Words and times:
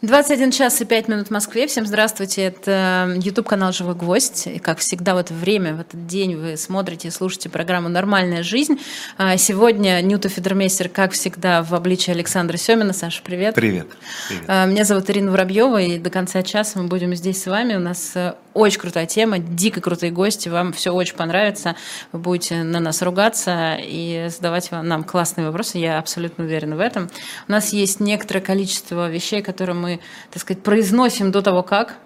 21 0.00 0.52
час 0.52 0.80
и 0.80 0.84
5 0.84 1.08
минут 1.08 1.26
в 1.26 1.30
Москве. 1.32 1.66
Всем 1.66 1.84
здравствуйте. 1.84 2.42
Это 2.42 3.16
YouTube-канал 3.16 3.72
«Живой 3.72 3.96
гвоздь». 3.96 4.46
И, 4.46 4.60
как 4.60 4.78
всегда, 4.78 5.16
в 5.16 5.18
это 5.18 5.34
время, 5.34 5.74
в 5.74 5.80
этот 5.80 6.06
день 6.06 6.36
вы 6.36 6.56
смотрите 6.56 7.08
и 7.08 7.10
слушаете 7.10 7.48
программу 7.48 7.88
«Нормальная 7.88 8.44
жизнь». 8.44 8.78
А 9.16 9.36
сегодня 9.36 10.00
Нюта 10.00 10.28
Федермейстер, 10.28 10.88
как 10.88 11.10
всегда, 11.10 11.64
в 11.64 11.74
обличии 11.74 12.12
Александра 12.12 12.56
Семина. 12.56 12.92
Саша, 12.92 13.22
привет. 13.24 13.56
Привет. 13.56 13.88
привет. 14.28 14.44
А, 14.46 14.66
меня 14.66 14.84
зовут 14.84 15.10
Ирина 15.10 15.32
Воробьева, 15.32 15.82
и 15.82 15.98
до 15.98 16.10
конца 16.10 16.44
часа 16.44 16.78
мы 16.78 16.86
будем 16.86 17.12
здесь 17.16 17.42
с 17.42 17.46
вами. 17.48 17.74
У 17.74 17.80
нас 17.80 18.12
э, 18.14 18.34
очень 18.58 18.80
крутая 18.80 19.06
тема, 19.06 19.38
дико 19.38 19.80
крутые 19.80 20.10
гости. 20.10 20.48
Вам 20.48 20.72
все 20.72 20.90
очень 20.90 21.16
понравится. 21.16 21.76
Вы 22.12 22.18
будете 22.18 22.62
на 22.62 22.80
нас 22.80 23.02
ругаться 23.02 23.78
и 23.80 24.28
задавать 24.30 24.70
нам 24.70 25.04
классные 25.04 25.46
вопросы. 25.46 25.78
Я 25.78 25.98
абсолютно 25.98 26.44
уверена 26.44 26.76
в 26.76 26.80
этом. 26.80 27.08
У 27.46 27.52
нас 27.52 27.72
есть 27.72 28.00
некоторое 28.00 28.40
количество 28.40 29.08
вещей, 29.10 29.42
которые 29.42 29.76
мы 29.76 30.00
так 30.30 30.42
сказать, 30.42 30.62
произносим 30.62 31.30
до 31.30 31.42
того, 31.42 31.62
как. 31.62 31.96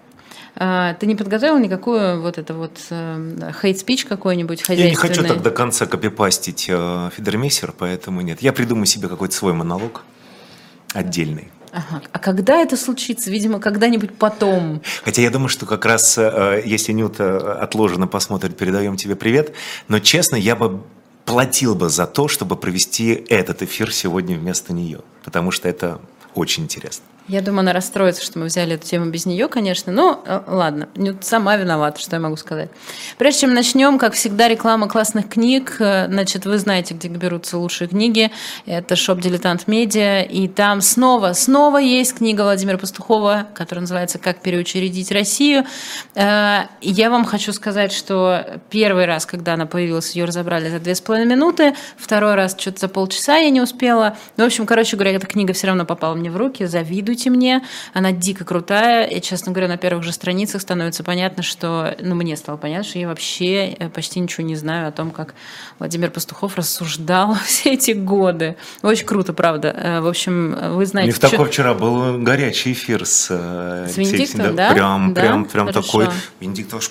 А, 0.55 0.93
ты 0.93 1.07
не 1.07 1.15
подготовил 1.15 1.57
никакую 1.57 2.21
вот 2.21 2.37
это 2.37 2.53
вот 2.53 2.77
хейт-спич 3.61 4.05
какой-нибудь 4.05 4.63
Я 4.69 4.89
не 4.89 4.95
хочу 4.95 5.23
так 5.23 5.41
до 5.41 5.49
конца 5.49 5.87
копипастить 5.87 6.67
э, 6.69 7.09
Фидермессер, 7.15 7.73
поэтому 7.77 8.21
нет. 8.21 8.41
Я 8.41 8.53
придумаю 8.53 8.85
себе 8.85 9.07
какой-то 9.07 9.33
свой 9.33 9.53
монолог 9.53 10.03
отдельный. 10.93 11.52
Ага. 11.73 12.03
А 12.11 12.19
когда 12.19 12.57
это 12.61 12.77
случится? 12.77 13.31
Видимо, 13.31 13.59
когда-нибудь 13.59 14.13
потом. 14.13 14.83
Хотя 15.03 15.23
я 15.23 15.31
думаю, 15.31 15.49
что 15.49 15.65
как 15.65 15.85
раз, 15.85 16.17
э, 16.19 16.61
если 16.63 16.91
Нюта 16.91 17.59
отложено 17.59 18.05
посмотрит, 18.05 18.55
передаем 18.55 18.95
тебе 18.95 19.15
привет. 19.15 19.53
Но 19.87 19.99
честно, 19.99 20.35
я 20.35 20.55
бы 20.55 20.83
платил 21.25 21.73
бы 21.73 21.89
за 21.89 22.05
то, 22.05 22.27
чтобы 22.27 22.55
провести 22.57 23.25
этот 23.27 23.63
эфир 23.63 23.91
сегодня 23.91 24.37
вместо 24.37 24.71
нее. 24.71 25.01
Потому 25.23 25.49
что 25.49 25.67
это 25.67 25.99
очень 26.35 26.63
интересно. 26.63 27.05
Я 27.27 27.41
думаю, 27.41 27.61
она 27.61 27.71
расстроится, 27.71 28.21
что 28.21 28.37
мы 28.37 28.45
взяли 28.45 28.75
эту 28.75 28.85
тему 28.85 29.05
без 29.05 29.25
нее, 29.25 29.47
конечно. 29.47 29.93
Но 29.93 30.21
э, 30.25 30.41
ладно, 30.45 30.89
сама 31.21 31.55
виновата, 31.55 32.01
что 32.01 32.17
я 32.17 32.19
могу 32.19 32.35
сказать. 32.35 32.69
Прежде 33.17 33.41
чем 33.41 33.53
начнем, 33.53 33.97
как 33.97 34.13
всегда, 34.13 34.49
реклама 34.49 34.89
классных 34.89 35.29
книг. 35.29 35.77
Э, 35.79 36.07
значит, 36.07 36.45
вы 36.45 36.57
знаете, 36.57 36.93
где 36.93 37.07
берутся 37.07 37.57
лучшие 37.57 37.87
книги. 37.87 38.29
Это 38.65 38.97
шоп 38.97 39.21
«Дилетант 39.21 39.69
Медиа». 39.69 40.23
И 40.23 40.49
там 40.49 40.81
снова, 40.81 41.31
снова 41.31 41.77
есть 41.77 42.15
книга 42.15 42.41
Владимира 42.41 42.77
Пастухова, 42.77 43.47
которая 43.53 43.81
называется 43.81 44.19
«Как 44.19 44.41
переучредить 44.41 45.09
Россию». 45.09 45.63
Э, 46.15 46.63
я 46.81 47.09
вам 47.09 47.23
хочу 47.23 47.53
сказать, 47.53 47.93
что 47.93 48.59
первый 48.69 49.05
раз, 49.05 49.25
когда 49.25 49.53
она 49.53 49.65
появилась, 49.65 50.13
ее 50.13 50.25
разобрали 50.25 50.69
за 50.69 50.79
две 50.79 50.93
с 50.93 50.99
половиной 50.99 51.35
минуты. 51.35 51.73
Второй 51.95 52.35
раз 52.35 52.57
что-то 52.59 52.81
за 52.81 52.87
полчаса 52.89 53.37
я 53.37 53.49
не 53.49 53.61
успела. 53.61 54.17
Ну, 54.35 54.43
в 54.43 54.47
общем, 54.47 54.65
короче 54.65 54.97
говоря, 54.97 55.15
эта 55.15 55.25
книга 55.25 55.53
все 55.53 55.67
равно 55.67 55.85
попала 55.85 56.15
мне 56.15 56.29
в 56.29 56.35
руки. 56.35 56.65
Завидую 56.65 57.12
завидуйте 57.13 57.29
мне. 57.29 57.63
Она 57.93 58.11
дико 58.11 58.45
крутая. 58.45 59.05
И, 59.05 59.21
честно 59.21 59.51
говоря, 59.51 59.67
на 59.67 59.77
первых 59.77 60.03
же 60.03 60.11
страницах 60.11 60.61
становится 60.61 61.03
понятно, 61.03 61.43
что... 61.43 61.95
Ну, 61.99 62.15
мне 62.15 62.35
стало 62.35 62.57
понятно, 62.57 62.83
что 62.83 62.99
я 62.99 63.07
вообще 63.07 63.75
э, 63.79 63.89
почти 63.89 64.19
ничего 64.19 64.45
не 64.45 64.55
знаю 64.55 64.87
о 64.87 64.91
том, 64.91 65.11
как 65.11 65.35
Владимир 65.79 66.09
Пастухов 66.09 66.55
рассуждал 66.57 67.35
все 67.45 67.73
эти 67.73 67.91
годы. 67.91 68.55
Очень 68.81 69.05
круто, 69.05 69.33
правда. 69.33 69.69
Э, 69.69 70.01
в 70.01 70.07
общем, 70.07 70.75
вы 70.75 70.85
знаете... 70.85 71.11
У 71.11 71.13
них 71.13 71.19
такой 71.19 71.49
вчера 71.49 71.73
был 71.73 72.17
горячий 72.19 72.73
эфир 72.73 73.05
с... 73.05 73.27
Э, 73.29 73.87
с 73.89 73.97
Венедиктом, 73.97 74.55
да? 74.55 74.71
Прям, 74.71 75.13
да? 75.13 75.21
прям, 75.21 75.45
прям 75.45 75.67
Хорошо. 75.67 75.81
такой... 75.81 76.07
Венедикт 76.39 76.73
аж 76.73 76.89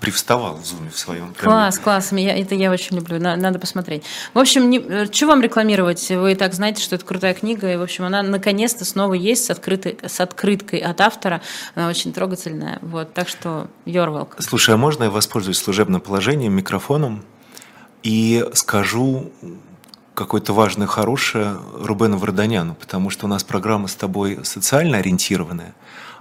привставал 0.00 0.56
в 0.56 0.66
зуме 0.66 0.90
в 0.90 0.98
своем. 0.98 1.34
Класс, 1.34 1.78
класс. 1.78 2.12
Я, 2.12 2.36
это 2.36 2.54
я 2.54 2.70
очень 2.70 2.96
люблю. 2.96 3.18
Надо 3.18 3.58
посмотреть. 3.58 4.04
В 4.32 4.38
общем, 4.38 4.70
не, 4.70 5.06
что 5.12 5.26
вам 5.26 5.42
рекламировать? 5.42 6.08
Вы 6.10 6.32
и 6.32 6.34
так 6.34 6.54
знаете, 6.54 6.82
что 6.82 6.96
это 6.96 7.04
крутая 7.04 7.34
книга. 7.34 7.72
И, 7.72 7.76
в 7.76 7.82
общем, 7.82 8.04
она 8.04 8.22
наконец-то 8.22 8.84
снова 8.84 9.14
есть 9.14 9.46
с 9.46 9.50
открытой, 9.64 9.98
с 10.06 10.20
открыткой 10.20 10.80
от 10.80 11.00
автора. 11.00 11.40
Она 11.74 11.88
очень 11.88 12.12
трогательная. 12.12 12.78
Вот, 12.82 13.14
так 13.14 13.28
что 13.28 13.68
you're 13.86 14.08
welcome. 14.08 14.40
Слушай, 14.42 14.74
а 14.74 14.78
можно 14.78 15.04
я 15.04 15.10
воспользуюсь 15.10 15.58
служебным 15.58 16.00
положением, 16.00 16.52
микрофоном 16.52 17.24
и 18.02 18.44
скажу 18.52 19.32
какое-то 20.14 20.52
важное, 20.52 20.86
хорошее 20.86 21.56
Рубену 21.74 22.18
Варданяну, 22.18 22.74
потому 22.74 23.10
что 23.10 23.26
у 23.26 23.28
нас 23.28 23.42
программа 23.42 23.88
с 23.88 23.94
тобой 23.94 24.40
социально 24.44 24.98
ориентированная, 24.98 25.74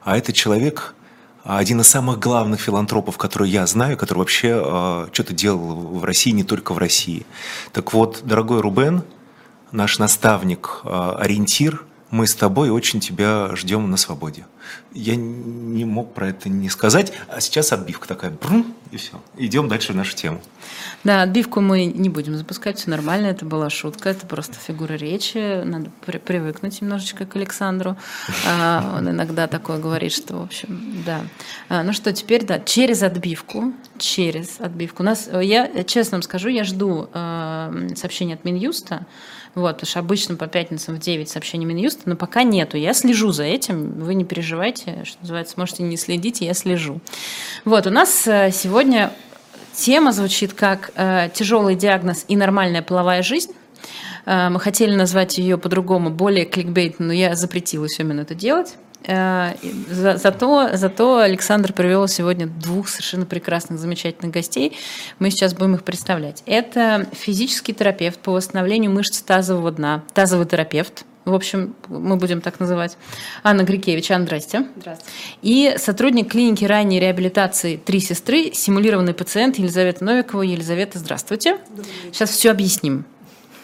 а 0.03 0.17
это 0.17 0.33
человек, 0.33 0.95
один 1.43 1.81
из 1.81 1.89
самых 1.89 2.19
главных 2.19 2.61
филантропов, 2.61 3.17
который 3.17 3.49
я 3.49 3.67
знаю, 3.67 3.97
который 3.97 4.19
вообще 4.19 4.61
э, 4.63 5.07
что-то 5.11 5.33
делал 5.33 5.75
в 5.75 6.03
России, 6.05 6.31
не 6.31 6.43
только 6.43 6.73
в 6.73 6.77
России. 6.77 7.25
Так 7.73 7.93
вот, 7.93 8.21
дорогой 8.23 8.61
Рубен, 8.61 9.03
наш 9.71 9.99
наставник, 9.99 10.81
э, 10.85 11.15
ориентир– 11.19 11.83
мы 12.13 12.28
с 12.28 12.35
тобой 12.35 12.69
очень 12.69 13.00
тебя 13.00 13.56
ждем 13.56 13.90
на 13.90 13.97
свободе. 13.97 14.46
Я 14.94 15.16
не 15.16 15.84
мог 15.84 16.13
про 16.13 16.29
это 16.29 16.47
не 16.47 16.69
сказать, 16.69 17.12
а 17.28 17.41
сейчас 17.41 17.74
отбивка 17.74 18.07
такая, 18.07 18.29
брум, 18.29 18.75
и 18.91 18.97
все. 18.97 19.19
Идем 19.35 19.68
дальше 19.68 19.94
в 19.94 19.96
нашу 19.96 20.16
тему. 20.16 20.40
Да, 21.03 21.24
отбивку 21.24 21.59
мы 21.59 21.85
не 21.85 22.09
будем 22.09 22.38
запускать, 22.38 22.78
все 22.78 22.91
нормально, 22.91 23.25
это 23.25 23.46
была 23.46 23.72
шутка, 23.72 24.09
это 24.09 24.28
просто 24.28 24.53
фигура 24.53 24.94
речи, 24.94 25.63
надо 25.63 25.90
при 26.06 26.19
привыкнуть 26.19 26.79
немножечко 26.84 27.25
к 27.25 27.35
Александру. 27.35 27.97
А, 28.47 28.97
он 29.00 29.09
иногда 29.09 29.47
такое 29.47 29.80
говорит, 29.80 30.13
что, 30.13 30.35
в 30.35 30.44
общем, 30.44 31.03
да. 31.07 31.22
А, 31.68 31.81
ну 31.81 31.94
что, 31.94 32.13
теперь, 32.13 32.45
да, 32.45 32.59
через 32.59 33.01
отбивку, 33.01 33.74
через 33.97 34.62
отбивку. 34.62 35.01
У 35.01 35.06
нас, 35.06 35.28
я 35.41 35.84
честно 35.84 36.18
вам 36.18 36.22
скажу, 36.22 36.50
я 36.50 36.63
жду 36.63 37.09
э, 37.12 37.88
сообщения 37.95 38.35
от 38.35 38.45
Минюста, 38.45 39.07
вот, 39.55 39.75
потому 39.75 39.87
что 39.87 39.99
обычно 39.99 40.35
по 40.35 40.47
пятницам 40.47 40.95
в 40.95 40.99
9 40.99 41.29
сообщений 41.29 41.65
Минюста, 41.65 42.01
но 42.05 42.15
пока 42.15 42.43
нету. 42.43 42.77
Я 42.77 42.93
слежу 42.93 43.31
за 43.31 43.43
этим, 43.43 43.91
вы 43.99 44.15
не 44.15 44.25
переживайте, 44.25 45.03
что 45.03 45.17
называется, 45.21 45.55
можете 45.57 45.83
не 45.83 45.97
следить, 45.97 46.41
я 46.41 46.53
слежу. 46.53 46.99
Вот, 47.63 47.85
у 47.85 47.91
нас 47.91 48.27
э, 48.27 48.51
сегодня 48.51 49.13
тема 49.73 50.11
звучит 50.11 50.53
как 50.53 50.91
э, 50.95 51.29
«Тяжелый 51.33 51.75
диагноз 51.75 52.25
и 52.27 52.35
нормальная 52.35 52.81
половая 52.81 53.21
жизнь». 53.21 53.51
Э, 54.25 54.49
мы 54.49 54.59
хотели 54.59 54.95
назвать 54.95 55.37
ее 55.37 55.59
по-другому, 55.59 56.09
более 56.09 56.45
кликбейтно, 56.45 57.07
но 57.07 57.13
я 57.13 57.35
запретила 57.35 57.87
именно 57.99 58.21
это 58.21 58.33
делать. 58.33 58.75
Э, 59.07 59.53
за, 59.89 60.17
зато, 60.17 60.69
зато 60.73 61.17
Александр 61.17 61.73
привел 61.73 62.07
сегодня 62.07 62.47
двух 62.47 62.87
совершенно 62.87 63.25
прекрасных, 63.25 63.79
замечательных 63.79 64.33
гостей. 64.33 64.77
Мы 65.19 65.29
сейчас 65.29 65.53
будем 65.53 65.75
их 65.75 65.83
представлять. 65.83 66.43
Это 66.45 67.07
физический 67.11 67.73
терапевт 67.73 68.19
по 68.19 68.31
восстановлению 68.31 68.91
мышц 68.91 69.21
тазового 69.21 69.71
дна, 69.71 70.03
тазовый 70.13 70.45
терапевт. 70.45 71.05
В 71.25 71.33
общем, 71.33 71.75
мы 71.87 72.17
будем 72.17 72.41
так 72.41 72.59
называть. 72.59 72.97
Анна 73.43 73.63
Грикевич, 73.63 74.11
Анна, 74.11 74.25
здрасте. 74.25 74.65
Здравствуйте. 74.75 75.11
И 75.41 75.75
сотрудник 75.77 76.31
клиники 76.31 76.65
ранней 76.65 76.99
реабилитации 76.99 77.77
«Три 77.77 78.01
сестры», 78.01 78.51
симулированный 78.53 79.13
пациент 79.13 79.57
Елизавета 79.57 80.03
Новикова. 80.03 80.41
Елизавета, 80.41 80.99
здравствуйте. 80.99 81.59
Сейчас 82.11 82.31
все 82.31 82.51
объясним. 82.51 83.05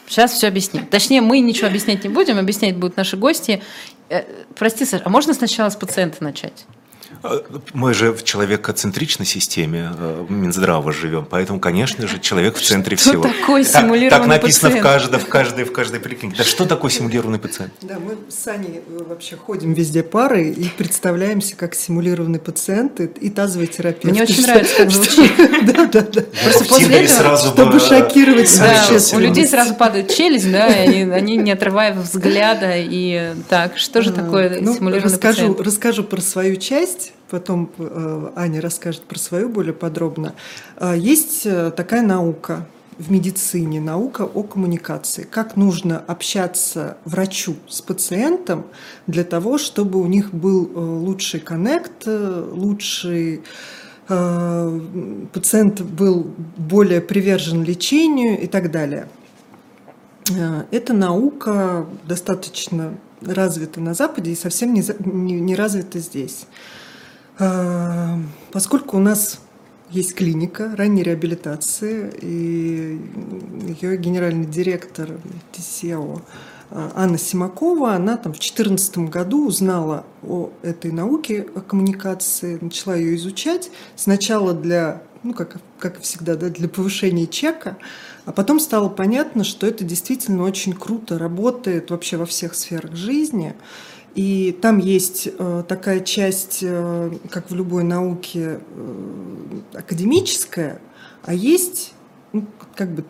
Сейчас 0.10 0.34
все 0.34 0.48
объясним. 0.48 0.88
Точнее, 0.88 1.22
мы 1.22 1.40
ничего 1.40 1.68
объяснять 1.68 2.04
не 2.04 2.10
будем, 2.10 2.40
объяснять 2.40 2.76
будут 2.76 2.98
наши 2.98 3.16
гости. 3.16 3.62
Э, 4.10 4.24
прости, 4.58 4.84
Саша, 4.84 5.04
а 5.06 5.10
можно 5.10 5.36
сначала 5.36 5.70
с 5.70 5.76
пациента 5.76 6.24
начать? 6.24 6.66
Мы 7.74 7.94
же 7.94 8.12
в 8.12 8.24
человекоцентричной 8.24 9.26
системе 9.26 9.92
э, 9.98 10.26
Минздрава 10.30 10.92
живем, 10.92 11.26
поэтому, 11.30 11.60
конечно 11.60 12.08
же, 12.08 12.20
человек 12.20 12.56
в 12.56 12.62
центре 12.62 12.98
что 12.98 13.12
всего. 13.12 13.24
Что 13.24 13.40
такое 13.40 13.64
симулированный 13.64 14.10
так, 14.10 14.20
так 14.20 14.28
написано 14.28 14.70
пациент? 14.70 14.80
в 14.80 14.84
каждой, 14.84 15.20
в 15.20 15.28
каждой, 15.28 15.64
в 15.66 15.72
каждой 15.72 16.00
поликлинике. 16.00 16.38
Да 16.38 16.44
что 16.44 16.66
такое 16.66 16.92
симулированный 16.92 17.40
пациент? 17.40 17.74
Да, 17.82 17.98
мы 18.00 18.18
с 18.30 18.48
Аней 18.48 18.82
э, 18.88 19.04
вообще 19.04 19.36
ходим 19.36 19.74
везде 19.74 20.04
пары 20.04 20.50
и 20.50 20.70
представляемся 20.70 21.56
как 21.56 21.76
симулированный 21.76 22.40
пациент 22.40 23.00
и, 23.00 23.06
и 23.06 23.30
тазовый 23.30 23.68
терапевт. 23.68 24.06
Мне 24.06 24.24
очень 24.24 24.44
нравится, 24.44 24.76
как 24.78 24.92
звучит. 24.92 25.32
Да, 25.60 25.86
да, 25.86 26.02
да. 26.02 26.22
Просто 26.44 26.66
после 26.66 27.06
этого, 27.06 27.38
чтобы 27.38 27.80
шокировать 27.80 28.58
да, 28.60 28.88
у 29.14 29.20
людей 29.20 29.46
сразу 29.48 29.76
падает 29.76 30.14
челюсть, 30.14 30.52
да, 30.52 30.68
и 30.84 31.10
они 31.10 31.38
не 31.38 31.52
отрывая 31.52 31.94
взгляда 31.94 32.74
и 32.76 33.34
так, 33.50 33.78
что 33.78 34.02
же 34.02 34.12
такое 34.12 34.60
ну, 34.62 34.74
симулированный 34.74 35.18
пациент? 35.18 35.60
Расскажу 35.60 36.04
про 36.04 36.22
свою 36.22 36.56
часть 36.56 36.99
потом 37.30 37.70
э, 37.78 38.32
Аня 38.36 38.62
расскажет 38.62 39.04
про 39.04 39.18
свою 39.20 39.50
более 39.50 39.74
подробно. 39.74 40.34
Э, 40.78 40.96
есть 40.98 41.46
э, 41.46 41.72
такая 41.72 42.02
наука 42.02 42.68
в 42.98 43.12
медицине, 43.12 43.80
наука 43.80 44.24
о 44.24 44.44
коммуникации. 44.44 45.24
Как 45.24 45.56
нужно 45.56 46.00
общаться 46.00 46.98
врачу 47.06 47.56
с 47.68 47.82
пациентом 47.82 48.66
для 49.08 49.24
того, 49.24 49.58
чтобы 49.58 50.02
у 50.02 50.08
них 50.08 50.34
был 50.34 50.70
лучший 50.76 51.40
коннект, 51.40 52.06
лучший 52.06 53.44
пациент 54.06 55.82
был 55.82 56.28
более 56.58 57.00
привержен 57.00 57.64
лечению 57.64 58.42
и 58.42 58.48
так 58.48 58.70
далее. 58.72 59.08
Эта 60.72 60.94
наука 60.94 61.86
достаточно 62.06 62.98
развита 63.22 63.80
на 63.80 63.94
Западе 63.94 64.32
и 64.32 64.36
совсем 64.36 64.74
не, 64.74 64.84
не 65.40 65.56
развита 65.56 66.00
здесь. 66.00 66.46
А, 67.40 68.20
поскольку 68.52 68.98
у 68.98 69.00
нас 69.00 69.40
есть 69.90 70.14
клиника 70.14 70.76
ранней 70.76 71.04
реабилитации, 71.04 72.12
и 72.22 73.02
ее 73.82 73.98
генеральный 73.98 74.46
директор 74.46 75.10
ТСЕО 75.54 76.22
э, 76.70 76.90
Анна 76.96 77.18
Симакова, 77.18 77.94
она 77.94 78.18
там 78.18 78.34
в 78.34 78.40
2014 78.40 78.98
году 79.10 79.48
узнала 79.48 80.06
о 80.22 80.52
этой 80.62 80.92
науке, 80.92 81.48
о 81.56 81.62
коммуникации, 81.62 82.60
начала 82.60 82.96
ее 82.96 83.16
изучать. 83.16 83.72
Сначала 83.96 84.54
для, 84.54 85.02
ну, 85.24 85.34
как, 85.34 85.58
как 85.80 86.02
всегда, 86.02 86.36
да, 86.36 86.50
для 86.50 86.68
повышения 86.68 87.26
чека, 87.26 87.78
а 88.26 88.34
потом 88.34 88.60
стало 88.60 88.90
понятно, 88.90 89.46
что 89.46 89.66
это 89.66 89.86
действительно 89.86 90.44
очень 90.44 90.74
круто 90.74 91.18
работает 91.18 91.90
вообще 91.90 92.18
во 92.18 92.26
всех 92.26 92.54
сферах 92.54 92.96
жизни. 92.96 93.56
И 94.16 94.58
там 94.62 94.80
есть 94.80 95.30
э, 95.38 95.64
такая 95.68 96.00
часть, 96.02 96.60
э, 96.62 97.12
как 97.30 97.52
в 97.52 97.56
любой 97.56 97.84
науке, 97.84 98.60
э, 98.60 99.60
академическая, 99.74 100.82
а 101.24 101.34
есть 101.34 101.94
ну, 102.34 102.46
как 102.76 102.92
бы 102.92 103.04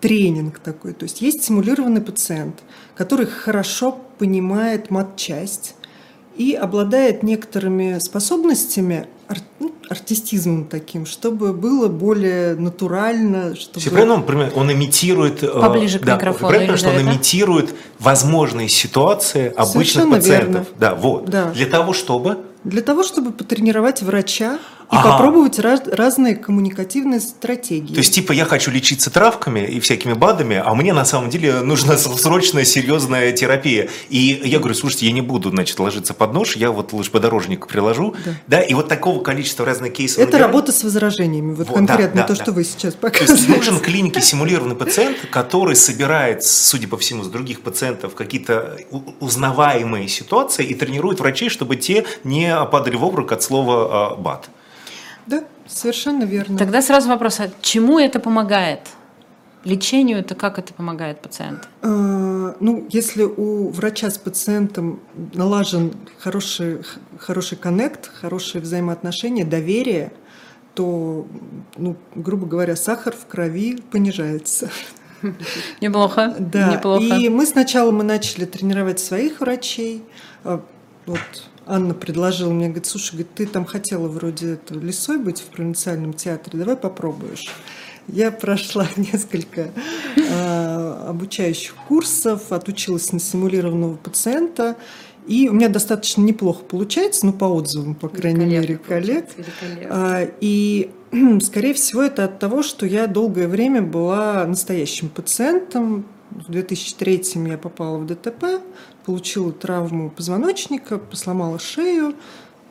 тренинг 0.00 0.58
такой. 0.58 0.92
То 0.92 1.04
есть 1.04 1.20
есть 1.22 1.44
симулированный 1.44 2.00
пациент, 2.00 2.62
который 2.94 3.26
хорошо 3.26 3.98
понимает 4.18 4.90
матчасть 4.90 5.74
и 6.36 6.52
обладает 6.52 7.22
некоторыми 7.22 7.98
способностями, 7.98 9.06
артистизмом 9.88 10.66
таким, 10.66 11.06
чтобы 11.06 11.52
было 11.52 11.88
более 11.88 12.54
натурально. 12.54 13.54
Чтобы... 13.56 13.90
Правильно, 13.90 14.14
он, 14.14 14.52
он 14.54 14.72
имитирует... 14.72 15.42
Э, 15.42 15.48
Поближе 15.48 15.98
к 15.98 16.04
да, 16.04 16.16
микрофону. 16.16 16.48
Правильно, 16.48 16.76
что 16.76 16.88
он 16.90 16.96
это? 16.96 17.04
имитирует 17.04 17.74
возможные 17.98 18.68
ситуации 18.68 19.48
обычных 19.48 20.04
Совершенно 20.04 20.16
пациентов. 20.16 20.52
Верно. 20.52 20.66
Да, 20.78 20.94
вот. 20.94 21.24
Да. 21.26 21.50
Для 21.50 21.66
того, 21.66 21.92
чтобы... 21.92 22.38
Для 22.64 22.82
того, 22.82 23.04
чтобы 23.04 23.30
потренировать 23.30 24.02
врача 24.02 24.58
и 24.92 24.94
ага. 24.94 25.12
попробовать 25.12 25.58
раз, 25.58 25.80
разные 25.90 26.36
коммуникативные 26.36 27.18
стратегии. 27.18 27.92
То 27.92 27.98
есть, 27.98 28.14
типа, 28.14 28.30
я 28.30 28.44
хочу 28.44 28.70
лечиться 28.70 29.10
травками 29.10 29.60
и 29.60 29.80
всякими 29.80 30.12
БАДами, 30.12 30.62
а 30.64 30.74
мне 30.76 30.92
на 30.92 31.04
самом 31.04 31.28
деле 31.28 31.60
нужна 31.62 31.96
срочная, 31.96 32.64
серьезная 32.64 33.32
терапия. 33.32 33.88
И 34.10 34.40
я 34.44 34.60
говорю, 34.60 34.76
слушайте, 34.76 35.06
я 35.06 35.12
не 35.12 35.22
буду, 35.22 35.50
значит, 35.50 35.80
ложиться 35.80 36.14
под 36.14 36.32
нож, 36.32 36.54
я 36.54 36.70
вот 36.70 36.92
лучше 36.92 37.10
подорожник 37.10 37.66
приложу. 37.66 38.14
Да. 38.24 38.32
да 38.46 38.60
и 38.60 38.74
вот 38.74 38.86
такого 38.86 39.20
количества 39.24 39.66
разных 39.66 39.92
кейсов. 39.92 40.18
Это 40.18 40.38
работа 40.38 40.70
с 40.70 40.84
возражениями, 40.84 41.52
вот, 41.54 41.66
вот 41.66 41.76
конкретно 41.76 42.22
да, 42.22 42.28
да, 42.28 42.28
то, 42.28 42.36
да. 42.36 42.42
что 42.44 42.52
вы 42.52 42.62
сейчас 42.62 42.94
показываете. 42.94 43.26
То 43.26 43.32
есть, 43.32 43.48
нужен 43.48 43.80
клинике 43.80 44.20
симулированный 44.20 44.76
пациент, 44.76 45.18
который 45.32 45.74
собирает, 45.74 46.44
судя 46.44 46.86
по 46.86 46.96
всему, 46.96 47.24
с 47.24 47.28
других 47.28 47.62
пациентов 47.62 48.14
какие-то 48.14 48.78
узнаваемые 49.18 50.06
ситуации 50.06 50.64
и 50.64 50.74
тренирует 50.74 51.18
врачей, 51.18 51.48
чтобы 51.48 51.74
те 51.74 52.04
не 52.22 52.54
падали 52.70 52.94
в 52.94 53.02
обморок 53.02 53.32
от 53.32 53.42
слова 53.42 54.12
а, 54.12 54.14
БАД. 54.14 54.48
Да, 55.26 55.44
совершенно 55.66 56.24
верно. 56.24 56.58
Тогда 56.58 56.82
сразу 56.82 57.08
вопрос, 57.08 57.40
а 57.40 57.50
чему 57.60 57.98
это 57.98 58.20
помогает? 58.20 58.80
Лечению 59.64 60.18
это 60.18 60.36
как 60.36 60.60
это 60.60 60.72
помогает 60.72 61.20
пациенту? 61.20 61.66
А, 61.82 62.56
ну, 62.60 62.86
если 62.88 63.24
у 63.24 63.70
врача 63.70 64.10
с 64.10 64.16
пациентом 64.16 65.00
налажен 65.34 65.92
хороший, 66.20 66.82
хороший 67.18 67.58
коннект, 67.58 68.08
хорошие 68.14 68.62
взаимоотношения, 68.62 69.44
доверие, 69.44 70.12
то, 70.74 71.26
ну, 71.76 71.96
грубо 72.14 72.46
говоря, 72.46 72.76
сахар 72.76 73.14
в 73.16 73.26
крови 73.26 73.82
понижается. 73.90 74.70
Неплохо. 75.80 76.36
Да. 76.38 76.74
Неплохо. 76.74 77.02
И 77.02 77.28
мы 77.28 77.46
сначала 77.46 77.90
мы 77.90 78.04
начали 78.04 78.44
тренировать 78.44 79.00
своих 79.00 79.40
врачей. 79.40 80.04
А, 80.44 80.62
вот 81.06 81.18
Анна 81.66 81.94
предложила 81.94 82.52
мне, 82.52 82.66
говорит, 82.66 82.86
слушай, 82.86 83.12
говорит, 83.12 83.34
ты 83.34 83.46
там 83.46 83.64
хотела 83.64 84.06
вроде 84.06 84.52
это, 84.52 84.74
лисой 84.74 85.18
быть 85.18 85.40
в 85.40 85.46
провинциальном 85.46 86.12
театре, 86.12 86.60
давай 86.60 86.76
попробуешь. 86.76 87.52
Я 88.06 88.30
прошла 88.30 88.86
несколько 88.96 89.72
э, 90.16 91.04
обучающих 91.08 91.74
курсов, 91.88 92.52
отучилась 92.52 93.12
на 93.12 93.18
симулированного 93.18 93.96
пациента, 93.96 94.76
и 95.26 95.48
у 95.48 95.52
меня 95.52 95.68
достаточно 95.68 96.22
неплохо 96.22 96.62
получается, 96.62 97.26
ну, 97.26 97.32
по 97.32 97.46
отзывам, 97.46 97.96
по 97.96 98.08
крайней 98.08 98.46
мере, 98.46 98.78
коллег. 98.78 99.26
А, 99.90 100.22
и, 100.40 100.90
скорее 101.42 101.74
всего, 101.74 102.02
это 102.02 102.24
от 102.24 102.38
того, 102.38 102.62
что 102.62 102.86
я 102.86 103.08
долгое 103.08 103.48
время 103.48 103.82
была 103.82 104.46
настоящим 104.46 105.08
пациентом. 105.08 106.06
В 106.36 106.50
2003 106.50 107.22
я 107.48 107.56
попала 107.56 107.98
в 107.98 108.06
ДТП, 108.06 108.60
получила 109.06 109.52
травму 109.52 110.10
позвоночника, 110.10 111.00
сломала 111.12 111.58
шею, 111.58 112.14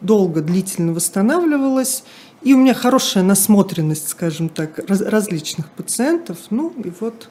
долго, 0.02 0.42
длительно 0.42 0.94
восстанавливалась. 0.94 2.04
И 2.44 2.54
у 2.54 2.58
меня 2.58 2.76
хорошая 2.76 3.24
насмотренность, 3.24 4.10
скажем 4.10 4.50
так, 4.50 4.78
раз, 4.88 5.02
различных 5.02 5.72
пациентов. 5.72 6.38
Ну 6.52 6.74
и 6.84 6.92
вот. 7.00 7.30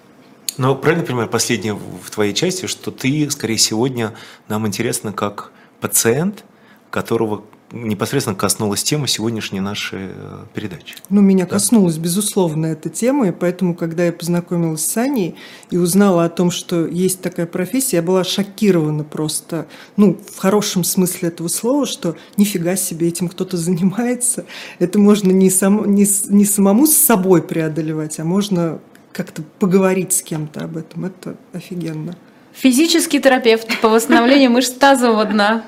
Но 0.57 0.75
правильно 0.75 1.05
понимаю, 1.05 1.29
последнее 1.29 1.75
в 1.75 2.11
твоей 2.11 2.35
части, 2.35 2.67
что 2.67 2.91
ты, 2.91 3.31
скорее, 3.31 3.59
сегодня 3.59 4.15
нам 4.49 4.67
интересно 4.67 5.13
как 5.13 5.53
пациент, 5.81 6.45
которого 6.91 7.45
непосредственно 7.75 8.37
коснулась 8.37 8.83
тема 8.83 9.07
сегодняшней 9.07 9.61
нашей 9.61 10.11
э, 10.11 10.45
передачи. 10.55 10.97
Ну, 11.11 11.21
меня 11.21 11.45
да? 11.45 11.51
коснулась, 11.51 11.99
безусловно, 11.99 12.67
эта 12.67 12.89
тема, 12.89 13.29
и 13.29 13.33
поэтому, 13.33 13.75
когда 13.75 14.05
я 14.05 14.13
познакомилась 14.13 14.87
с 14.87 14.97
Аней 14.97 15.35
и 15.71 15.77
узнала 15.77 16.25
о 16.25 16.29
том, 16.29 16.51
что 16.51 16.87
есть 16.87 17.21
такая 17.21 17.47
профессия, 17.47 17.97
я 17.97 18.03
была 18.03 18.25
шокирована 18.25 19.05
просто, 19.05 19.67
ну, 19.97 20.19
в 20.35 20.39
хорошем 20.39 20.85
смысле 20.85 21.29
этого 21.29 21.49
слова, 21.49 21.87
что 21.87 22.17
нифига 22.37 22.77
себе 22.77 23.09
этим 23.09 23.29
кто-то 23.29 23.57
занимается. 23.57 24.45
Это 24.79 24.99
можно 24.99 25.31
не, 25.31 25.51
сам, 25.51 25.95
не, 25.95 26.07
не 26.29 26.45
самому 26.45 26.87
с 26.87 26.95
собой 26.95 27.43
преодолевать, 27.43 28.21
а 28.21 28.25
можно 28.25 28.81
как-то 29.13 29.43
поговорить 29.59 30.13
с 30.13 30.23
кем-то 30.23 30.65
об 30.65 30.77
этом. 30.77 31.05
Это 31.07 31.37
офигенно. 31.53 32.17
Физический 32.55 33.21
терапевт 33.21 33.81
по 33.81 33.89
восстановлению 33.89 34.51
мышц 34.51 34.71
тазового 34.71 35.25
дна. 35.25 35.65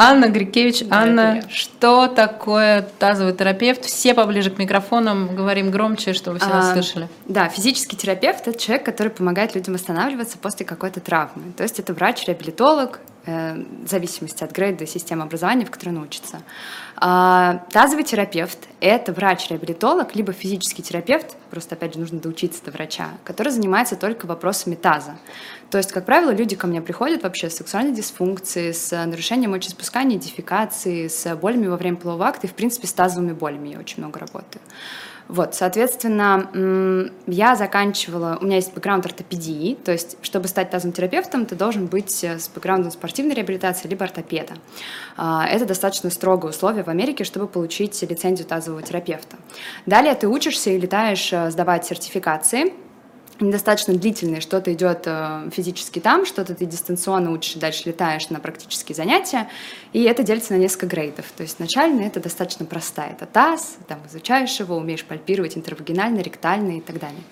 Анна 0.00 0.28
Грикевич. 0.28 0.84
Анна, 0.90 1.42
что 1.48 2.06
такое 2.06 2.88
тазовый 3.00 3.32
терапевт? 3.32 3.84
Все 3.84 4.14
поближе 4.14 4.50
к 4.50 4.58
микрофонам, 4.58 5.34
говорим 5.34 5.72
громче, 5.72 6.12
чтобы 6.12 6.38
все 6.38 6.48
нас 6.48 6.70
а, 6.70 6.74
слышали. 6.74 7.08
Да, 7.26 7.48
физический 7.48 7.96
терапевт– 7.96 8.46
это 8.46 8.56
человек, 8.56 8.86
который 8.86 9.08
помогает 9.08 9.56
людям 9.56 9.74
восстанавливаться 9.74 10.38
после 10.38 10.64
какой-то 10.64 11.00
травмы. 11.00 11.52
То 11.56 11.64
есть 11.64 11.80
это 11.80 11.94
врач-реабилитолог, 11.94 13.00
э, 13.26 13.56
в 13.84 13.88
зависимости 13.88 14.44
от 14.44 14.52
грейда 14.52 14.86
системы 14.86 15.24
образования, 15.24 15.64
в 15.64 15.70
которой 15.72 15.90
он 15.90 16.02
учится. 16.02 16.42
Тазовый 17.00 18.02
терапевт– 18.02 18.58
это 18.80 19.12
врач-реабилитолог, 19.12 20.16
либо 20.16 20.32
физический 20.32 20.82
терапевт, 20.82 21.36
просто, 21.50 21.76
опять 21.76 21.94
же, 21.94 22.00
нужно 22.00 22.18
доучиться 22.18 22.64
до 22.64 22.72
врача, 22.72 23.10
который 23.22 23.52
занимается 23.52 23.94
только 23.94 24.26
вопросами 24.26 24.74
таза. 24.74 25.16
То 25.70 25.78
есть, 25.78 25.92
как 25.92 26.06
правило, 26.06 26.32
люди 26.32 26.56
ко 26.56 26.66
мне 26.66 26.82
приходят 26.82 27.22
вообще 27.22 27.50
с 27.50 27.56
сексуальной 27.56 27.92
дисфункцией, 27.92 28.74
с 28.74 28.90
нарушением 29.06 29.52
мочеиспускания, 29.52 30.18
дефекации, 30.18 31.06
с 31.06 31.36
болями 31.36 31.68
во 31.68 31.76
время 31.76 31.98
полового 31.98 32.26
акта 32.26 32.48
и, 32.48 32.50
в 32.50 32.54
принципе, 32.54 32.88
с 32.88 32.92
тазовыми 32.92 33.32
болями 33.32 33.68
я 33.68 33.78
очень 33.78 33.98
много 34.02 34.18
работаю. 34.18 34.60
Вот, 35.28 35.54
соответственно, 35.54 37.10
я 37.26 37.54
заканчивала, 37.54 38.38
у 38.40 38.46
меня 38.46 38.56
есть 38.56 38.72
бэкграунд 38.72 39.04
ортопедии, 39.04 39.76
то 39.84 39.92
есть, 39.92 40.16
чтобы 40.22 40.48
стать 40.48 40.70
тазовым 40.70 40.94
терапевтом, 40.94 41.44
ты 41.44 41.54
должен 41.54 41.86
быть 41.86 42.24
э, 42.24 42.38
с 42.38 42.48
бэкграундом 42.48 42.90
спортивной 42.90 43.34
реабилитации 43.34 43.88
либо 43.88 44.06
ортопеда. 44.06 44.54
А, 45.18 45.46
это 45.46 45.66
достаточно 45.66 46.08
строгое 46.08 46.50
условие 46.50 46.82
в 46.82 46.88
Америке, 46.88 47.24
чтобы 47.24 47.46
получить 47.46 48.00
лицензию 48.02 48.46
тазового 48.46 48.82
терапевта. 48.82 49.36
Далее 49.84 50.14
ты 50.14 50.28
учишься 50.28 50.70
и 50.70 50.80
летаешь 50.80 51.30
э, 51.32 51.50
сдавать 51.50 51.84
сертификации, 51.84 52.72
недостаточно 53.40 53.94
длительные, 53.94 54.40
что-то 54.40 54.72
идет 54.72 55.02
э, 55.06 55.50
физически 55.52 55.98
там, 55.98 56.26
что-то 56.26 56.54
ты 56.54 56.66
дистанционно 56.66 57.30
учишь, 57.30 57.54
дальше 57.54 57.82
летаешь 57.86 58.28
на 58.30 58.40
практические 58.40 58.96
занятия, 58.96 59.48
и 59.92 60.02
это 60.02 60.22
делится 60.22 60.52
на 60.52 60.58
несколько 60.58 60.86
грейдов. 60.86 61.26
То 61.36 61.42
есть 61.42 61.58
начально 61.58 62.02
это 62.02 62.20
достаточно 62.20 62.66
простая, 62.66 63.12
это 63.12 63.26
таз, 63.26 63.78
там 63.86 63.98
изучаешь 64.08 64.58
его, 64.60 64.76
умеешь 64.76 65.04
пальпировать 65.04 65.56
интервагинально, 65.56 66.20
ректально 66.20 66.78
и 66.78 66.80
так 66.80 66.98
далее. 66.98 67.22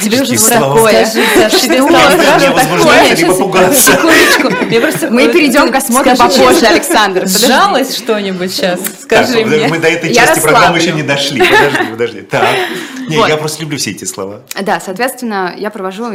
Тебе 0.00 0.22
уже 0.22 0.36
такое. 0.36 1.04
Тебе 1.04 2.52
стало 2.52 3.74
Секундочку. 3.74 5.10
Мы 5.10 5.28
перейдем 5.28 5.72
к 5.72 5.76
осмотру 5.76 6.16
попозже, 6.16 6.66
Александр. 6.66 7.26
Сжалось 7.26 7.96
что-нибудь 7.96 8.52
сейчас? 8.52 8.80
Скажи 9.02 9.44
мне. 9.44 9.68
Мы 9.68 9.78
до 9.78 9.88
этой 9.88 10.14
части 10.14 10.40
программы 10.40 10.78
еще 10.78 10.92
не 10.92 11.02
дошли. 11.02 11.42
Подожди, 11.42 11.90
подожди. 11.90 12.20
Так. 12.22 12.48
Не, 13.08 13.16
я 13.16 13.36
просто 13.36 13.62
люблю 13.62 13.78
все 13.78 13.92
эти 13.92 14.04
слова. 14.04 14.42
Да, 14.60 14.80
соответственно, 14.80 15.54
я 15.56 15.70
провожу 15.70 16.10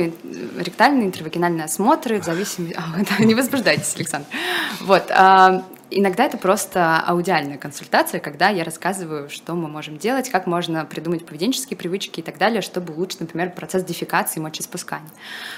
ректальные, 0.58 1.08
интервагинальные 1.08 1.66
осмотры 1.66 2.20
в 2.20 2.26
зависимости... 2.26 2.78
Не 3.20 3.34
возбуждайтесь, 3.34 3.94
Александр. 3.96 4.28
Вот. 4.82 5.10
Иногда 5.94 6.24
это 6.24 6.38
просто 6.38 7.00
аудиальная 7.06 7.58
консультация, 7.58 8.22
когда 8.22 8.48
я 8.48 8.64
рассказываю, 8.64 9.30
что 9.30 9.56
мы 9.56 9.68
можем 9.68 9.98
делать, 9.98 10.30
как 10.30 10.48
можно 10.48 10.86
придумать 10.86 11.26
поведенческие 11.26 11.76
привычки 11.76 12.22
и 12.22 12.24
так 12.24 12.38
далее, 12.38 12.62
чтобы 12.62 12.94
улучшить, 12.94 13.20
например, 13.20 13.52
процесс 13.52 13.84
дефекации 13.84 14.40
и 14.40 14.42
мочеиспускания. 14.42 15.10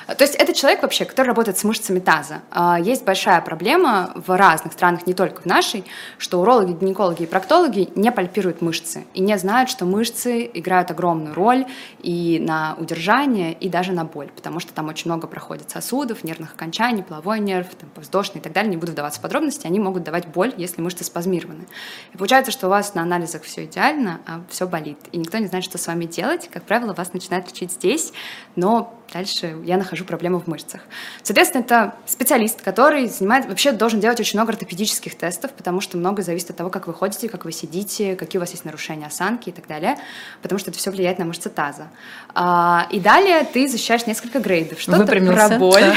То 0.07 0.23
есть 0.23 0.33
это 0.33 0.53
человек 0.53 0.81
вообще, 0.81 1.05
который 1.05 1.27
работает 1.27 1.59
с 1.59 1.63
мышцами 1.63 1.99
таза. 1.99 2.41
А, 2.49 2.79
есть 2.79 3.05
большая 3.05 3.41
проблема 3.41 4.11
в 4.15 4.35
разных 4.35 4.73
странах, 4.73 5.05
не 5.05 5.13
только 5.13 5.43
в 5.43 5.45
нашей, 5.45 5.85
что 6.17 6.41
урологи, 6.41 6.73
гинекологи 6.73 7.23
и 7.23 7.27
проктологи 7.27 7.89
не 7.95 8.11
пальпируют 8.11 8.61
мышцы 8.61 9.05
и 9.13 9.21
не 9.21 9.37
знают, 9.37 9.69
что 9.69 9.85
мышцы 9.85 10.49
играют 10.51 10.89
огромную 10.89 11.35
роль 11.35 11.67
и 11.99 12.39
на 12.39 12.75
удержание, 12.79 13.53
и 13.53 13.69
даже 13.69 13.91
на 13.91 14.03
боль, 14.03 14.31
потому 14.35 14.59
что 14.59 14.73
там 14.73 14.87
очень 14.87 15.11
много 15.11 15.27
проходит 15.27 15.69
сосудов, 15.69 16.23
нервных 16.23 16.53
окончаний, 16.53 17.03
половой 17.03 17.39
нерв, 17.39 17.67
там, 17.75 17.89
воздушный 17.95 18.39
и 18.39 18.43
так 18.43 18.51
далее. 18.51 18.71
Не 18.71 18.77
буду 18.77 18.93
вдаваться 18.93 19.19
в 19.19 19.21
подробности, 19.21 19.67
они 19.67 19.79
могут 19.79 20.01
давать 20.03 20.22
боль, 20.27 20.53
если 20.57 20.81
мышцы 20.81 21.03
спазмированы. 21.03 21.67
И 22.13 22.17
получается, 22.17 22.51
что 22.51 22.67
у 22.67 22.69
вас 22.69 22.93
на 22.93 23.01
анализах 23.01 23.43
все 23.43 23.65
идеально, 23.65 24.21
а 24.25 24.41
все 24.49 24.67
болит. 24.67 24.97
И 25.11 25.17
никто 25.17 25.37
не 25.37 25.47
знает, 25.47 25.63
что 25.63 25.77
с 25.77 25.87
вами 25.87 26.05
делать. 26.05 26.49
Как 26.51 26.63
правило, 26.63 26.93
вас 26.93 27.13
начинают 27.13 27.47
лечить 27.47 27.71
здесь, 27.71 28.13
но 28.55 28.99
дальше 29.13 29.55
я 29.63 29.77
нахожу 29.77 30.05
проблему 30.05 30.39
в 30.39 30.47
мышцах. 30.47 30.81
Соответственно, 31.21 31.61
это 31.61 31.95
специалист, 32.05 32.61
который 32.61 33.07
занимает, 33.07 33.45
вообще 33.45 33.71
должен 33.71 33.99
делать 33.99 34.19
очень 34.19 34.39
много 34.39 34.53
ортопедических 34.53 35.15
тестов, 35.15 35.51
потому 35.51 35.81
что 35.81 35.97
многое 35.97 36.23
зависит 36.23 36.49
от 36.49 36.57
того, 36.57 36.69
как 36.69 36.87
вы 36.87 36.93
ходите, 36.93 37.29
как 37.29 37.45
вы 37.45 37.51
сидите, 37.51 38.15
какие 38.15 38.39
у 38.39 38.41
вас 38.41 38.51
есть 38.51 38.65
нарушения 38.65 39.05
осанки 39.05 39.49
и 39.49 39.51
так 39.51 39.67
далее, 39.67 39.97
потому 40.41 40.57
что 40.59 40.71
это 40.71 40.79
все 40.79 40.89
влияет 40.89 41.19
на 41.19 41.25
мышцы 41.25 41.49
таза. 41.49 41.87
А, 42.33 42.87
и 42.91 42.99
далее 42.99 43.45
ты 43.45 43.67
защищаешь 43.67 44.07
несколько 44.07 44.39
грейдов. 44.39 44.81
Что-то 44.81 45.05
про 45.05 45.59
боль, 45.59 45.93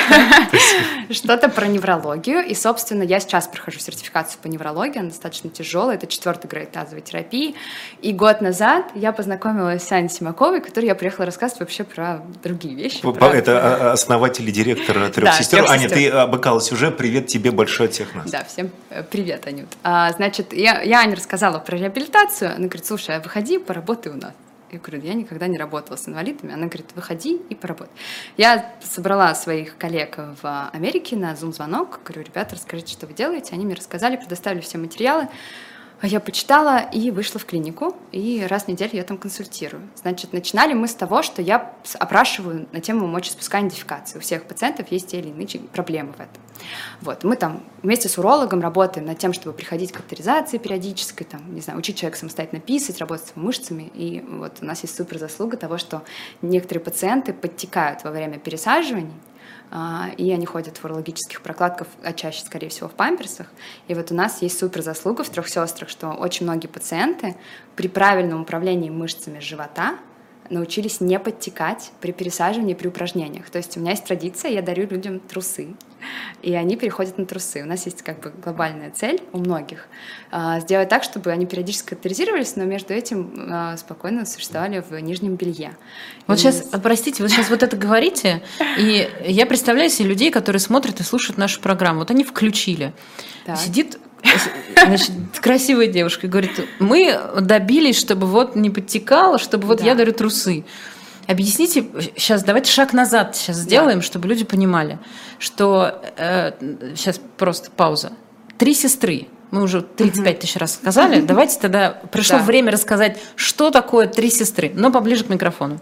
что-то 1.11 1.49
про 1.49 1.67
неврологию. 1.67 2.45
И, 2.45 2.55
собственно, 2.55 3.03
я 3.03 3.21
сейчас 3.21 3.49
прохожу 3.49 3.79
сертификацию 3.79 4.41
по 4.43 4.49
неврологии, 4.49 4.99
она 4.99 5.09
достаточно 5.09 5.49
тяжелая, 5.49 5.97
это 5.97 6.07
четвертый 6.07 6.49
грейд 6.49 6.73
тазовой 6.73 7.01
терапии. 7.01 7.55
И 8.03 8.13
год 8.13 8.41
назад 8.41 8.91
я 8.95 9.13
познакомилась 9.13 9.83
с 9.83 9.93
Аней 9.93 10.11
Симаковой, 10.11 10.61
которой 10.61 10.87
я 10.87 10.95
приехала 10.95 11.25
рассказывать 11.27 11.61
вообще 11.61 11.85
про 11.85 12.21
другие 12.43 12.75
вещи. 12.75 13.01
Это 13.15 13.93
основатель 13.93 14.49
и 14.49 14.53
директор 14.53 15.11
трех 15.11 15.35
сестер. 15.35 15.65
Аня, 15.69 15.89
ты 15.89 16.09
обыкалась 16.09 16.73
уже. 16.73 16.91
Привет 16.91 17.27
тебе 17.27 17.51
большой 17.51 17.87
от 17.87 17.93
всех 17.93 18.15
нас. 18.15 18.31
Да, 18.31 18.45
всем 18.45 18.71
э, 18.91 19.03
привет, 19.03 19.47
Анют. 19.47 19.69
А, 19.83 20.13
значит, 20.13 20.53
я, 20.53 20.83
я 20.83 21.01
Ане 21.01 21.15
рассказала 21.15 21.59
про 21.59 21.77
реабилитацию. 21.77 22.51
Она 22.51 22.67
говорит, 22.67 22.87
слушай, 22.87 23.17
а 23.17 23.21
выходи, 23.21 23.59
поработай 23.59 24.13
у 24.13 24.17
нас. 24.17 24.33
Я 24.71 24.81
говорю, 24.81 25.01
я 25.03 25.15
никогда 25.15 25.47
не 25.47 25.59
работала 25.59 25.97
с 25.97 26.09
инвалидами. 26.09 26.53
Она 26.53 26.67
говорит, 26.67 26.87
выходи 26.97 27.37
и 27.49 27.55
поработай. 27.55 27.93
Я 28.37 28.73
собрала 28.83 29.35
своих 29.35 29.77
коллег 29.77 30.19
в 30.43 30.71
Америке 30.73 31.15
на 31.15 31.33
Zoom-звонок. 31.33 32.01
Говорю, 32.05 32.25
ребята, 32.25 32.57
расскажите, 32.57 32.93
что 32.93 33.07
вы 33.07 33.15
делаете. 33.15 33.55
Они 33.55 33.65
мне 33.65 33.75
рассказали, 33.75 34.17
предоставили 34.17 34.61
все 34.61 34.79
материалы. 34.79 35.29
А 35.99 36.07
я 36.07 36.21
почитала 36.21 36.81
и 36.81 37.11
вышла 37.11 37.41
в 37.41 37.47
клинику, 37.47 37.97
и 38.13 38.47
раз 38.49 38.65
в 38.65 38.69
неделю 38.69 38.91
я 38.93 39.03
там 39.03 39.17
консультирую. 39.17 39.83
Значит, 39.95 40.35
начинали 40.35 40.75
мы 40.75 40.89
с 40.89 40.95
того, 40.95 41.23
что 41.23 41.41
я 41.41 41.75
опрашиваю 41.99 42.69
на 42.71 42.81
тему 42.83 43.07
мочеиспускания 43.07 43.71
дефекации. 43.71 44.19
У 44.19 44.21
всех 44.21 44.45
пациентов 44.45 44.91
есть 44.91 45.09
те 45.09 45.21
или 45.21 45.29
иные 45.29 45.47
проблемы 45.73 46.13
в 46.13 46.21
этом. 46.21 46.43
Вот. 47.01 47.25
Мы 47.25 47.37
там 47.37 47.63
вместе 47.83 48.11
с 48.11 48.19
урологом 48.19 48.61
работаем 48.61 49.07
над 49.07 49.19
тем, 49.19 49.33
чтобы 49.33 49.57
приходить 49.57 49.93
к 49.93 50.01
авторизации 50.01 50.59
периодической, 50.59 51.27
там, 51.27 51.55
не 51.55 51.63
знаю, 51.63 51.79
учить 51.79 51.97
человека 51.97 52.19
самостоятельно 52.19 52.61
писать, 52.61 52.99
работать 52.99 53.29
с 53.29 53.37
мышцами. 53.37 53.91
И 53.95 54.23
вот 54.29 54.59
у 54.61 54.67
нас 54.67 54.83
есть 54.83 54.95
супер 54.97 55.19
заслуга 55.19 55.57
того, 55.57 55.79
что 55.79 56.03
некоторые 56.43 56.85
пациенты 56.85 57.33
подтекают 57.33 58.05
во 58.05 58.11
время 58.11 58.39
пересаживаний, 58.39 59.15
и 60.17 60.33
они 60.33 60.47
ходят 60.47 60.79
в 60.79 60.85
урологических 60.85 61.43
прокладках, 61.43 61.89
а 62.03 62.13
чаще, 62.13 62.45
скорее 62.45 62.69
всего, 62.69 62.89
в 62.89 62.93
памперсах. 62.93 63.49
И 63.89 63.95
вот 63.95 64.13
у 64.13 64.15
нас 64.15 64.43
есть 64.43 64.59
супер 64.59 64.83
заслуга 64.83 65.25
в 65.25 65.29
трех 65.29 65.49
сестрах, 65.49 65.89
что 65.89 66.11
очень 66.11 66.47
многие 66.47 66.69
пациенты 66.69 67.37
при 67.75 67.89
правильном 67.89 68.43
управлении 68.43 68.91
мышцами 68.91 69.41
живота 69.41 69.99
научились 70.51 71.01
не 71.01 71.19
подтекать 71.19 71.93
при 72.01 72.13
пересаживании, 72.13 72.75
при 72.75 72.89
упражнениях. 72.89 73.51
То 73.51 73.59
есть 73.59 73.77
у 73.77 73.81
меня 73.81 73.93
есть 73.93 74.05
традиция, 74.05 74.51
я 74.51 74.63
дарю 74.63 74.87
людям 74.89 75.21
трусы, 75.21 75.75
и 76.43 76.55
они 76.55 76.77
переходят 76.77 77.19
на 77.19 77.27
трусы. 77.27 77.63
У 77.63 77.67
нас 77.67 77.87
есть 77.87 78.03
как 78.03 78.21
бы 78.21 78.31
глобальная 78.31 78.91
цель 78.91 79.23
у 79.33 79.39
многих 79.39 79.89
а, 80.31 80.61
сделать 80.61 80.89
так, 80.89 81.03
чтобы 81.03 81.31
они 81.31 81.47
периодически 81.47 81.91
катаризировались, 81.91 82.57
но 82.57 82.65
между 82.65 82.95
этим 82.95 83.49
а, 83.51 83.77
спокойно 83.77 84.27
существовали 84.27 84.85
в 84.89 84.99
нижнем 85.01 85.37
белье. 85.37 85.77
Вот 86.27 86.39
и 86.39 86.41
сейчас, 86.41 86.69
простите, 86.83 87.23
вы 87.23 87.29
сейчас 87.29 87.51
вот 87.51 87.63
это 87.63 87.77
говорите, 87.77 88.43
и 88.79 89.09
я 89.27 89.47
представляю 89.47 89.91
себе 89.91 90.09
людей, 90.09 90.31
которые 90.31 90.61
смотрят 90.61 91.01
и 91.01 91.03
слушают 91.03 91.39
нашу 91.39 91.61
программу. 91.61 92.01
Вот 92.01 92.11
они 92.11 92.25
включили. 92.25 92.93
Так. 93.45 93.57
Сидит 93.57 93.99
Значит, 94.75 95.11
красивая 95.41 95.87
девушка 95.87 96.29
говорит, 96.29 96.53
мы 96.79 97.19
добились, 97.41 97.99
чтобы 97.99 98.27
вот 98.27 98.57
не 98.57 98.71
подтекало, 98.71 99.39
чтобы 99.39 99.67
вот 99.67 99.79
да. 99.79 99.87
я 99.87 99.95
дарю 99.95 100.13
трусы. 100.13 100.65
Объясните, 101.27 101.87
сейчас 102.17 102.45
давайте 102.45 102.71
шаг 102.71 102.93
назад 102.93 103.35
сейчас 103.37 103.57
сделаем, 103.57 103.99
да. 103.99 104.05
чтобы 104.05 104.29
люди 104.29 104.45
понимали, 104.45 104.99
что 105.39 106.03
э, 106.17 106.53
сейчас 106.95 107.21
просто 107.37 107.71
пауза. 107.71 108.13
Три 108.59 108.75
сестры. 108.75 109.27
Мы 109.51 109.63
уже 109.63 109.81
35 109.83 110.39
тысяч 110.41 110.57
раз 110.57 110.75
сказали. 110.75 111.21
Давайте 111.27 111.59
тогда 111.61 111.91
пришло 112.11 112.39
да. 112.39 112.45
время 112.45 112.73
рассказать, 112.73 113.19
что 113.37 113.71
такое 113.71 114.09
три 114.09 114.29
сестры, 114.29 114.73
но 114.75 114.91
поближе 114.91 115.25
к 115.25 115.29
микрофону. 115.29 115.79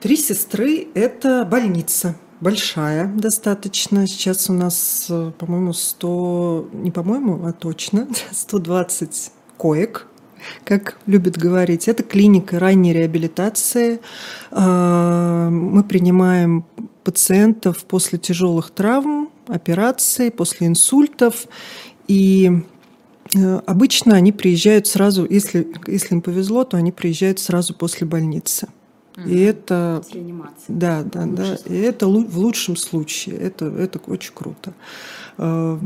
Три 0.00 0.16
сестры– 0.16 0.86
это 0.94 1.44
больница 1.44 2.16
большая 2.40 3.06
достаточно. 3.06 4.06
Сейчас 4.06 4.50
у 4.50 4.52
нас, 4.52 5.06
э, 5.08 5.32
по-моему, 5.38 5.72
100, 5.72 6.68
не 6.72 6.90
по-моему, 6.90 7.46
а 7.46 7.52
точно, 7.52 8.08
120 8.30 9.32
коек, 9.56 10.06
как 10.64 10.98
любят 11.06 11.36
говорить. 11.36 11.88
Это 11.88 12.02
клиника 12.02 12.58
ранней 12.58 12.92
реабилитации. 12.92 14.00
А, 14.50 15.48
мы 15.50 15.82
принимаем 15.82 16.64
пациентов 17.04 17.84
после 17.84 18.18
тяжелых 18.18 18.70
травм, 18.70 19.30
операций, 19.48 20.30
после 20.30 20.66
инсультов. 20.66 21.46
И 22.08 22.50
э, 23.34 23.60
обычно 23.66 24.14
они 24.16 24.32
приезжают 24.32 24.86
сразу, 24.86 25.26
если, 25.28 25.66
если 25.86 26.14
им 26.14 26.20
повезло, 26.20 26.64
то 26.64 26.76
они 26.76 26.92
приезжают 26.92 27.38
сразу 27.38 27.74
после 27.74 28.06
больницы. 28.06 28.68
И 29.24 29.40
это, 29.40 30.02
да, 30.68 31.02
да, 31.02 31.24
да, 31.24 31.58
и 31.64 31.74
это 31.78 32.06
в 32.06 32.38
лучшем 32.38 32.76
случае, 32.76 33.36
это, 33.36 33.64
это 33.66 33.98
очень 34.06 34.32
круто. 34.34 34.74
Э, 35.38 35.78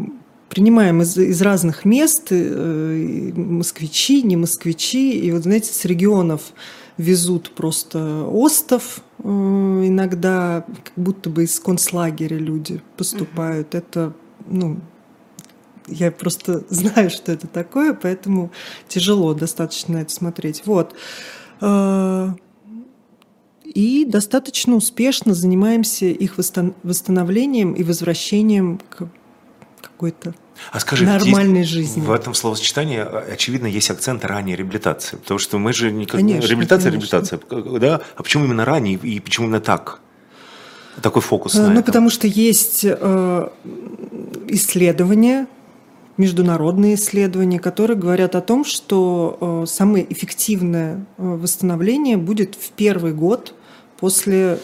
принимаем 0.49 1.01
из, 1.03 1.17
из 1.17 1.41
разных 1.41 1.85
мест, 1.85 2.29
э, 2.31 3.33
москвичи, 3.37 4.23
не 4.23 4.37
москвичи, 4.37 5.13
и 5.17 5.31
вот 5.31 5.45
знаете, 5.45 5.73
с 5.73 5.85
регионов 5.85 6.53
везут 6.97 7.53
просто 7.53 8.25
остов, 8.25 9.01
э, 9.19 9.23
иногда 9.23 10.65
как 10.85 10.93
будто 10.97 11.31
бы 11.31 11.45
из 11.45 11.61
концлагеря 11.61 12.37
люди 12.37 12.83
поступают. 12.97 13.77
Это, 13.77 14.13
ну, 14.49 14.81
я 15.87 16.11
просто 16.11 16.65
знаю, 16.69 17.11
что 17.11 17.31
это 17.31 17.47
такое, 17.47 17.95
поэтому 17.95 18.51
тяжело 18.89 19.35
достаточно 19.35 19.99
это 19.99 20.13
смотреть. 20.13 20.63
Вот 20.67 20.97
и 23.75 24.05
достаточно 24.05 24.75
успешно 24.75 25.35
занимаемся 25.35 26.07
их 26.07 26.39
восстановлением 26.39 27.75
и 27.75 27.83
возвращением 27.83 28.81
к 28.89 29.09
какой-то 29.81 30.35
а 30.73 30.81
скажи, 30.81 31.05
нормальной 31.05 31.65
жизни. 31.65 32.01
В 32.01 32.11
этом 32.11 32.35
словосочетании, 32.35 32.99
а, 32.99 33.25
очевидно, 33.33 33.67
есть 33.67 33.91
акцент 33.91 34.25
ранней 34.25 34.57
реабилитации. 34.57 35.17
Потому 35.17 35.39
что 35.39 35.59
мы 35.59 35.73
же 35.73 35.91
никак... 35.91 36.21
Конечно, 36.21 36.49
реабилитация, 36.49 36.91
конечно. 36.91 37.17
реабилитация. 37.17 37.81
Да? 37.81 38.01
А 38.17 38.23
почему 38.23 38.45
именно 38.45 38.65
ранее 38.65 38.95
и 38.95 39.21
почему 39.21 39.47
именно 39.47 39.61
так? 39.61 40.01
Такой 41.01 41.23
фокус 41.23 41.55
на 41.55 41.67
Ну, 41.67 41.73
этом? 41.73 41.85
потому 41.85 42.11
что 42.11 42.27
есть 42.27 42.81
э, 42.85 43.49
исследования, 44.49 45.47
международные 46.17 46.97
исследования, 46.97 47.59
которые 47.59 47.97
говорят 47.97 48.35
о 48.35 48.43
том, 48.43 48.65
что 48.65 49.39
э, 49.41 49.67
самое 49.67 50.11
эффективное 50.13 50.97
э, 50.97 51.23
восстановление 51.23 52.19
будет 52.19 52.55
в 52.55 52.73
первый 52.73 53.15
год 53.15 53.55
после 54.01 54.59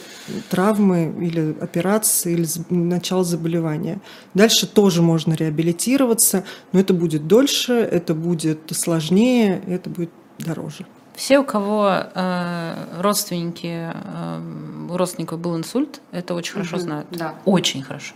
травмы 0.51 1.15
или 1.21 1.57
операции 1.61 2.33
или 2.33 2.47
начала 2.71 3.23
заболевания. 3.23 4.01
Дальше 4.35 4.67
тоже 4.67 5.03
можно 5.03 5.35
реабилитироваться, 5.35 6.45
но 6.73 6.81
это 6.81 6.95
будет 6.95 7.27
дольше, 7.27 7.75
это 7.75 8.15
будет 8.15 8.61
сложнее, 8.73 9.63
это 9.67 9.91
будет 9.91 10.11
дороже. 10.39 10.87
Все, 11.15 11.39
у 11.39 11.45
кого 11.45 11.91
э, 12.15 12.75
родственники, 13.01 13.91
э, 13.95 14.41
у 14.91 14.97
родственников 14.97 15.39
был 15.39 15.57
инсульт, 15.57 16.01
это 16.13 16.35
очень 16.35 16.53
хорошо 16.53 16.79
знают. 16.79 17.07
Да. 17.11 17.35
Очень 17.47 17.83
хорошо. 17.83 18.15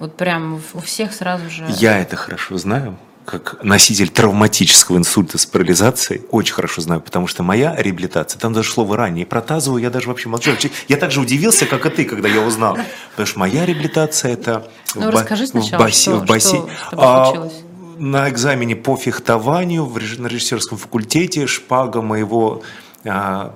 Вот 0.00 0.16
прям 0.16 0.60
у 0.74 0.80
всех 0.80 1.12
сразу 1.12 1.48
же. 1.48 1.64
Я 1.78 1.98
это 1.98 2.16
хорошо 2.16 2.58
знаю, 2.58 2.96
как 3.24 3.62
носитель 3.62 4.08
травматического 4.08 4.98
инсульта 4.98 5.38
с 5.38 5.46
парализацией, 5.46 6.22
очень 6.30 6.54
хорошо 6.54 6.82
знаю, 6.82 7.00
потому 7.00 7.26
что 7.26 7.42
моя 7.42 7.74
реабилитация, 7.76 8.38
там 8.38 8.52
даже 8.52 8.70
слово 8.70 8.96
ранее, 8.96 9.24
про 9.24 9.40
тазовую 9.40 9.82
я 9.82 9.90
даже 9.90 10.08
вообще 10.08 10.28
молчу. 10.28 10.52
Я 10.88 10.96
также 10.96 11.20
удивился, 11.20 11.66
как 11.66 11.86
и 11.86 11.90
ты, 11.90 12.04
когда 12.04 12.28
я 12.28 12.42
узнал. 12.42 12.78
Потому 13.10 13.26
что 13.26 13.38
моя 13.38 13.64
реабилитация 13.64 14.32
это 14.32 14.68
ну, 14.94 15.10
в, 15.10 15.14
расскажи 15.14 15.46
сначала, 15.46 15.80
в, 15.80 15.84
баси, 15.84 16.02
что, 16.02 16.16
в 16.16 16.26
бассейн. 16.26 16.68
Что 16.88 16.96
а, 16.98 17.50
на 17.98 18.28
экзамене 18.28 18.76
по 18.76 18.96
фехтованию 18.96 19.86
в, 19.86 19.96
на 20.20 20.26
режиссерском 20.26 20.78
факультете 20.78 21.46
шпага 21.46 22.02
моего 22.02 22.62
а, 23.04 23.54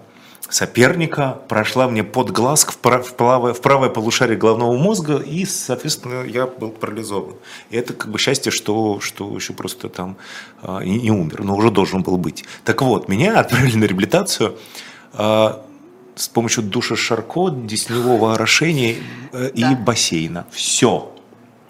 соперника 0.48 1.38
прошла 1.48 1.88
мне 1.88 2.04
под 2.04 2.30
глаз 2.30 2.64
в, 2.64 2.78
правое, 2.78 3.52
в 3.52 3.60
правое 3.60 3.90
полушарие 3.90 4.36
головного 4.36 4.76
мозга, 4.76 5.16
и, 5.16 5.44
соответственно, 5.44 6.24
я 6.24 6.46
был 6.46 6.70
парализован. 6.70 7.36
И 7.70 7.76
это 7.76 7.94
как 7.94 8.10
бы 8.10 8.18
счастье, 8.18 8.50
что, 8.50 9.00
что 9.00 9.34
еще 9.34 9.52
просто 9.52 9.88
там 9.88 10.16
а, 10.62 10.82
не, 10.82 10.98
не 10.98 11.10
умер, 11.10 11.44
но 11.44 11.56
уже 11.56 11.70
должен 11.70 12.02
был 12.02 12.16
быть. 12.16 12.44
Так 12.64 12.82
вот, 12.82 13.08
меня 13.08 13.38
отправили 13.38 13.76
на 13.76 13.84
реабилитацию 13.84 14.56
а, 15.12 15.64
с 16.14 16.28
помощью 16.28 16.64
душа 16.64 16.96
Шарко, 16.96 17.50
десневого 17.50 18.34
орошения 18.34 18.96
э, 19.32 19.50
и 19.54 19.62
да. 19.62 19.76
бассейна. 19.76 20.46
Все. 20.50 21.12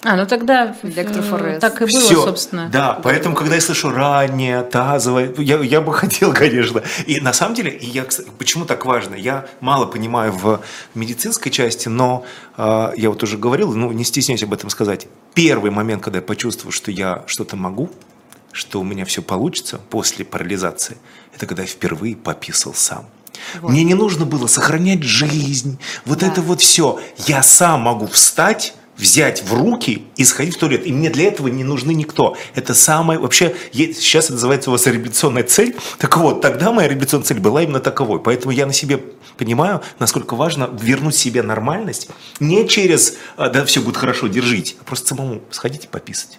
А, 0.05 0.15
ну 0.15 0.27
тогда 0.27 0.77
Электрофорез. 0.83 1.61
так 1.61 1.83
и 1.83 1.87
было, 1.87 2.01
Все. 2.01 2.25
собственно. 2.25 2.69
Да, 2.69 3.01
поэтому, 3.03 3.35
когда 3.35 3.57
я 3.57 3.61
слышу 3.61 3.91
ранее, 3.91 4.63
тазовое, 4.63 5.35
я, 5.39 5.59
я 5.59 5.81
бы 5.81 5.93
хотел, 5.95 6.33
конечно. 6.33 6.83
И 7.07 7.21
на 7.21 7.33
самом 7.33 7.57
деле, 7.57 7.77
я, 7.81 8.07
почему 8.39 8.65
так 8.65 8.87
важно? 8.87 9.17
Я 9.17 9.47
мало 9.61 9.87
понимаю 9.87 10.33
в 10.33 10.61
медицинской 10.95 11.51
части, 11.51 11.89
но 11.89 12.25
э, 12.57 12.93
я 12.97 13.09
вот 13.11 13.23
уже 13.25 13.39
говорил, 13.39 13.73
ну 13.75 13.91
не 13.91 14.05
стесняюсь 14.05 14.43
об 14.45 14.53
этом 14.53 14.71
сказать. 14.71 15.09
Первый 15.35 15.73
момент, 15.73 16.03
когда 16.03 16.19
я 16.19 16.23
почувствовал, 16.23 16.71
что 16.71 16.93
я 16.93 17.25
что-то 17.27 17.57
могу, 17.57 17.91
что 18.53 18.81
у 18.81 18.85
меня 18.85 19.05
все 19.05 19.21
получится 19.21 19.81
после 19.91 20.25
парализации, 20.25 20.97
это 21.35 21.47
когда 21.47 21.63
я 21.63 21.69
впервые 21.69 22.15
пописал 22.15 22.73
сам. 22.73 23.07
Вот. 23.61 23.71
Мне 23.71 23.83
не 23.83 23.95
нужно 23.95 24.27
было 24.27 24.47
сохранять 24.47 25.03
жизнь, 25.03 25.79
вот 26.05 26.19
да. 26.19 26.29
это 26.29 26.41
вот 26.41 26.61
все. 26.61 27.01
Я 27.27 27.43
сам 27.43 27.83
могу 27.83 28.07
встать 28.07 28.75
взять 28.99 29.43
в 29.43 29.55
руки 29.55 30.05
и 30.17 30.25
сходить 30.25 30.57
в 30.57 30.59
туалет. 30.59 30.87
И 30.87 30.93
мне 30.93 31.09
для 31.09 31.29
этого 31.29 31.49
не 31.49 31.65
нужны 31.65 31.93
никто. 31.93 32.37
Это 32.55 32.75
самое... 32.75 33.19
Вообще, 33.19 33.55
сейчас 33.73 34.25
это 34.25 34.35
называется 34.35 34.71
у 34.71 34.73
вас 34.73 34.87
реабилитационная 34.87 35.45
цель. 35.45 35.77
Так 35.99 36.17
вот, 36.19 36.41
тогда 36.41 36.73
моя 36.73 36.89
реабилитационная 36.89 37.27
цель 37.27 37.39
была 37.39 37.63
именно 37.63 37.81
таковой. 37.81 38.21
Поэтому 38.21 38.53
я 38.53 38.67
на 38.67 38.73
себе 38.73 39.01
понимаю, 39.37 39.83
насколько 39.99 40.35
важно 40.35 40.69
вернуть 40.81 41.15
себе 41.15 41.43
нормальность. 41.43 42.11
Не 42.41 42.69
через 42.69 43.17
«А, 43.37 43.49
«да, 43.49 43.65
все 43.65 43.81
будет 43.81 43.97
хорошо, 43.97 44.27
держите», 44.27 44.75
а 44.81 44.85
просто 44.85 45.09
самому 45.09 45.41
сходить 45.51 45.85
и 45.85 45.89
пописать. 45.89 46.39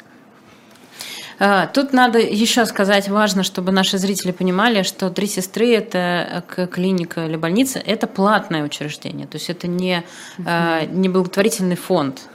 А, 1.40 1.68
тут 1.68 1.94
надо 1.94 2.20
еще 2.20 2.66
сказать, 2.66 3.08
важно, 3.08 3.44
чтобы 3.44 3.72
наши 3.72 3.98
зрители 3.98 4.32
понимали, 4.32 4.84
что 4.84 5.10
«Три 5.10 5.28
сестры»– 5.28 5.74
это 5.74 6.44
клиника 6.72 7.26
или 7.26 7.38
больница, 7.38 7.80
это 7.80 8.08
платное 8.08 8.64
учреждение, 8.64 9.26
то 9.26 9.38
есть 9.38 9.50
это 9.50 9.68
не, 9.68 10.04
угу. 10.38 10.50
не 10.92 11.08
благотворительный 11.08 11.78
фонд. 11.78 12.28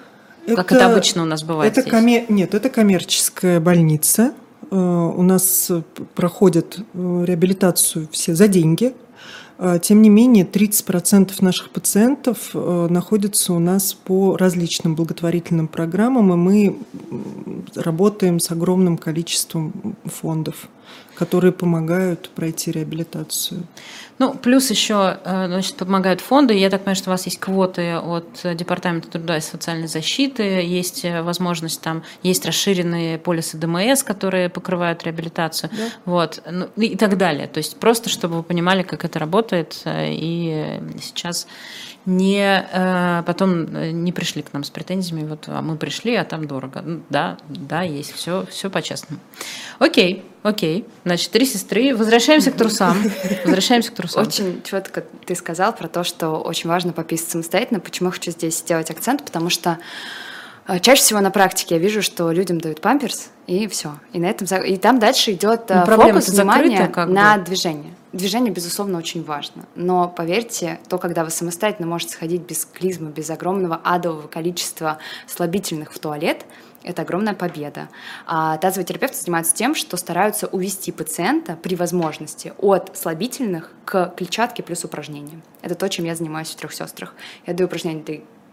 Это, 0.47 0.57
как 0.57 0.73
это 0.73 0.87
обычно 0.87 1.23
у 1.23 1.27
нас 1.27 1.43
бывает 1.43 1.73
это 1.73 1.83
здесь? 1.83 1.93
Коммер... 1.93 2.25
Нет, 2.29 2.55
это 2.55 2.69
коммерческая 2.69 3.61
больница. 3.61 4.35
Э, 4.71 4.77
у 4.77 5.23
нас 5.23 5.71
проходят 6.15 6.79
э, 6.79 7.25
реабилитацию 7.27 8.09
все 8.11 8.35
за 8.35 8.49
деньги. 8.49 8.95
Э, 9.59 9.79
тем 9.81 10.03
не 10.03 10.09
менее, 10.11 10.45
30% 10.45 11.33
наших 11.41 11.71
пациентов 11.71 12.51
находятся 12.55 13.53
у 13.53 13.59
нас 13.59 13.95
по 13.95 14.37
различным 14.37 14.95
благотворительным 14.95 15.69
программам, 15.69 16.33
и 16.33 16.37
мы 16.37 16.79
работаем 17.75 18.41
с 18.41 18.51
огромным 18.51 18.99
количеством 18.99 19.97
фондов 20.05 20.69
которые 21.15 21.53
помогают 21.53 22.29
пройти 22.31 22.73
реабилитацию. 22.73 23.67
Ну, 24.19 24.35
плюс 24.35 24.71
еще, 24.71 25.19
э, 25.25 25.47
значит, 25.47 25.77
помогают 25.77 26.21
фонды. 26.21 26.55
Я 26.55 26.71
так 26.71 26.83
понимаю, 26.83 26.97
что 26.97 27.11
у 27.11 27.13
вас 27.13 27.25
есть 27.27 27.41
квоты 27.41 27.97
от 27.97 28.41
Департамента 28.55 29.09
труда 29.09 29.37
и 29.37 29.41
социальной 29.41 29.89
защиты, 29.89 30.43
есть 30.43 31.05
э, 31.05 31.23
возможность 31.23 31.81
там, 31.81 32.03
есть 32.23 32.47
расширенные 32.47 33.19
полисы 33.19 33.57
ДМС, 33.57 34.03
которые 34.03 34.49
покрывают 34.49 35.05
реабилитацию, 35.05 35.71
да. 35.77 35.89
вот, 36.05 36.43
ну, 36.51 36.69
и 36.77 36.97
так 36.97 37.17
далее. 37.17 37.49
То 37.49 37.59
есть 37.59 37.77
просто, 37.79 38.09
чтобы 38.09 38.37
вы 38.37 38.43
понимали, 38.43 38.83
как 38.83 39.05
это 39.05 39.19
работает, 39.19 39.81
э, 39.85 40.13
и 40.13 40.81
сейчас 41.01 41.47
не 42.07 43.23
потом 43.27 44.03
не 44.03 44.13
пришли 44.13 44.43
к 44.43 44.53
нам 44.53 44.65
с 44.65 44.71
претензиями, 44.71 45.27
вот, 45.27 45.45
а 45.47 45.63
мы 45.63 45.77
пришли, 45.77 46.15
а 46.15 46.25
там 46.25 46.47
дорого. 46.47 46.83
Ну, 46.85 47.01
да, 47.09 47.39
да, 47.49 47.83
есть, 47.83 48.13
все, 48.13 48.47
все 48.51 48.71
по-честному. 48.71 49.21
Окей. 49.79 50.25
Окей. 50.45 50.87
Значит, 51.07 51.31
три 51.31 51.47
сестры. 51.47 51.97
Возвращаемся 51.97 52.51
к 52.51 52.57
трусам. 52.57 52.99
Возвращаемся 53.45 53.91
к 53.91 53.95
трусам. 53.95 54.27
Очень 54.27 54.63
четко 54.63 55.03
ты 55.25 55.35
сказал 55.35 55.75
про 55.75 55.89
то, 55.89 56.05
что 56.05 56.33
очень 56.33 56.69
важно 56.69 56.93
пописать 56.93 57.31
самостоятельно. 57.31 57.81
Почему 57.81 58.11
я 58.11 58.13
хочу 58.13 58.31
здесь 58.31 58.59
сделать 58.59 58.91
акцент? 58.91 59.25
Потому 59.25 59.49
что 59.49 59.79
э, 60.69 60.79
Чаще 60.81 61.01
всего 61.01 61.21
на 61.21 61.31
практике 61.31 61.77
я 61.77 61.81
вижу, 61.81 62.03
что 62.03 62.31
людям 62.31 62.61
дают 62.61 62.83
памперс, 62.83 63.31
и 63.47 63.67
все. 63.69 63.95
И 64.13 64.19
на 64.19 64.27
этом 64.27 64.47
и 64.63 64.77
там 64.77 64.99
дальше 64.99 65.33
идет 65.33 65.71
ну, 65.71 65.87
фокус 65.87 66.29
внимания 66.29 66.93
на 67.07 67.39
бы. 67.39 67.45
движение. 67.45 67.95
Движение, 68.15 68.53
безусловно, 68.53 68.99
очень 68.99 69.25
важно. 69.25 69.67
Но 69.75 70.09
поверьте, 70.09 70.79
то, 70.89 70.99
когда 70.99 71.25
вы 71.25 71.31
самостоятельно 71.31 71.89
можете 71.89 72.13
сходить 72.13 72.43
без 72.43 72.65
клизмы, 72.65 73.11
без 73.11 73.29
огромного 73.29 73.81
адового 73.83 74.29
количества 74.29 74.99
слабительных 75.27 75.93
в 75.93 75.99
туалет, 75.99 76.47
это 76.85 77.03
огромная 77.03 77.35
победа. 77.35 77.89
А 78.25 78.57
тазовые 78.59 78.87
терапевты 78.87 79.17
занимаются 79.17 79.57
тем, 79.57 79.75
что 79.75 79.97
стараются 79.97 80.47
увести 80.47 80.93
пациента 80.93 81.59
при 81.61 81.75
возможности 81.75 82.53
от 82.59 82.97
слабительных 82.97 83.73
к 83.85 84.15
клетчатке 84.17 84.63
плюс 84.63 84.85
упражнениям. 84.85 85.43
Это 85.61 85.75
то, 85.75 85.89
чем 85.89 86.05
я 86.05 86.15
занимаюсь 86.15 86.51
в 86.51 86.55
трех 86.55 86.73
сестрах. 86.73 87.15
Я 87.49 87.55
даю 87.55 87.67
упражнения 87.67 88.03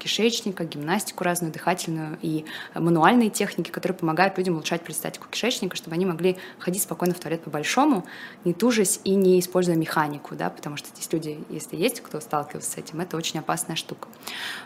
кишечника, 0.02 0.64
гимнастику 0.64 1.24
разную, 1.24 1.54
дыхательную 1.54 2.18
и 2.22 2.46
мануальные 2.74 3.30
техники, 3.30 3.70
которые 3.70 3.98
помогают 3.98 4.38
людям 4.38 4.56
улучшать 4.56 4.82
перистатику 4.82 5.28
кишечника, 5.30 5.76
чтобы 5.76 5.96
они 5.96 6.06
могли 6.06 6.38
ходить 6.60 6.82
спокойно 6.82 7.14
в 7.14 7.20
туалет 7.20 7.44
по-большому, 7.44 8.06
не 8.44 8.54
тужась 8.54 9.00
и 9.04 9.16
не 9.16 9.40
используя 9.40 9.76
механику, 9.76 10.36
да, 10.36 10.50
потому 10.50 10.78
что 10.78 10.90
здесь 10.90 11.12
люди, 11.12 11.44
если 11.50 11.76
есть, 11.76 12.02
кто 12.02 12.20
сталкивается 12.20 12.72
с 12.72 12.78
этим, 12.78 13.02
это 13.02 13.18
очень 13.18 13.40
опасная 13.40 13.76
штука. 13.76 14.08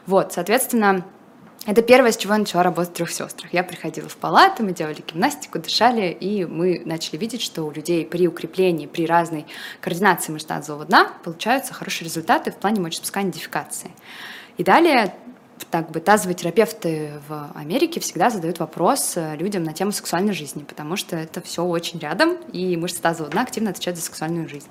Вот, 0.06 0.34
соответственно, 0.34 1.06
это 1.66 1.82
первое, 1.82 2.12
с 2.12 2.18
чего 2.18 2.34
я 2.34 2.40
начала 2.40 2.62
работать 2.62 2.94
в 2.94 2.96
трех 2.96 3.12
сестрах. 3.12 3.52
Я 3.52 3.64
приходила 3.64 4.08
в 4.08 4.18
палату, 4.18 4.64
мы 4.64 4.72
делали 4.72 5.04
гимнастику, 5.06 5.58
дышали, 5.58 6.12
и 6.12 6.46
мы 6.46 6.84
начали 6.86 7.18
видеть, 7.18 7.42
что 7.42 7.64
у 7.64 7.72
людей 7.72 8.06
при 8.06 8.28
укреплении, 8.28 8.86
при 8.86 9.08
разной 9.08 9.48
координации 9.82 10.32
мышц 10.32 10.46
тазового 10.46 10.86
дна 10.86 11.12
получаются 11.24 11.74
хорошие 11.74 12.06
результаты 12.06 12.52
в 12.52 12.58
плане 12.58 12.82
мочеспускания 12.82 13.32
дефекации. 13.32 13.90
И 14.58 14.64
далее 14.64 15.16
так 15.72 15.92
бы 15.92 16.00
тазовые 16.00 16.36
терапевты 16.36 17.14
в 17.28 17.52
Америке 17.56 18.00
всегда 18.00 18.30
задают 18.30 18.60
вопрос 18.60 19.14
э, 19.16 19.36
людям 19.38 19.64
на 19.64 19.74
тему 19.74 19.92
сексуальной 19.92 20.34
жизни, 20.34 20.64
потому 20.64 20.96
что 20.96 21.16
это 21.16 21.42
все 21.42 21.64
очень 21.64 22.00
рядом, 22.00 22.36
и 22.52 22.76
мышцы 22.78 23.02
тазового 23.02 23.32
дна 23.32 23.42
активно 23.42 23.72
отвечают 23.72 23.98
за 23.98 24.06
сексуальную 24.06 24.50
жизнь. 24.50 24.68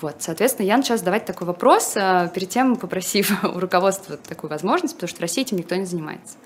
Вот, 0.00 0.16
соответственно, 0.18 0.66
я 0.66 0.76
начала 0.76 0.98
задавать 0.98 1.24
такой 1.24 1.46
вопрос, 1.46 1.94
э, 1.96 2.30
перед 2.34 2.48
тем 2.50 2.76
попросив 2.76 3.44
у 3.44 3.58
руководства 3.58 4.16
такую 4.16 4.50
возможность, 4.50 4.94
потому 4.94 5.08
что 5.08 5.18
в 5.18 5.22
России 5.22 5.42
этим 5.42 5.56
никто 5.58 5.74
не 5.74 5.86
занимается. 5.86 6.36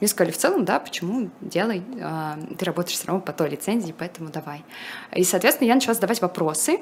Мне 0.00 0.08
сказали, 0.08 0.32
в 0.32 0.36
целом, 0.36 0.64
да, 0.64 0.80
почему, 0.80 1.30
делай, 1.40 1.82
э, 1.98 2.56
ты 2.58 2.64
работаешь 2.64 2.96
все 2.96 3.06
равно 3.06 3.22
по 3.22 3.32
той 3.32 3.50
лицензии, 3.50 3.94
поэтому 3.96 4.30
давай. 4.30 4.64
И, 5.14 5.24
соответственно, 5.24 5.68
я 5.68 5.74
начала 5.74 5.94
задавать 5.94 6.20
вопросы, 6.20 6.80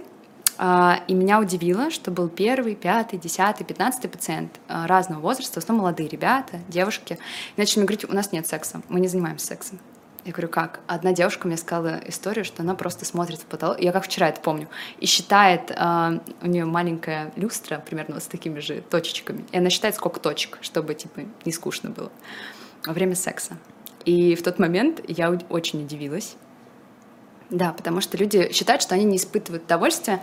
и 0.58 1.14
меня 1.14 1.40
удивило, 1.40 1.90
что 1.90 2.10
был 2.10 2.28
первый, 2.28 2.74
пятый, 2.74 3.18
десятый, 3.18 3.64
пятнадцатый 3.64 4.08
пациент 4.08 4.60
разного 4.68 5.20
возраста, 5.20 5.60
в 5.60 5.64
основном 5.64 5.84
молодые 5.84 6.08
ребята, 6.08 6.60
девушки. 6.68 7.18
И 7.56 7.60
начали 7.60 7.80
мне 7.80 7.86
говорить, 7.86 8.08
у 8.08 8.14
нас 8.14 8.32
нет 8.32 8.46
секса, 8.46 8.82
мы 8.88 9.00
не 9.00 9.08
занимаемся 9.08 9.46
сексом. 9.46 9.80
Я 10.24 10.32
говорю, 10.32 10.48
как? 10.48 10.80
Одна 10.86 11.12
девушка 11.12 11.46
мне 11.46 11.58
сказала 11.58 12.00
историю, 12.06 12.46
что 12.46 12.62
она 12.62 12.74
просто 12.74 13.04
смотрит 13.04 13.40
в 13.40 13.44
потолок, 13.44 13.78
я 13.80 13.92
как 13.92 14.04
вчера 14.04 14.30
это 14.30 14.40
помню, 14.40 14.68
и 14.98 15.04
считает, 15.04 15.70
э, 15.70 16.18
у 16.40 16.46
нее 16.46 16.64
маленькая 16.64 17.30
люстра, 17.36 17.78
примерно 17.84 18.14
вот 18.14 18.22
с 18.22 18.26
такими 18.26 18.60
же 18.60 18.80
точечками, 18.80 19.44
и 19.52 19.58
она 19.58 19.68
считает, 19.68 19.96
сколько 19.96 20.20
точек, 20.20 20.58
чтобы, 20.62 20.94
типа, 20.94 21.20
не 21.44 21.52
скучно 21.52 21.90
было 21.90 22.10
во 22.86 22.94
время 22.94 23.14
секса. 23.16 23.58
И 24.06 24.34
в 24.34 24.42
тот 24.42 24.58
момент 24.58 25.02
я 25.08 25.30
очень 25.50 25.82
удивилась, 25.82 26.36
да, 27.50 27.72
потому 27.72 28.00
что 28.00 28.16
люди 28.16 28.50
считают, 28.52 28.83
что 28.83 28.94
они 28.94 29.04
не 29.04 29.16
испытывают 29.16 29.64
удовольствия. 29.64 30.20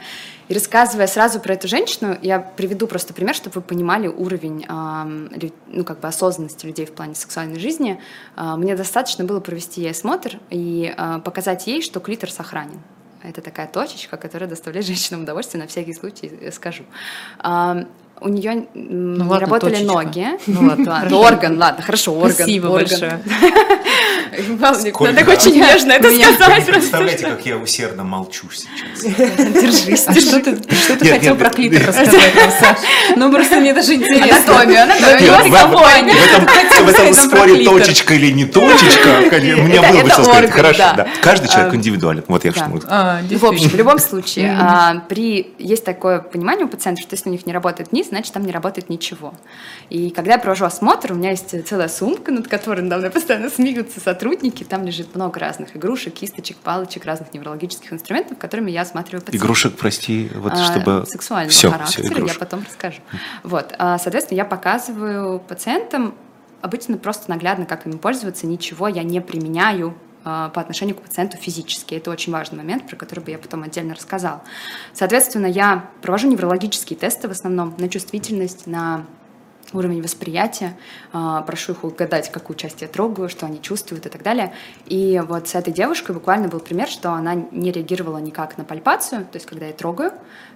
И 0.47 0.53
рассказывая 0.53 1.07
сразу 1.07 1.39
про 1.39 1.53
эту 1.53 1.67
женщину, 1.67 2.17
я 2.21 2.39
приведу 2.39 2.87
просто 2.87 3.13
пример, 3.13 3.35
чтобы 3.35 3.55
вы 3.55 3.61
понимали 3.61 4.07
уровень 4.07 4.65
э, 4.67 5.49
ну, 5.67 5.83
как 5.83 5.99
бы 5.99 6.07
осознанности 6.07 6.65
людей 6.65 6.85
в 6.85 6.91
плане 6.91 7.15
сексуальной 7.15 7.59
жизни. 7.59 8.01
Э, 8.35 8.55
мне 8.57 8.75
достаточно 8.75 9.23
было 9.23 9.39
провести 9.39 9.81
ей 9.81 9.91
осмотр 9.91 10.39
и 10.49 10.93
э, 10.95 11.19
показать 11.23 11.67
ей, 11.67 11.81
что 11.81 11.99
клитор 11.99 12.31
сохранен. 12.31 12.81
Это 13.23 13.41
такая 13.41 13.67
точечка, 13.67 14.17
которая 14.17 14.49
доставляет 14.49 14.85
женщинам 14.87 15.23
удовольствие, 15.23 15.61
на 15.61 15.67
всякий 15.67 15.93
случай 15.93 16.51
скажу. 16.51 16.83
У 18.21 18.29
нее 18.29 18.65
Ну 18.73 19.23
не 19.23 19.29
ладно, 19.29 19.39
работали 19.39 19.73
точечка. 19.73 19.93
ноги. 19.93 20.27
Ну 20.47 20.67
ладно, 20.67 20.91
Ладно, 20.91 21.17
орган, 21.17 21.57
ладно, 21.59 21.81
хорошо, 21.81 22.13
орган. 22.13 22.33
Спасибо 22.33 22.67
орган. 22.67 22.87
большое. 22.87 23.19
Павлик, 24.61 24.95
Сколько? 24.95 25.13
надо 25.13 25.31
очень 25.31 25.55
нежно 25.55 25.91
это 25.91 26.09
сказать. 26.11 26.65
Представляете, 26.65 27.25
как 27.25 27.45
я 27.45 27.57
усердно 27.57 28.03
молчу 28.03 28.47
сейчас. 28.51 29.03
Держись. 29.37 30.07
А 30.07 30.13
что 30.13 30.39
ты, 30.39 31.09
хотел 31.09 31.35
про 31.35 31.49
клитор 31.49 31.87
рассказать 31.87 32.33
Саш? 32.59 32.77
Ну, 33.15 33.31
просто 33.31 33.59
мне 33.59 33.73
даже 33.73 33.95
интересно. 33.95 34.37
Анатомию, 34.37 34.83
анатомию. 34.83 35.21
Нет, 36.05 36.15
в, 36.81 36.87
этом, 36.89 37.07
про 37.07 37.13
споре 37.13 37.65
точечка 37.65 38.13
или 38.13 38.31
не 38.31 38.45
точечка, 38.45 39.09
мне 39.31 39.81
было 39.81 40.01
бы 40.03 40.09
что 40.09 40.23
сказать. 40.23 40.51
Хорошо, 40.51 40.83
да. 40.95 41.07
Каждый 41.21 41.49
человек 41.49 41.73
А, 41.73 41.75
индивидуален. 41.75 42.23
Вот 42.27 42.45
я 42.45 42.51
что 42.51 42.65
могу. 42.65 42.81
А, 42.87 43.19
В 43.29 43.45
общем, 43.45 43.69
в 43.69 43.75
любом 43.75 43.99
случае, 43.99 44.57
при... 45.09 45.53
есть 45.57 45.83
такое 45.83 46.19
понимание 46.19 46.65
у 46.65 46.67
пациентов, 46.69 47.03
что 47.03 47.15
если 47.15 47.29
у 47.29 47.31
них 47.31 47.45
не 47.45 47.53
работает 47.53 47.91
низ, 47.91 48.10
значит, 48.11 48.33
там 48.33 48.43
не 48.45 48.51
работает 48.51 48.89
ничего. 48.89 49.33
И 49.89 50.09
когда 50.11 50.33
я 50.33 50.37
провожу 50.37 50.65
осмотр, 50.65 51.11
у 51.13 51.15
меня 51.15 51.31
есть 51.31 51.67
целая 51.67 51.87
сумка, 51.87 52.31
над 52.31 52.47
которой 52.47 52.81
надо 52.81 52.97
мной 52.97 53.09
постоянно 53.11 53.49
смеются 53.49 53.99
сотрудники, 53.99 54.63
там 54.63 54.85
лежит 54.85 55.15
много 55.15 55.39
разных 55.39 55.75
игрушек, 55.75 56.13
кисточек, 56.13 56.57
палочек, 56.57 57.05
разных 57.05 57.33
неврологических 57.33 57.91
инструментов, 57.91 58.37
которыми 58.37 58.71
я 58.71 58.81
осматриваю 58.81 59.21
пациента. 59.21 59.43
Игрушек, 59.45 59.73
прости, 59.77 60.29
вот 60.35 60.53
А, 60.53 60.65
чтобы... 60.65 61.05
сексуального 61.07 61.51
Всё, 61.51 61.71
характера, 61.71 62.03
всё, 62.03 62.13
я 62.13 62.19
игрушек. 62.19 62.39
потом 62.39 62.63
расскажу. 62.67 62.99
Вот, 63.43 63.73
а, 63.77 63.97
соответственно, 63.97 64.37
я 64.37 64.45
показываю 64.45 65.39
пациентам 65.39 66.13
обычно 66.61 66.97
просто 66.97 67.29
наглядно, 67.31 67.65
как 67.65 67.85
ими 67.87 67.97
пользоваться, 67.97 68.45
ничего 68.45 68.87
я 68.87 69.03
не 69.03 69.19
применяю 69.21 69.89
а, 69.89 70.10
по 70.23 70.61
отношению 70.61 70.95
к 70.95 71.01
пациенту 71.01 71.37
физически. 71.37 71.95
Это 71.95 72.11
очень 72.11 72.31
важный 72.31 72.57
момент, 72.57 72.87
про 72.87 72.95
который 72.95 73.21
бы 73.21 73.31
я 73.31 73.37
потом 73.37 73.63
отдельно 73.63 73.95
рассказала. 73.95 74.41
Соответственно, 74.93 75.47
я 75.47 75.89
провожу 76.01 76.27
неврологические 76.27 76.97
тесты 76.97 77.27
в 77.27 77.31
основном 77.31 77.73
на 77.77 77.89
чувствительность, 77.89 78.67
на 78.67 79.05
уровень 79.73 80.01
восприятия, 80.01 80.77
а, 81.13 81.41
прошу 81.41 81.73
их 81.73 81.83
угадать, 81.83 82.31
какую 82.31 82.57
часть 82.57 82.81
я 82.81 82.87
трогаю, 82.87 83.29
что 83.29 83.45
они 83.45 83.61
чувствуют 83.61 84.05
и 84.05 84.09
так 84.09 84.23
далее. 84.23 84.53
И 84.85 85.21
вот 85.25 85.47
с 85.47 85.55
этой 85.55 85.73
девушкой 85.73 86.13
буквально 86.13 86.47
был 86.47 86.59
пример, 86.59 86.87
что 86.87 87.11
она 87.13 87.35
не 87.35 87.71
реагировала 87.71 88.17
никак 88.17 88.57
на 88.57 88.63
пальпацию, 88.63 89.21
то 89.21 89.35
есть 89.35 89.45
когда 89.45 89.67
я 89.67 89.73
трогаю, 89.73 90.11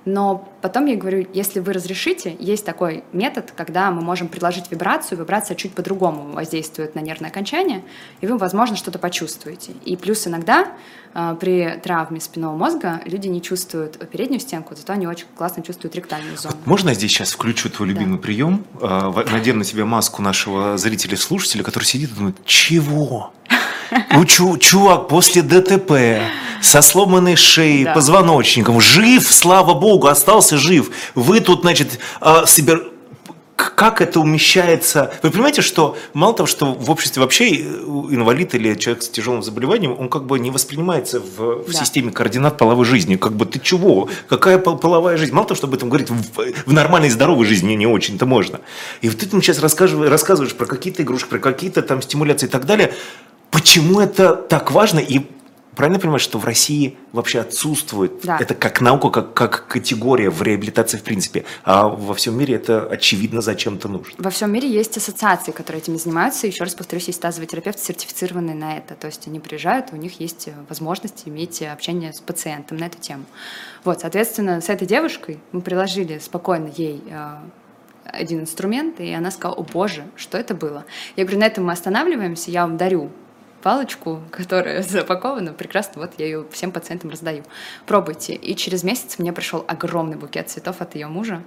но 0.06 0.48
потом 0.62 0.86
я 0.86 0.96
говорю, 0.96 1.28
если 1.34 1.60
вы 1.60 1.74
разрешите, 1.74 2.36
есть 2.40 2.64
такой 2.66 3.04
метод, 3.12 3.52
когда 3.56 3.90
мы 3.92 4.02
можем 4.02 4.28
предложить 4.28 4.70
вибрацию, 4.72 5.18
вибрация 5.20 5.56
чуть 5.56 5.74
по-другому 5.74 6.32
воздействует 6.34 6.96
на 6.96 7.00
нервное 7.00 7.30
окончание, 7.32 7.84
и 8.22 8.28
вы, 8.28 8.38
возможно, 8.38 8.76
что-то 8.76 9.00
почувствуете. 9.00 9.74
И 9.84 9.96
плюс 9.98 10.28
иногда 10.28 10.68
а, 11.14 11.36
при 11.36 11.80
травме 11.84 12.20
спинного 12.20 12.56
мозга 12.56 13.02
люди 13.06 13.28
не 13.28 13.42
чувствуют 13.42 13.98
переднюю 14.10 14.40
стенку, 14.40 14.76
зато 14.76 14.94
они 14.94 15.08
очень 15.08 15.26
классно 15.36 15.64
чувствуют 15.64 15.96
ректальную 15.96 16.38
зону. 16.38 16.56
Можно 16.66 16.90
я 16.90 16.96
здесь 16.96 17.12
сейчас 17.12 17.32
включу 17.32 17.70
твой 17.70 17.88
любимый 17.90 18.20
прием? 18.20 18.64
А, 18.82 19.10
в- 19.10 19.32
Надену 19.32 19.60
на 19.60 19.66
тебя 19.66 19.86
маску 19.86 20.22
нашего 20.22 20.78
зрителя-слушателя, 20.78 21.64
который 21.64 21.86
сидит 21.86 22.12
и 22.12 22.14
думает, 22.14 22.36
чего? 22.46 23.32
Ну, 24.12 24.26
чу- 24.26 24.58
чувак, 24.58 25.08
после 25.08 25.42
ДТП, 25.42 26.20
со 26.62 26.82
сломанной 26.82 27.36
шеей, 27.36 27.86
Да. 27.86 27.94
позвоночником, 27.94 28.82
жив, 28.82 29.32
слава 29.32 29.74
богу, 29.74 30.08
остался 30.08 30.58
жив. 30.58 30.90
Вы 31.14 31.40
тут, 31.40 31.62
значит, 31.62 32.00
а, 32.20 32.46
к- 33.56 33.74
как 33.76 34.02
это 34.02 34.20
умещается? 34.20 35.14
Вы 35.24 35.30
понимаете, 35.32 35.62
что 35.62 35.96
мало 36.14 36.34
того, 36.34 36.46
что 36.48 36.74
в 36.74 36.92
обществе 36.92 37.22
вообще 37.22 37.46
э, 37.56 37.64
инвалид 38.10 38.54
или 38.54 38.74
человек 38.76 39.02
с 39.04 39.10
тяжелым 39.10 39.44
заболеванием, 39.44 39.96
он 39.98 40.10
как 40.10 40.26
бы 40.26 40.40
не 40.40 40.52
воспринимается 40.52 41.22
в, 41.22 41.64
в 41.64 41.72
Да. 41.72 41.74
системе 41.74 42.12
координат 42.12 42.58
половой 42.58 42.84
жизни. 42.86 43.16
Как 43.16 43.32
бы 43.34 43.46
ты 43.46 43.60
чего? 43.60 44.10
Какая 44.28 44.58
пол- 44.58 44.78
половая 44.78 45.16
жизнь? 45.16 45.34
Мало 45.34 45.48
того, 45.48 45.56
что 45.58 45.68
об 45.68 45.74
этом 45.74 45.88
говорить 45.90 46.10
в, 46.10 46.24
в 46.66 46.74
нормальной 46.74 47.10
здоровой 47.10 47.46
жизни 47.46 47.74
не 47.76 47.88
очень-то 47.88 48.26
можно. 48.26 48.60
И 49.02 49.08
вот 49.08 49.20
ты 49.20 49.26
там 49.26 49.42
сейчас 49.42 49.60
рассказываешь, 49.60 50.10
рассказываешь 50.12 50.54
про 50.54 50.66
какие-то 50.66 51.04
игрушки, 51.04 51.30
про 51.30 51.40
какие-то 51.40 51.82
там 51.82 52.02
стимуляции 52.02 52.48
и 52.48 52.50
так 52.50 52.66
далее. 52.66 52.94
Почему 53.56 54.02
это 54.02 54.36
так 54.36 54.72
важно? 54.72 55.00
И 55.00 55.22
правильно 55.78 55.98
понимаешь, 55.98 56.24
что 56.24 56.40
в 56.40 56.44
России 56.44 56.98
вообще 57.14 57.40
отсутствует 57.40 58.20
Да. 58.22 58.38
это 58.38 58.54
как 58.54 58.82
наука, 58.82 59.10
как, 59.10 59.34
как 59.34 59.68
категория 59.68 60.30
в 60.30 60.42
реабилитации 60.42 60.98
в 60.98 61.04
принципе, 61.04 61.46
а 61.64 61.88
во 61.88 62.14
всем 62.16 62.38
мире 62.38 62.56
это 62.56 62.86
очевидно 62.86 63.40
зачем-то 63.40 63.88
нужно. 63.88 64.14
Во 64.18 64.30
всем 64.30 64.52
мире 64.52 64.70
есть 64.70 64.98
ассоциации, 64.98 65.54
которые 65.54 65.82
этим 65.82 65.98
занимаются. 65.98 66.48
Еще 66.48 66.66
раз 66.66 66.76
повторюсь, 66.76 67.08
есть 67.08 67.22
тазовые 67.22 67.48
терапевты, 67.48 67.82
сертифицированные 67.82 68.56
на 68.56 68.78
это. 68.78 68.94
То 68.96 69.08
есть 69.08 69.26
они 69.26 69.40
приезжают, 69.40 69.94
у 69.94 69.96
них 69.96 70.20
есть 70.20 70.50
возможность 70.68 71.24
иметь 71.26 71.62
общение 71.62 72.12
с 72.12 72.20
пациентом 72.20 72.76
на 72.76 72.88
эту 72.88 72.98
тему. 72.98 73.24
Вот, 73.86 74.02
соответственно, 74.02 74.60
с 74.60 74.68
этой 74.68 74.86
девушкой 74.86 75.40
мы 75.54 75.62
приложили 75.62 76.20
спокойно 76.20 76.70
ей 76.76 77.02
э, 77.10 77.38
один 78.04 78.42
инструмент, 78.42 79.00
и 79.00 79.14
она 79.14 79.32
сказала, 79.32 79.56
о 79.56 79.64
боже, 79.64 80.04
что 80.18 80.38
это 80.38 80.54
было? 80.56 80.84
Я 81.16 81.24
говорю, 81.24 81.40
на 81.40 81.46
этом 81.46 81.64
мы 81.64 81.72
останавливаемся, 81.72 82.52
я 82.52 82.64
вам 82.64 82.76
дарю 82.76 83.12
палочку, 83.66 84.22
которая 84.32 84.84
запакована, 84.84 85.52
прекрасно, 85.52 86.04
вот 86.04 86.12
я 86.20 86.26
ее 86.26 86.46
всем 86.52 86.72
пациентам 86.72 87.10
раздаю. 87.10 87.44
Пробуйте. 87.88 88.36
И 88.36 88.56
через 88.56 88.84
месяц 88.84 89.18
мне 89.18 89.34
пришел 89.34 89.66
огромный 89.68 90.18
букет 90.18 90.52
цветов 90.52 90.82
от 90.82 90.94
ее 90.94 91.08
мужа 91.08 91.42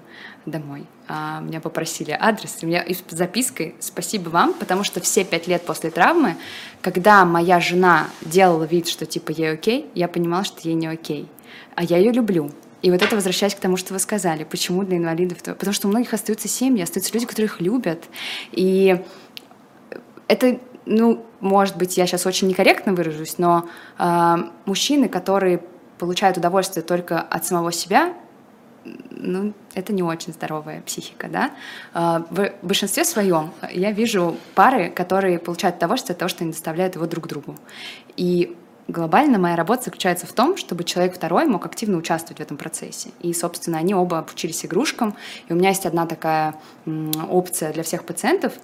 домой. 0.44 0.84
А, 1.06 1.40
меня 1.40 1.60
попросили 1.60 2.10
адрес, 2.10 2.58
у 2.62 2.66
меня 2.66 2.82
и 2.82 2.94
с 2.94 3.04
запиской 3.08 3.76
«Спасибо 3.78 4.30
вам», 4.30 4.52
потому 4.54 4.82
что 4.82 5.00
все 5.00 5.24
пять 5.24 5.46
лет 5.46 5.64
после 5.64 5.92
травмы, 5.92 6.34
когда 6.82 7.24
моя 7.24 7.60
жена 7.60 8.08
делала 8.22 8.64
вид, 8.64 8.88
что 8.88 9.06
типа 9.06 9.30
ей 9.30 9.52
окей, 9.52 9.88
я 9.94 10.08
понимала, 10.08 10.42
что 10.42 10.68
ей 10.68 10.74
не 10.74 10.88
окей. 10.88 11.28
А 11.76 11.84
я 11.84 11.98
ее 11.98 12.10
люблю. 12.10 12.50
И 12.82 12.90
вот 12.90 13.00
это 13.00 13.14
возвращаясь 13.14 13.54
к 13.54 13.60
тому, 13.60 13.76
что 13.76 13.92
вы 13.92 14.00
сказали, 14.00 14.42
почему 14.42 14.82
для 14.82 14.96
инвалидов, 14.96 15.40
то- 15.40 15.54
потому 15.54 15.72
что 15.72 15.86
у 15.86 15.90
многих 15.90 16.12
остаются 16.12 16.48
семьи, 16.48 16.82
остаются 16.82 17.14
люди, 17.14 17.26
которые 17.26 17.46
их 17.46 17.60
любят. 17.60 18.06
И 18.50 19.00
это, 20.28 20.60
ну, 20.88 21.24
может 21.40 21.76
быть, 21.76 21.96
я 21.96 22.06
сейчас 22.06 22.26
очень 22.26 22.48
некорректно 22.48 22.94
выражусь, 22.94 23.38
но 23.38 23.68
э, 23.98 24.36
мужчины, 24.64 25.08
которые 25.08 25.62
получают 25.98 26.38
удовольствие 26.38 26.82
только 26.82 27.20
от 27.20 27.44
самого 27.44 27.72
себя, 27.72 28.14
ну, 29.10 29.52
это 29.74 29.92
не 29.92 30.02
очень 30.02 30.32
здоровая 30.32 30.80
психика, 30.80 31.28
да. 31.28 31.50
Э, 31.94 32.22
В 32.30 32.52
большинстве 32.62 33.04
своем 33.04 33.50
я 33.70 33.92
вижу 33.92 34.36
пары, 34.54 34.88
которые 34.88 35.38
получают 35.38 35.76
удовольствие 35.76 36.14
от 36.14 36.18
того, 36.18 36.28
что 36.28 36.44
они 36.44 36.52
доставляют 36.52 36.94
его 36.94 37.06
друг 37.06 37.28
другу. 37.28 37.54
И 38.16 38.56
глобально 38.88 39.38
моя 39.38 39.56
работа 39.56 39.84
заключается 39.84 40.26
в 40.26 40.32
том, 40.32 40.56
чтобы 40.56 40.84
человек 40.84 41.14
второй 41.14 41.44
мог 41.44 41.66
активно 41.66 41.98
участвовать 41.98 42.38
в 42.38 42.42
этом 42.42 42.56
процессе. 42.56 43.10
И, 43.20 43.34
собственно, 43.34 43.76
они 43.76 43.94
оба 43.94 44.20
обучились 44.20 44.64
игрушкам. 44.64 45.14
И 45.48 45.52
у 45.52 45.56
меня 45.56 45.68
есть 45.68 45.84
одна 45.84 46.06
такая 46.06 46.54
опция 47.28 47.74
для 47.74 47.82
всех 47.82 48.04
пациентов— 48.04 48.54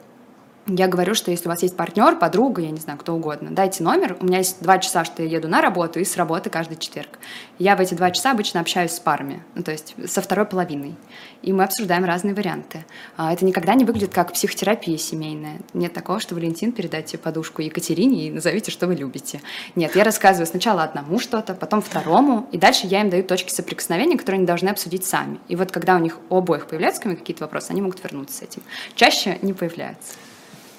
я 0.66 0.88
говорю, 0.88 1.14
что 1.14 1.30
если 1.30 1.46
у 1.46 1.50
вас 1.50 1.62
есть 1.62 1.76
партнер, 1.76 2.16
подруга, 2.16 2.62
я 2.62 2.70
не 2.70 2.80
знаю, 2.80 2.98
кто 2.98 3.14
угодно, 3.14 3.50
дайте 3.50 3.82
номер. 3.82 4.16
У 4.20 4.24
меня 4.24 4.38
есть 4.38 4.62
два 4.62 4.78
часа, 4.78 5.04
что 5.04 5.22
я 5.22 5.28
еду 5.28 5.46
на 5.46 5.60
работу 5.60 6.00
и 6.00 6.04
с 6.04 6.16
работы 6.16 6.48
каждый 6.48 6.78
четверг. 6.78 7.18
Я 7.58 7.76
в 7.76 7.80
эти 7.80 7.92
два 7.92 8.10
часа 8.10 8.30
обычно 8.30 8.60
общаюсь 8.60 8.92
с 8.92 8.98
парами, 9.00 9.42
ну, 9.54 9.62
то 9.62 9.72
есть 9.72 9.94
со 10.06 10.22
второй 10.22 10.46
половиной. 10.46 10.94
И 11.42 11.52
мы 11.52 11.64
обсуждаем 11.64 12.06
разные 12.06 12.34
варианты. 12.34 12.86
А, 13.18 13.32
Это 13.34 13.44
никогда 13.44 13.74
не 13.74 13.84
выглядит 13.84 14.14
как 14.14 14.32
психотерапия 14.32 14.96
семейная. 14.96 15.58
Нет 15.74 15.92
такого, 15.92 16.18
что 16.18 16.34
Валентин 16.34 16.72
передайте 16.72 17.18
подушку 17.18 17.60
Екатерине 17.60 18.28
и 18.28 18.30
назовите, 18.30 18.70
что 18.70 18.86
вы 18.86 18.94
любите. 18.94 19.42
Нет, 19.74 19.94
я 19.94 20.02
рассказываю 20.02 20.46
сначала 20.46 20.82
одному 20.82 21.18
что-то, 21.18 21.52
потом 21.52 21.82
второму, 21.82 22.48
и 22.52 22.58
дальше 22.58 22.86
я 22.86 23.02
им 23.02 23.10
даю 23.10 23.22
точки 23.22 23.50
соприкосновения, 23.50 24.16
которые 24.16 24.38
они 24.38 24.46
должны 24.46 24.70
обсудить 24.70 25.04
сами. 25.04 25.38
И 25.48 25.56
вот 25.56 25.70
когда 25.70 25.96
у 25.96 25.98
них 25.98 26.18
у 26.30 26.38
обоих 26.38 26.66
появляются 26.68 27.02
какие-то 27.02 27.44
вопросы, 27.44 27.70
они 27.70 27.82
могут 27.82 28.02
вернуться 28.02 28.38
с 28.38 28.42
этим. 28.42 28.62
Чаще 28.94 29.38
не 29.42 29.52
появляются. 29.52 30.14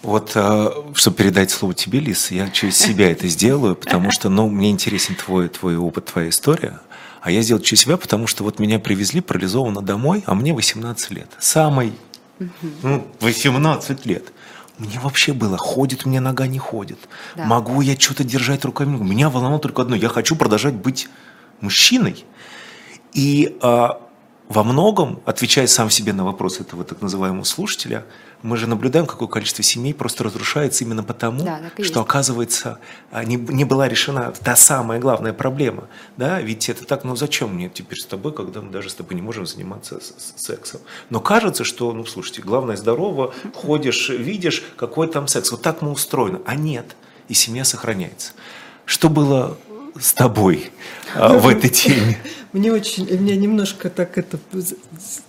Вот, 0.06 0.34
э, 0.36 0.70
чтобы 0.94 1.18
передать 1.18 1.50
слово 1.50 1.74
тебе, 1.74 2.00
Лис, 2.00 2.30
я 2.30 2.50
через 2.50 2.78
себя 2.78 3.12
это 3.12 3.28
сделаю, 3.28 3.76
потому 3.76 4.12
что, 4.12 4.30
ну, 4.30 4.48
мне 4.48 4.70
интересен 4.70 5.16
твой, 5.16 5.50
твой 5.50 5.78
опыт, 5.78 6.06
твоя 6.06 6.30
история. 6.30 6.80
А 7.22 7.32
я 7.32 7.42
сделаю 7.42 7.64
через 7.64 7.82
себя, 7.82 7.98
потому 7.98 8.28
что 8.28 8.44
вот 8.44 8.60
меня 8.60 8.78
привезли 8.78 9.20
парализованно 9.20 9.82
домой, 9.82 10.24
а 10.28 10.36
мне 10.36 10.54
18 10.54 11.10
лет. 11.10 11.30
Самый, 11.40 11.94
ну, 12.84 13.08
18 13.22 14.06
лет. 14.06 14.26
Мне 14.78 15.00
вообще 15.00 15.34
было, 15.34 15.58
ходит 15.58 16.06
у 16.06 16.10
меня 16.10 16.22
нога, 16.22 16.46
не 16.46 16.60
ходит. 16.60 17.00
Да. 17.36 17.46
Могу 17.46 17.82
я 17.82 18.00
что-то 18.00 18.24
держать 18.24 18.64
руками? 18.64 18.98
Меня 18.98 19.32
волновало 19.32 19.60
только 19.60 19.82
одно. 19.82 19.96
Я 19.96 20.10
хочу 20.10 20.36
продолжать 20.36 20.76
быть 20.76 21.10
мужчиной. 21.62 22.26
И 23.14 23.58
а, 23.62 24.02
во 24.48 24.64
многом, 24.64 25.20
отвечая 25.26 25.66
сам 25.68 25.90
себе 25.90 26.14
на 26.14 26.24
вопрос 26.24 26.60
этого 26.60 26.84
так 26.84 27.02
называемого 27.02 27.44
слушателя, 27.46 28.06
мы 28.44 28.58
же 28.58 28.68
наблюдаем, 28.68 29.08
какое 29.08 29.28
количество 29.28 29.64
семей 29.64 29.92
просто 29.96 30.24
разрушается 30.24 30.84
именно 30.84 31.04
потому, 31.04 31.44
Да, 31.44 31.60
что, 31.74 31.82
есть. 31.82 31.98
оказывается, 31.98 32.78
а, 33.12 33.24
не, 33.24 33.38
не 33.38 33.66
была 33.66 33.88
решена 33.88 34.32
та 34.44 34.56
самая 34.56 35.00
главная 35.00 35.34
проблема. 35.34 35.88
Да? 36.18 36.40
Ведь 36.42 36.70
это 36.70 36.86
так, 36.86 37.04
ну 37.06 37.16
зачем 37.16 37.56
мне 37.56 37.70
теперь 37.70 37.98
с 38.00 38.06
тобой, 38.06 38.34
когда 38.34 38.62
мы 38.62 38.70
даже 38.72 38.92
с 38.92 38.94
тобой 38.94 39.16
не 39.16 39.22
можем 39.24 39.48
заниматься 39.48 40.00
с- 40.00 40.14
с- 40.36 40.44
сексом? 40.46 40.82
Но 41.10 41.20
кажется, 41.22 41.64
что, 41.64 41.92
ну 41.92 42.06
слушайте, 42.06 42.44
главное 42.44 42.78
здорово, 42.78 43.34
ходишь, 43.56 44.10
видишь, 44.10 44.64
какой 44.78 45.08
там 45.08 45.28
секс. 45.28 45.50
Вот 45.52 45.64
так 45.64 45.82
мы 45.82 45.90
устроены. 45.92 46.40
А 46.46 46.54
нет, 46.56 46.96
и 47.30 47.34
семья 47.34 47.66
сохраняется. 47.66 48.34
Что 48.86 49.10
было 49.10 49.58
с 50.00 50.14
тобой 50.14 50.72
а, 51.16 51.34
в 51.36 51.48
этой 51.48 51.72
теме? 51.72 52.20
Мне 52.56 52.72
очень, 52.72 53.06
меня 53.20 53.36
немножко 53.36 53.90
так 53.90 54.18
это 54.18 54.40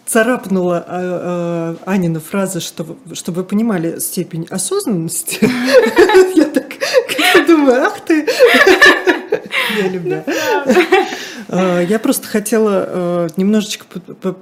царапнула 0.07 0.77
а, 0.87 1.77
а, 1.85 1.91
Анина 1.91 2.21
фраза, 2.21 2.61
что, 2.61 2.97
чтобы 3.15 3.43
вы 3.43 3.45
понимали 3.49 3.99
степень 3.99 4.47
осознанности. 4.49 5.41
Я 6.37 6.45
так 6.45 6.67
думаю, 7.49 7.83
ах 7.83 8.01
ты, 8.01 8.29
я 9.77 9.89
люблю. 9.89 10.23
А, 11.49 11.81
я 11.81 11.99
просто 11.99 12.29
хотела 12.29 12.85
а, 12.87 13.27
немножечко 13.37 13.87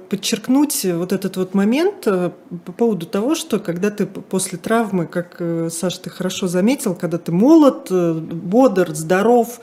подчеркнуть 0.09 0.85
вот 0.85 1.11
этот 1.11 1.37
вот 1.37 1.55
момент 1.55 2.05
а, 2.05 2.33
по 2.65 2.71
поводу 2.71 3.07
того, 3.07 3.33
что 3.33 3.57
когда 3.59 3.89
ты 3.89 4.05
после 4.05 4.59
травмы, 4.59 5.07
как 5.07 5.37
э, 5.39 5.69
Саша, 5.71 6.01
ты 6.01 6.09
хорошо 6.11 6.47
заметил, 6.47 6.93
когда 6.93 7.17
ты 7.17 7.31
молод, 7.31 7.87
э, 7.89 8.13
бодр, 8.13 8.93
здоров, 8.93 9.59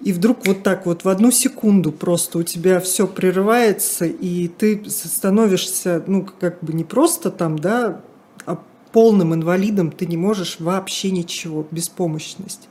и 0.00 0.12
вдруг 0.12 0.46
вот 0.46 0.62
так 0.62 0.86
вот 0.86 1.04
в 1.04 1.08
одну 1.08 1.30
секунду 1.30 1.90
просто 1.90 2.38
у 2.38 2.42
тебя 2.42 2.80
все 2.80 3.06
прерывается, 3.06 4.04
и 4.04 4.48
ты 4.48 4.82
становишься, 4.88 6.04
ну, 6.06 6.28
как 6.38 6.62
бы 6.62 6.72
не 6.72 6.84
просто 6.84 7.30
там, 7.30 7.58
да, 7.58 8.02
а 8.44 8.62
полным 8.92 9.34
инвалидом, 9.34 9.90
ты 9.90 10.06
не 10.06 10.16
можешь 10.16 10.60
вообще 10.60 11.10
ничего, 11.10 11.66
беспомощность. 11.70 12.68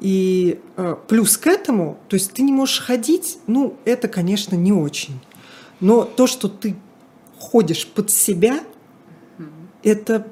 И 0.00 0.60
э, 0.76 0.96
плюс 1.08 1.36
к 1.36 1.46
этому, 1.46 1.98
то 2.08 2.14
есть 2.14 2.32
ты 2.32 2.42
не 2.42 2.52
можешь 2.52 2.80
ходить, 2.80 3.38
ну, 3.46 3.76
это, 3.84 4.08
конечно, 4.08 4.54
не 4.54 4.72
очень. 4.72 5.20
Но 5.80 6.04
то, 6.04 6.26
что 6.26 6.48
ты 6.48 6.76
ходишь 7.38 7.86
под 7.86 8.10
себя, 8.10 8.60
это, 9.82 10.26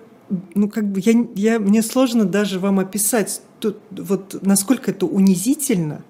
ну, 0.55 0.69
как 0.69 0.85
бы, 0.91 1.01
я, 1.01 1.13
я, 1.35 1.59
мне 1.59 1.83
сложно 1.83 2.25
даже 2.25 2.59
вам 2.59 2.79
описать, 2.79 3.41
тут, 3.61 3.79
вот 3.91 4.39
насколько 4.43 4.91
это 4.91 5.07
унизительно, 5.07 6.03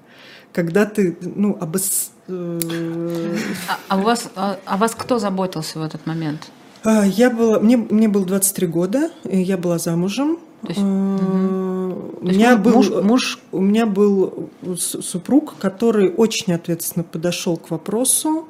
когда 0.52 0.86
ты, 0.86 1.16
ну, 1.20 1.56
обос... 1.60 2.12
Э, 2.28 3.36
а, 3.68 3.78
а, 3.88 3.96
у 3.98 4.02
вас, 4.02 4.30
а, 4.34 4.58
а 4.64 4.76
вас 4.76 4.94
кто 4.94 5.18
заботился 5.18 5.78
в 5.78 5.82
этот 5.82 6.06
момент? 6.06 6.50
А, 6.82 7.04
я 7.04 7.30
была, 7.30 7.60
мне, 7.60 7.76
мне 7.76 8.08
было 8.08 8.24
23 8.24 8.66
года, 8.66 9.10
я 9.24 9.56
была 9.56 9.78
замужем, 9.78 10.38
то 10.62 10.68
есть, 10.68 10.80
угу. 10.80 12.16
у, 12.22 12.26
меня 12.26 12.56
был, 12.56 12.72
муж, 12.72 12.90
муж... 12.90 13.38
у 13.52 13.60
меня 13.60 13.86
был 13.86 14.50
супруг, 14.76 15.54
который 15.58 16.10
очень 16.10 16.54
ответственно 16.54 17.04
подошел 17.04 17.56
к 17.56 17.70
вопросу. 17.70 18.48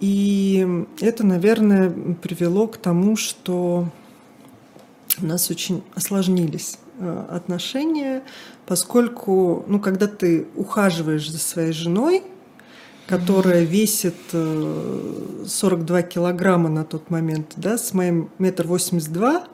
И 0.00 0.84
это, 1.00 1.24
наверное, 1.24 1.90
привело 2.22 2.66
к 2.66 2.78
тому, 2.78 3.16
что 3.16 3.86
у 5.20 5.26
нас 5.26 5.50
очень 5.50 5.82
осложнились 5.94 6.78
э, 6.98 7.26
отношения, 7.30 8.22
поскольку, 8.66 9.64
ну, 9.66 9.80
когда 9.80 10.06
ты 10.06 10.46
ухаживаешь 10.54 11.30
за 11.30 11.38
своей 11.38 11.72
женой, 11.72 12.22
которая 13.06 13.62
весит 13.62 14.16
42 14.32 16.00
э, 16.00 16.02
килограмма 16.02 16.68
на 16.68 16.84
тот 16.84 17.10
момент, 17.10 17.54
да, 17.56 17.78
с 17.78 17.94
моим 17.94 18.30
метр 18.38 18.66
восемьдесят 18.66 19.12
два, 19.12 19.46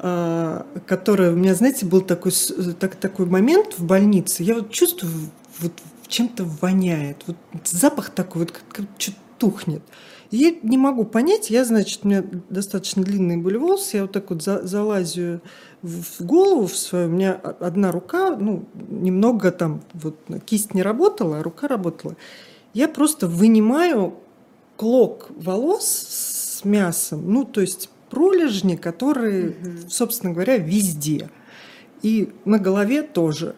а, 0.00 0.66
которая 0.86 1.32
у 1.32 1.36
меня, 1.36 1.54
знаете, 1.54 1.84
был 1.84 2.02
такой, 2.02 2.32
так, 2.78 2.94
такой 2.96 3.26
момент 3.26 3.78
в 3.78 3.84
больнице, 3.84 4.44
я 4.44 4.54
вот 4.54 4.70
чувствую, 4.70 5.12
вот 5.58 5.72
чем-то 6.06 6.44
воняет, 6.44 7.24
вот 7.26 7.36
запах 7.64 8.10
такой, 8.10 8.42
вот 8.42 8.52
как, 8.52 8.62
как 8.68 8.86
что-то 8.96 9.18
тухнет. 9.38 9.82
Я 10.30 10.54
не 10.62 10.76
могу 10.76 11.04
понять, 11.04 11.48
я, 11.48 11.64
значит, 11.64 12.00
у 12.04 12.08
меня 12.08 12.22
достаточно 12.50 13.02
длинные 13.02 13.38
были 13.38 13.56
волосы, 13.56 13.96
я 13.96 14.02
вот 14.02 14.12
так 14.12 14.28
вот 14.30 14.42
за, 14.42 14.66
залазю 14.66 15.40
в 15.80 16.22
голову 16.22 16.66
в 16.66 16.76
свою, 16.76 17.08
у 17.08 17.12
меня 17.12 17.34
одна 17.34 17.92
рука, 17.92 18.36
ну, 18.36 18.66
немного 18.88 19.50
там, 19.52 19.82
вот 19.94 20.16
кисть 20.44 20.74
не 20.74 20.82
работала, 20.82 21.38
а 21.38 21.42
рука 21.42 21.66
работала. 21.66 22.16
Я 22.74 22.88
просто 22.88 23.26
вынимаю 23.26 24.14
клок 24.76 25.30
волос 25.30 25.86
с 25.86 26.64
мясом, 26.64 27.32
ну, 27.32 27.44
то 27.44 27.62
есть 27.62 27.88
пролежни, 28.10 28.76
которые, 28.76 29.50
угу. 29.50 29.88
собственно 29.88 30.32
говоря, 30.32 30.58
везде. 30.58 31.30
И 32.02 32.32
на 32.44 32.58
голове 32.58 33.02
тоже. 33.02 33.54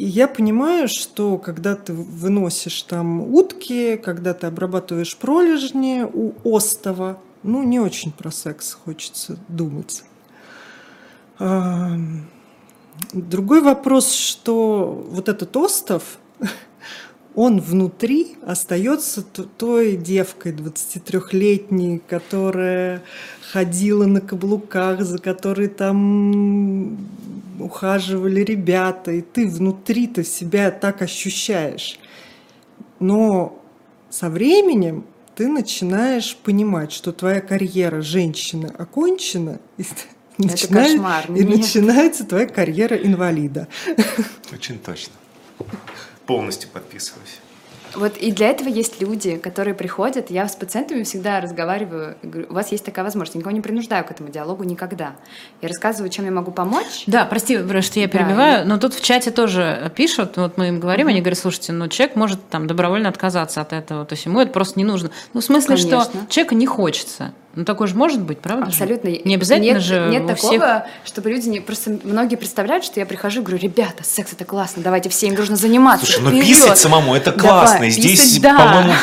И 0.00 0.06
я 0.06 0.28
понимаю, 0.28 0.88
что 0.88 1.36
когда 1.36 1.76
ты 1.76 1.92
выносишь 1.92 2.80
там 2.84 3.20
утки, 3.34 3.98
когда 3.98 4.32
ты 4.32 4.46
обрабатываешь 4.46 5.14
пролежни 5.14 6.06
у 6.10 6.32
остова, 6.56 7.18
ну, 7.42 7.62
не 7.64 7.80
очень 7.80 8.10
про 8.10 8.30
секс 8.30 8.78
хочется 8.82 9.38
думать. 9.48 10.04
Другой 13.12 13.60
вопрос, 13.60 14.14
что 14.14 15.06
вот 15.10 15.28
этот 15.28 15.54
остов, 15.58 16.16
он 17.34 17.60
внутри 17.60 18.38
остается 18.40 19.22
той 19.22 19.96
девкой 19.96 20.54
23-летней, 20.54 22.00
которая 22.08 23.02
ходила 23.52 24.06
на 24.06 24.22
каблуках, 24.22 25.02
за 25.02 25.18
которой 25.18 25.68
там 25.68 26.96
ухаживали 27.70 28.40
ребята, 28.40 29.12
и 29.12 29.22
ты 29.22 29.46
внутри-то 29.46 30.24
себя 30.24 30.70
так 30.72 31.02
ощущаешь. 31.02 31.98
Но 32.98 33.62
со 34.10 34.28
временем 34.28 35.06
ты 35.36 35.46
начинаешь 35.46 36.36
понимать, 36.36 36.90
что 36.90 37.12
твоя 37.12 37.40
карьера 37.40 38.02
женщины 38.02 38.66
окончена, 38.76 39.60
и, 39.78 39.84
начинает, 40.38 40.92
кошмар, 40.92 41.24
и 41.32 41.44
начинается 41.44 42.24
твоя 42.24 42.46
карьера 42.46 42.96
инвалида. 42.96 43.68
Очень 44.52 44.78
точно 44.80 45.14
полностью 46.26 46.68
подписываюсь. 46.70 47.38
Вот 47.94 48.16
и 48.16 48.32
для 48.32 48.48
этого 48.48 48.68
есть 48.68 49.00
люди, 49.00 49.36
которые 49.36 49.74
приходят. 49.74 50.30
Я 50.30 50.48
с 50.48 50.56
пациентами 50.56 51.02
всегда 51.02 51.40
разговариваю. 51.40 52.16
Говорю, 52.22 52.46
у 52.50 52.54
вас 52.54 52.72
есть 52.72 52.84
такая 52.84 53.04
возможность. 53.04 53.34
Я 53.34 53.40
никого 53.40 53.54
не 53.54 53.60
принуждаю 53.60 54.04
к 54.04 54.10
этому 54.10 54.30
диалогу 54.30 54.64
никогда. 54.64 55.12
Я 55.60 55.68
рассказываю, 55.68 56.10
чем 56.10 56.24
я 56.24 56.30
могу 56.30 56.50
помочь. 56.50 57.04
Да, 57.06 57.24
прости, 57.24 57.58
что 57.82 58.00
я 58.00 58.08
перебиваю, 58.08 58.64
да, 58.64 58.64
но 58.64 58.78
тут 58.78 58.94
в 58.94 59.02
чате 59.02 59.30
тоже 59.30 59.92
пишут, 59.94 60.36
вот 60.36 60.56
мы 60.56 60.68
им 60.68 60.80
говорим, 60.80 61.06
угу. 61.06 61.12
они 61.12 61.20
говорят, 61.20 61.38
слушайте, 61.38 61.72
ну 61.72 61.88
человек 61.88 62.16
может 62.16 62.48
там 62.48 62.66
добровольно 62.66 63.08
отказаться 63.08 63.60
от 63.60 63.72
этого, 63.72 64.04
то 64.04 64.14
есть 64.14 64.26
ему 64.26 64.40
это 64.40 64.52
просто 64.52 64.78
не 64.78 64.84
нужно. 64.84 65.10
Ну 65.32 65.40
в 65.40 65.44
смысле, 65.44 65.76
Конечно. 65.76 66.04
что 66.04 66.12
человеку 66.28 66.54
не 66.54 66.66
хочется. 66.66 67.32
Ну, 67.54 67.64
такое 67.64 67.88
же 67.88 67.96
может 67.96 68.20
быть, 68.20 68.38
правда? 68.38 68.66
Абсолютно. 68.66 69.10
Же? 69.10 69.22
Не 69.24 69.34
обязательно 69.34 69.74
нет, 69.74 69.82
же 69.82 70.08
Нет 70.08 70.22
у 70.22 70.28
такого, 70.28 70.50
всех... 70.50 70.82
чтобы 71.04 71.30
люди 71.30 71.48
не... 71.48 71.60
Просто 71.60 71.98
многие 72.04 72.36
представляют, 72.36 72.84
что 72.84 73.00
я 73.00 73.06
прихожу 73.06 73.40
и 73.40 73.44
говорю, 73.44 73.60
ребята, 73.60 74.04
секс 74.04 74.32
это 74.32 74.44
классно, 74.44 74.82
давайте 74.82 75.08
все 75.08 75.26
им 75.26 75.34
нужно 75.34 75.56
заниматься. 75.56 76.06
Слушай, 76.06 76.22
ну 76.22 76.40
писать 76.40 76.78
самому 76.78 77.14
это 77.14 77.32
классно. 77.32 77.74
Давай, 77.74 77.90
Здесь, 77.90 78.20
писать, 78.20 78.42
да. 78.42 78.56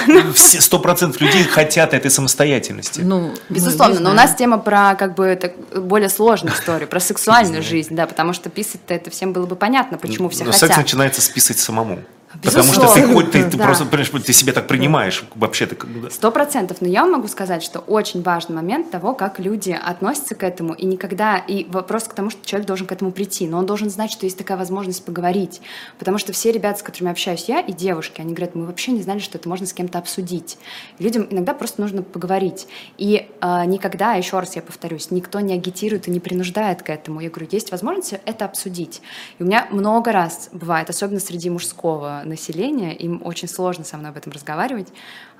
по-моему, 0.08 0.34
сто 0.36 0.80
процентов 0.80 1.20
людей 1.20 1.44
хотят 1.44 1.94
этой 1.94 2.10
самостоятельности. 2.10 3.02
Ну, 3.02 3.34
безусловно. 3.50 4.00
Но 4.00 4.12
у 4.12 4.14
нас 4.14 4.34
тема 4.34 4.60
про 4.60 4.96
как 4.96 5.16
бы 5.16 5.38
так, 5.40 5.54
более 5.76 6.10
сложную 6.10 6.56
историю, 6.56 6.88
про 6.88 7.00
сексуальную 7.02 7.62
жизнь, 7.62 7.96
да, 7.96 8.08
потому 8.08 8.32
что 8.32 8.50
писать-то 8.50 8.94
это 8.94 9.10
всем 9.10 9.34
было 9.34 9.46
бы 9.46 9.58
понятно, 9.58 9.98
почему 9.98 10.30
все 10.30 10.46
Но 10.46 10.52
хотят. 10.52 10.70
секс 10.70 10.78
начинается 10.78 11.22
с 11.22 11.28
писать 11.28 11.60
самому. 11.60 12.00
Потому 12.44 12.74
что 12.74 12.94
ты, 12.94 13.08
хоть, 13.08 13.32
ты, 13.32 13.50
ты 13.50 13.58
да. 13.58 13.66
просто 13.66 13.86
ты 13.86 14.34
себя 14.34 14.52
так 14.52 14.68
принимаешь 14.68 15.24
вообще-то. 15.36 15.78
Сто 16.12 16.30
процентов. 16.30 16.82
Но 16.82 16.88
я 16.88 17.06
могу 17.06 17.28
сказать, 17.28 17.64
что 17.64 17.80
очень 17.80 18.22
важный 18.22 18.56
момент 18.56 18.92
того, 18.92 19.14
как 19.14 19.40
люди 19.40 19.72
относятся 19.72 20.36
к 20.36 20.44
этому. 20.44 20.74
И 20.74 20.86
никогда... 20.86 21.38
И 21.38 21.66
вопрос 21.70 22.04
к 22.04 22.14
тому, 22.14 22.30
что 22.30 22.46
человек 22.46 22.68
должен 22.68 22.86
к 22.86 22.92
этому 22.92 23.12
прийти. 23.12 23.48
Но 23.48 23.58
он 23.58 23.66
должен 23.66 23.90
знать, 23.90 24.12
что 24.12 24.26
есть 24.26 24.38
такая 24.38 24.58
возможность 24.58 25.06
поговорить. 25.06 25.62
Потому 26.00 26.18
что 26.18 26.34
все 26.34 26.52
ребята, 26.52 26.80
с 26.80 26.84
которыми 26.84 27.12
общаюсь 27.12 27.46
я, 27.48 27.62
и 27.62 27.72
девушки, 27.72 28.20
они 28.20 28.34
говорят, 28.34 28.56
мы 28.56 28.66
вообще 28.66 28.92
не 28.92 29.02
знали, 29.02 29.20
что 29.20 29.38
это 29.38 29.48
можно 29.48 29.66
с 29.66 29.72
кем-то 29.72 29.98
обсудить. 29.98 30.58
людям 31.00 31.28
иногда 31.30 31.54
просто 31.54 31.80
нужно 31.80 32.04
поговорить. 32.04 32.68
И 32.98 33.30
э, 33.42 33.66
никогда, 33.66 34.16
еще 34.16 34.40
раз 34.40 34.58
я 34.58 34.62
повторюсь, 34.62 35.12
никто 35.12 35.40
не 35.40 35.54
агитирует 35.54 36.10
и 36.10 36.12
не 36.12 36.20
принуждает 36.20 36.84
к 36.84 36.90
этому. 36.90 37.22
Я 37.22 37.30
говорю, 37.30 37.48
есть 37.52 37.72
возможность 37.72 38.16
это 38.26 38.44
обсудить. 38.44 39.02
И 39.40 39.44
у 39.44 39.46
меня 39.46 39.68
много 39.72 40.12
раз 40.12 40.50
бывает, 40.52 40.90
особенно 40.90 41.22
среди 41.22 41.50
мужского 41.50 42.17
населения, 42.24 42.96
им 42.96 43.22
очень 43.24 43.48
сложно 43.48 43.84
со 43.84 43.98
мной 43.98 44.12
об 44.12 44.18
этом 44.18 44.32
разговаривать. 44.32 44.88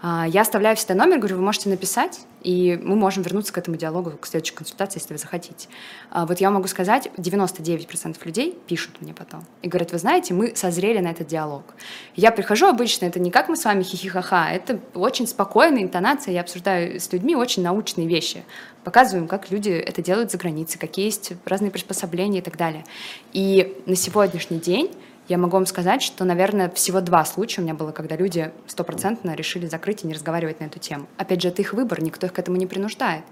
А, 0.02 0.28
я 0.28 0.42
оставляю 0.42 0.76
всегда 0.76 0.94
номер, 0.94 1.18
говорю, 1.18 1.38
вы 1.38 1.42
можете 1.42 1.70
написать, 1.70 2.22
и 2.44 2.80
мы 2.84 2.96
можем 2.96 3.24
вернуться 3.24 3.52
к 3.52 3.58
этому 3.58 3.78
диалогу, 3.78 4.12
к 4.12 4.28
следующей 4.28 4.54
консультации, 4.54 5.00
если 5.00 5.14
вы 5.14 5.20
захотите. 5.20 5.68
А, 6.12 6.26
вот 6.26 6.40
я 6.40 6.52
могу 6.52 6.68
сказать, 6.68 7.10
99% 7.18 8.18
людей 8.26 8.58
пишут 8.68 9.02
мне 9.02 9.14
потом 9.14 9.44
и 9.64 9.68
говорят, 9.68 9.92
вы 9.92 9.98
знаете, 9.98 10.34
мы 10.34 10.56
созрели 10.56 11.00
на 11.00 11.10
этот 11.10 11.28
диалог. 11.28 11.74
Я 12.16 12.32
прихожу 12.32 12.68
обычно, 12.68 13.06
это 13.06 13.20
не 13.20 13.32
как 13.32 13.50
мы 13.50 13.56
с 13.56 13.66
вами 13.66 13.82
хихихаха, 13.84 14.50
это 14.52 14.80
очень 14.94 15.28
спокойная 15.28 15.82
интонация, 15.82 16.34
я 16.34 16.42
обсуждаю 16.42 17.00
с 17.00 17.12
людьми 17.12 17.36
очень 17.36 17.64
научные 17.64 18.08
вещи, 18.08 18.44
показываем, 18.84 19.28
как 19.28 19.50
люди 19.50 19.72
это 19.72 20.04
делают 20.04 20.32
за 20.32 20.38
границей, 20.38 20.80
какие 20.80 21.06
есть 21.06 21.34
разные 21.46 21.72
приспособления 21.72 22.40
и 22.40 22.44
так 22.44 22.56
далее. 22.56 22.86
И 23.34 23.82
на 23.86 23.96
сегодняшний 23.96 24.60
день 24.60 24.92
я 25.28 25.38
могу 25.38 25.54
вам 25.54 25.66
сказать, 25.66 26.02
что, 26.02 26.24
наверное, 26.26 26.70
всего 26.70 27.02
два 27.02 27.26
случая 27.26 27.62
у 27.62 27.64
меня 27.64 27.74
было, 27.74 27.92
когда 27.92 28.16
люди 28.16 28.52
стопроцентно 28.66 29.36
решили 29.36 29.66
закрыть 29.66 30.04
и 30.04 30.08
не 30.08 30.14
разговаривать 30.14 30.60
на 30.60 30.66
эту 30.66 30.80
тему. 30.80 31.08
Опять 31.18 31.42
же, 31.42 31.50
это 31.50 31.62
их 31.62 31.74
выбор, 31.74 32.02
никто 32.02 32.28
их 32.28 32.34
к 32.34 32.40
этому 32.40 32.58
не 32.58 32.66
принуждает. 32.66 33.24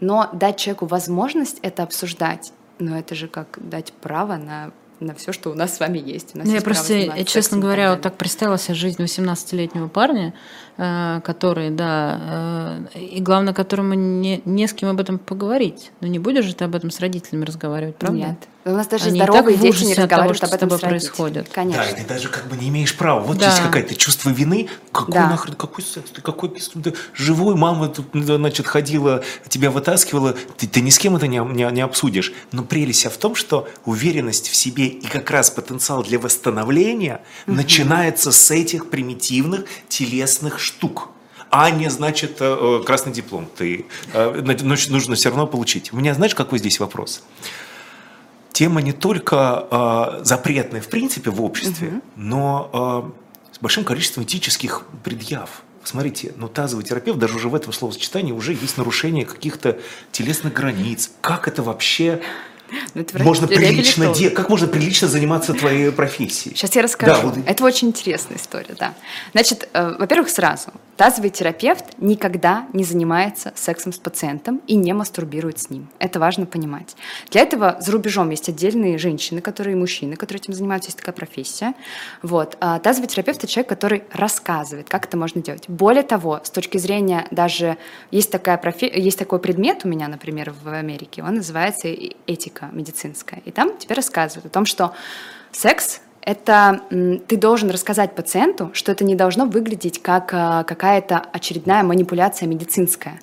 Но 0.00 0.28
дать 0.32 0.56
человеку 0.58 0.86
возможность 0.86 1.58
это 1.62 1.82
обсуждать, 1.82 2.52
ну 2.78 2.96
это 2.96 3.14
же 3.14 3.28
как 3.28 3.58
дать 3.60 3.92
право 3.92 4.36
на 4.36 4.72
на 5.00 5.14
все, 5.14 5.32
что 5.32 5.50
у 5.50 5.54
нас 5.54 5.76
с 5.76 5.80
вами 5.80 5.98
есть. 5.98 6.34
У 6.34 6.38
нас 6.38 6.46
Ну, 6.46 6.50
я 6.50 6.56
есть 6.56 6.64
просто, 6.64 6.88
заниматься 6.88 7.24
честно 7.24 7.58
говоря, 7.58 7.88
так 7.88 7.96
вот 7.96 8.02
так 8.02 8.16
представила 8.18 8.58
себе 8.58 8.74
жизнь 8.74 9.02
18-летнего 9.02 9.88
парня, 9.88 10.34
э, 10.76 11.20
который, 11.24 11.70
да, 11.70 12.86
э, 12.94 12.98
и 12.98 13.20
главное, 13.20 13.54
которому 13.54 13.94
не, 13.94 14.42
не 14.44 14.66
с 14.66 14.74
кем 14.74 14.90
об 14.90 15.00
этом 15.00 15.18
поговорить. 15.18 15.90
Ну 16.00 16.08
не 16.08 16.18
будешь 16.18 16.44
же 16.44 16.54
ты 16.54 16.64
об 16.64 16.74
этом 16.74 16.90
с 16.90 17.00
родителями 17.00 17.44
разговаривать, 17.44 17.96
правда? 17.96 18.18
Нет. 18.18 18.48
У 18.62 18.70
нас 18.70 18.86
даже 18.88 19.06
Они 19.06 19.18
и 19.18 19.22
здоровые 19.22 19.56
так 19.56 19.62
дети 19.62 19.84
не 19.84 19.94
того, 19.94 20.04
разговаривают 20.04 20.36
что 20.36 20.46
об 20.46 20.52
с 20.52 20.54
этом 20.54 20.68
тобой 20.68 20.78
с 20.78 20.82
происходит. 20.82 21.48
Конечно. 21.48 21.82
Да, 21.82 21.90
и 21.90 21.94
ты 21.94 22.06
даже 22.06 22.28
как 22.28 22.46
бы 22.46 22.58
не 22.58 22.68
имеешь 22.68 22.94
права. 22.94 23.20
Вот 23.20 23.38
Да. 23.38 23.46
есть 23.46 23.62
какая-то 23.62 23.94
чувство 23.94 24.28
вины. 24.28 24.68
Какой 24.92 25.14
Да. 25.14 25.30
нахрен, 25.30 25.54
какой 25.54 25.82
секс? 25.82 26.10
Ты 26.10 26.20
какой 26.20 26.50
ты 26.50 26.94
живой, 27.14 27.56
мама 27.56 27.88
тут, 27.88 28.06
значит, 28.12 28.66
ходила, 28.66 29.24
тебя 29.48 29.70
вытаскивала. 29.70 30.34
Ты, 30.58 30.66
ты 30.66 30.82
ни 30.82 30.90
с 30.90 30.98
кем 30.98 31.16
это 31.16 31.26
не, 31.26 31.38
не, 31.38 31.64
не 31.72 31.80
обсудишь. 31.80 32.34
Но 32.52 32.62
прелесть 32.62 33.06
в 33.06 33.16
том, 33.16 33.34
что 33.34 33.66
уверенность 33.86 34.48
в 34.50 34.54
себе 34.54 34.88
и 34.88 35.06
как 35.06 35.30
раз 35.30 35.48
потенциал 35.50 36.02
для 36.02 36.18
восстановления 36.18 37.22
начинается 37.46 38.30
с 38.30 38.50
этих 38.50 38.90
примитивных 38.90 39.64
телесных 39.88 40.60
штук. 40.60 41.08
А 41.50 41.70
не, 41.70 41.88
значит, 41.88 42.36
э, 42.40 42.80
э, 42.80 42.84
красный 42.84 43.12
диплом. 43.12 43.48
Ты, 43.56 43.86
э, 44.12 44.40
значит, 44.44 44.90
нужно 44.90 45.16
все 45.16 45.30
равно 45.30 45.46
получить. 45.46 45.92
У 45.92 45.96
меня, 45.96 46.14
знаешь, 46.14 46.34
какой 46.34 46.58
здесь 46.58 46.78
вопрос? 46.78 47.22
Тема 48.52 48.82
не 48.82 48.92
только 48.92 49.66
э, 49.70 50.24
запретная 50.24 50.80
в 50.80 50.88
принципе 50.88 51.30
в 51.30 51.42
обществе, 51.42 52.00
но 52.16 53.12
э, 53.52 53.54
с 53.56 53.58
большим 53.58 53.84
количеством 53.84 54.24
этических 54.24 54.84
предъяв. 55.02 55.62
Смотрите, 55.82 56.34
ну 56.36 56.48
тазовый 56.48 56.84
терапевт 56.84 57.18
даже 57.18 57.36
уже 57.36 57.48
в 57.48 57.54
этом 57.54 57.72
словосочетании 57.72 58.32
уже 58.32 58.52
есть 58.52 58.76
нарушение 58.76 59.24
каких-то 59.24 59.78
телесных 60.12 60.52
границ. 60.52 61.10
Как 61.20 61.48
это 61.48 61.62
вообще 61.62 62.20
можно 63.18 63.46
врач- 63.46 63.56
прилично 63.56 64.12
делать? 64.14 64.34
Как 64.34 64.48
можно 64.48 64.66
прилично 64.68 65.08
заниматься 65.08 65.54
твоей 65.54 65.90
профессией? 65.92 66.54
Сейчас 66.54 66.74
я 66.76 66.82
расскажу. 66.82 67.12
Да, 67.12 67.26
вот- 67.28 67.38
Это 67.46 67.64
очень 67.64 67.88
интересная 67.88 68.36
история, 68.36 68.74
да. 68.78 68.94
Значит, 69.32 69.68
э, 69.72 69.94
во-первых, 69.98 70.28
сразу, 70.30 70.70
тазовый 70.96 71.30
терапевт 71.30 71.84
никогда 71.98 72.66
не 72.72 72.84
занимается 72.84 73.52
сексом 73.56 73.92
с 73.92 73.98
пациентом 73.98 74.60
и 74.66 74.74
не 74.76 74.92
мастурбирует 74.92 75.58
с 75.58 75.70
ним. 75.70 75.88
Это 75.98 76.20
важно 76.20 76.46
понимать. 76.46 76.96
Для 77.30 77.40
этого 77.42 77.76
за 77.80 77.92
рубежом 77.92 78.30
есть 78.30 78.48
отдельные 78.48 78.98
женщины, 78.98 79.40
которые 79.40 79.76
мужчины, 79.76 80.16
которые 80.16 80.40
этим 80.42 80.52
занимаются, 80.54 80.88
есть 80.88 80.98
такая 80.98 81.14
профессия. 81.14 81.74
Вот. 82.22 82.56
А 82.60 82.78
тазовый 82.78 83.08
терапевт— 83.08 83.38
это 83.44 83.46
человек, 83.46 83.68
который 83.68 84.04
рассказывает, 84.12 84.88
как 84.88 85.06
это 85.06 85.16
можно 85.16 85.40
делать. 85.42 85.64
Более 85.68 86.02
того, 86.02 86.40
с 86.44 86.50
точки 86.50 86.78
зрения 86.78 87.26
даже... 87.30 87.78
Есть, 88.10 88.30
такая 88.30 88.58
профе... 88.58 88.90
есть 88.94 89.18
такой 89.18 89.38
предмет 89.38 89.80
у 89.84 89.88
меня, 89.88 90.08
например, 90.08 90.52
в 90.62 90.68
Америке, 90.68 91.22
он 91.22 91.36
называется 91.36 91.88
э- 91.88 92.10
этика 92.60 92.68
медицинская. 92.72 93.40
И 93.44 93.50
там 93.50 93.76
тебе 93.78 93.94
рассказывают 93.94 94.46
о 94.46 94.48
том, 94.48 94.66
что 94.66 94.92
секс 95.52 96.00
это 96.22 96.82
ты 96.90 97.36
должен 97.36 97.70
рассказать 97.70 98.14
пациенту, 98.14 98.70
что 98.74 98.92
это 98.92 99.04
не 99.04 99.14
должно 99.14 99.46
выглядеть 99.46 100.02
как 100.02 100.30
а, 100.34 100.64
какая-то 100.64 101.18
очередная 101.32 101.82
манипуляция 101.82 102.46
медицинская. 102.46 103.18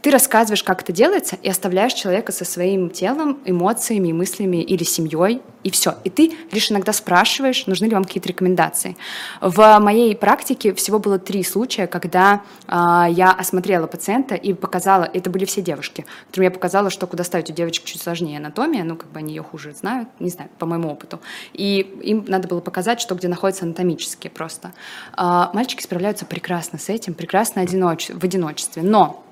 Ты 0.00 0.10
рассказываешь, 0.10 0.62
как 0.62 0.82
это 0.82 0.92
делается, 0.92 1.36
и 1.42 1.48
оставляешь 1.48 1.94
человека 1.94 2.32
со 2.32 2.44
своим 2.44 2.90
телом, 2.90 3.38
эмоциями, 3.44 4.12
мыслями 4.12 4.62
или 4.62 4.84
семьей, 4.84 5.42
и 5.64 5.70
все. 5.70 5.94
И 6.04 6.10
ты 6.10 6.32
лишь 6.50 6.70
иногда 6.70 6.92
спрашиваешь, 6.92 7.66
нужны 7.66 7.86
ли 7.86 7.94
вам 7.94 8.04
какие-то 8.04 8.28
рекомендации. 8.28 8.96
В 9.40 9.78
моей 9.78 10.16
практике 10.16 10.74
всего 10.74 10.98
было 10.98 11.18
три 11.18 11.44
случая, 11.44 11.86
когда 11.86 12.42
а, 12.66 13.08
я 13.08 13.30
осмотрела 13.30 13.86
пациента 13.86 14.34
и 14.34 14.52
показала, 14.54 15.04
это 15.04 15.30
были 15.30 15.44
все 15.44 15.62
девушки, 15.62 16.04
которым 16.26 16.44
я 16.44 16.50
показала, 16.50 16.90
что 16.90 17.06
куда 17.06 17.24
ставить 17.24 17.50
у 17.50 17.52
девочек 17.52 17.84
чуть 17.84 18.02
сложнее 18.02 18.38
анатомия, 18.38 18.84
ну, 18.84 18.96
как 18.96 19.10
бы 19.10 19.18
они 19.18 19.34
ее 19.34 19.42
хуже 19.42 19.72
знают, 19.72 20.08
не 20.18 20.30
знаю, 20.30 20.50
по 20.58 20.66
моему 20.66 20.90
опыту. 20.90 21.20
И 21.52 21.80
им 22.02 22.24
надо 22.26 22.48
было 22.48 22.60
показать, 22.60 23.00
что 23.00 23.14
где 23.14 23.28
находится 23.28 23.64
анатомически 23.64 24.28
просто. 24.28 24.72
А, 25.12 25.50
мальчики 25.54 25.82
справляются 25.82 26.24
прекрасно 26.26 26.78
с 26.78 26.88
этим, 26.88 27.14
прекрасно 27.14 27.62
одиноч... 27.62 28.10
в 28.10 28.24
одиночестве. 28.24 28.82
Но 28.82 29.24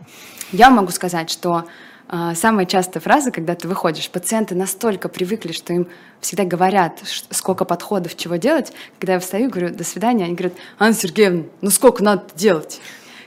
я 0.53 0.71
могу 0.71 0.91
сказать, 0.91 1.31
что 1.31 1.65
а, 2.09 2.35
самая 2.35 2.67
частая 2.67 3.01
фраза, 3.01 3.31
когда 3.31 3.55
ты 3.55 3.69
выходишь, 3.69 4.11
пациенты 4.11 4.57
настолько 4.57 5.09
привыкли, 5.09 5.53
что 5.53 5.73
им 5.73 5.89
всегда 6.21 6.45
говорят, 6.45 6.99
сколько 7.31 7.65
подходов, 7.65 8.17
чего 8.17 8.35
делать. 8.37 8.73
Когда 8.99 9.15
я 9.15 9.21
встаю, 9.21 9.49
говорю, 9.49 9.73
до 9.73 9.85
свидания, 9.85 10.25
они 10.25 10.35
говорят, 10.35 10.55
Анна 10.79 10.95
Сергеевна, 10.95 11.45
ну 11.61 11.71
сколько 11.71 12.03
надо 12.03 12.25
делать? 12.35 12.81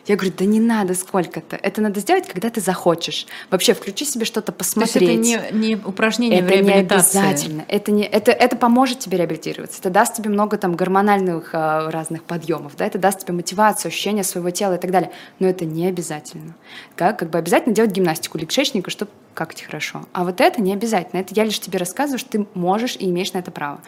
Я 0.05 0.17
говорю, 0.17 0.33
да 0.37 0.43
не 0.45 0.59
надо 0.59 0.95
сколько-то. 0.95 1.55
Это 1.55 1.81
надо 1.81 2.01
сделать, 2.01 2.27
когда 2.27 2.49
ты 2.49 2.59
захочешь. 2.59 3.25
Вообще, 3.49 3.73
включи 3.73 4.03
себе 4.03 4.25
что-то 4.25 4.51
То 4.51 4.57
есть 4.59 4.73
посмотреть. 4.75 5.09
это 5.09 5.53
не, 5.53 5.67
не 5.67 5.75
упражнение 5.75 6.41
в 6.41 6.45
Это 6.45 6.57
не 6.57 6.69
реабилитации. 6.69 7.19
обязательно. 7.19 7.65
Это, 7.69 7.91
не, 7.91 8.03
это, 8.03 8.31
это 8.31 8.57
поможет 8.57 8.99
тебе 8.99 9.17
реабилитироваться. 9.17 9.79
Это 9.79 9.89
даст 9.89 10.15
тебе 10.15 10.29
много 10.29 10.57
там 10.57 10.75
гормональных 10.75 11.51
а, 11.53 11.89
разных 11.89 12.23
подъемов. 12.25 12.75
Да? 12.75 12.85
Это 12.85 12.97
даст 12.97 13.21
тебе 13.21 13.33
мотивацию, 13.33 13.89
ощущение 13.89 14.25
своего 14.25 14.49
тела 14.49 14.75
и 14.75 14.77
так 14.77 14.91
далее. 14.91 15.11
Но 15.39 15.47
это 15.47 15.63
не 15.63 15.87
обязательно. 15.87 16.53
Как, 16.97 17.19
как 17.19 17.29
бы 17.29 17.37
обязательно 17.37 17.73
делать 17.73 17.91
гимнастику 17.91 18.37
кишечника, 18.39 18.91
чтобы 18.91 19.11
как 19.33 19.55
тебе 19.55 19.67
хорошо. 19.67 20.05
А 20.11 20.25
вот 20.25 20.41
это 20.41 20.61
не 20.61 20.73
обязательно. 20.73 21.21
Это 21.21 21.33
я 21.33 21.45
лишь 21.45 21.59
тебе 21.59 21.79
рассказываю, 21.79 22.19
что 22.19 22.29
ты 22.29 22.45
можешь 22.53 22.97
и 22.97 23.09
имеешь 23.09 23.31
на 23.33 23.37
это 23.39 23.51
право. 23.51 23.81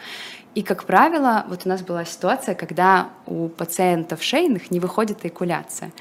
И, 0.56 0.62
как 0.62 0.84
правило, 0.84 1.44
вот 1.48 1.66
у 1.66 1.68
нас 1.68 1.82
была 1.82 2.06
ситуация, 2.06 2.54
когда 2.54 3.10
у 3.26 3.48
пациентов 3.48 4.22
шейных 4.22 4.70
не 4.70 4.80
выходит 4.80 5.18
эякуляция. 5.22 5.92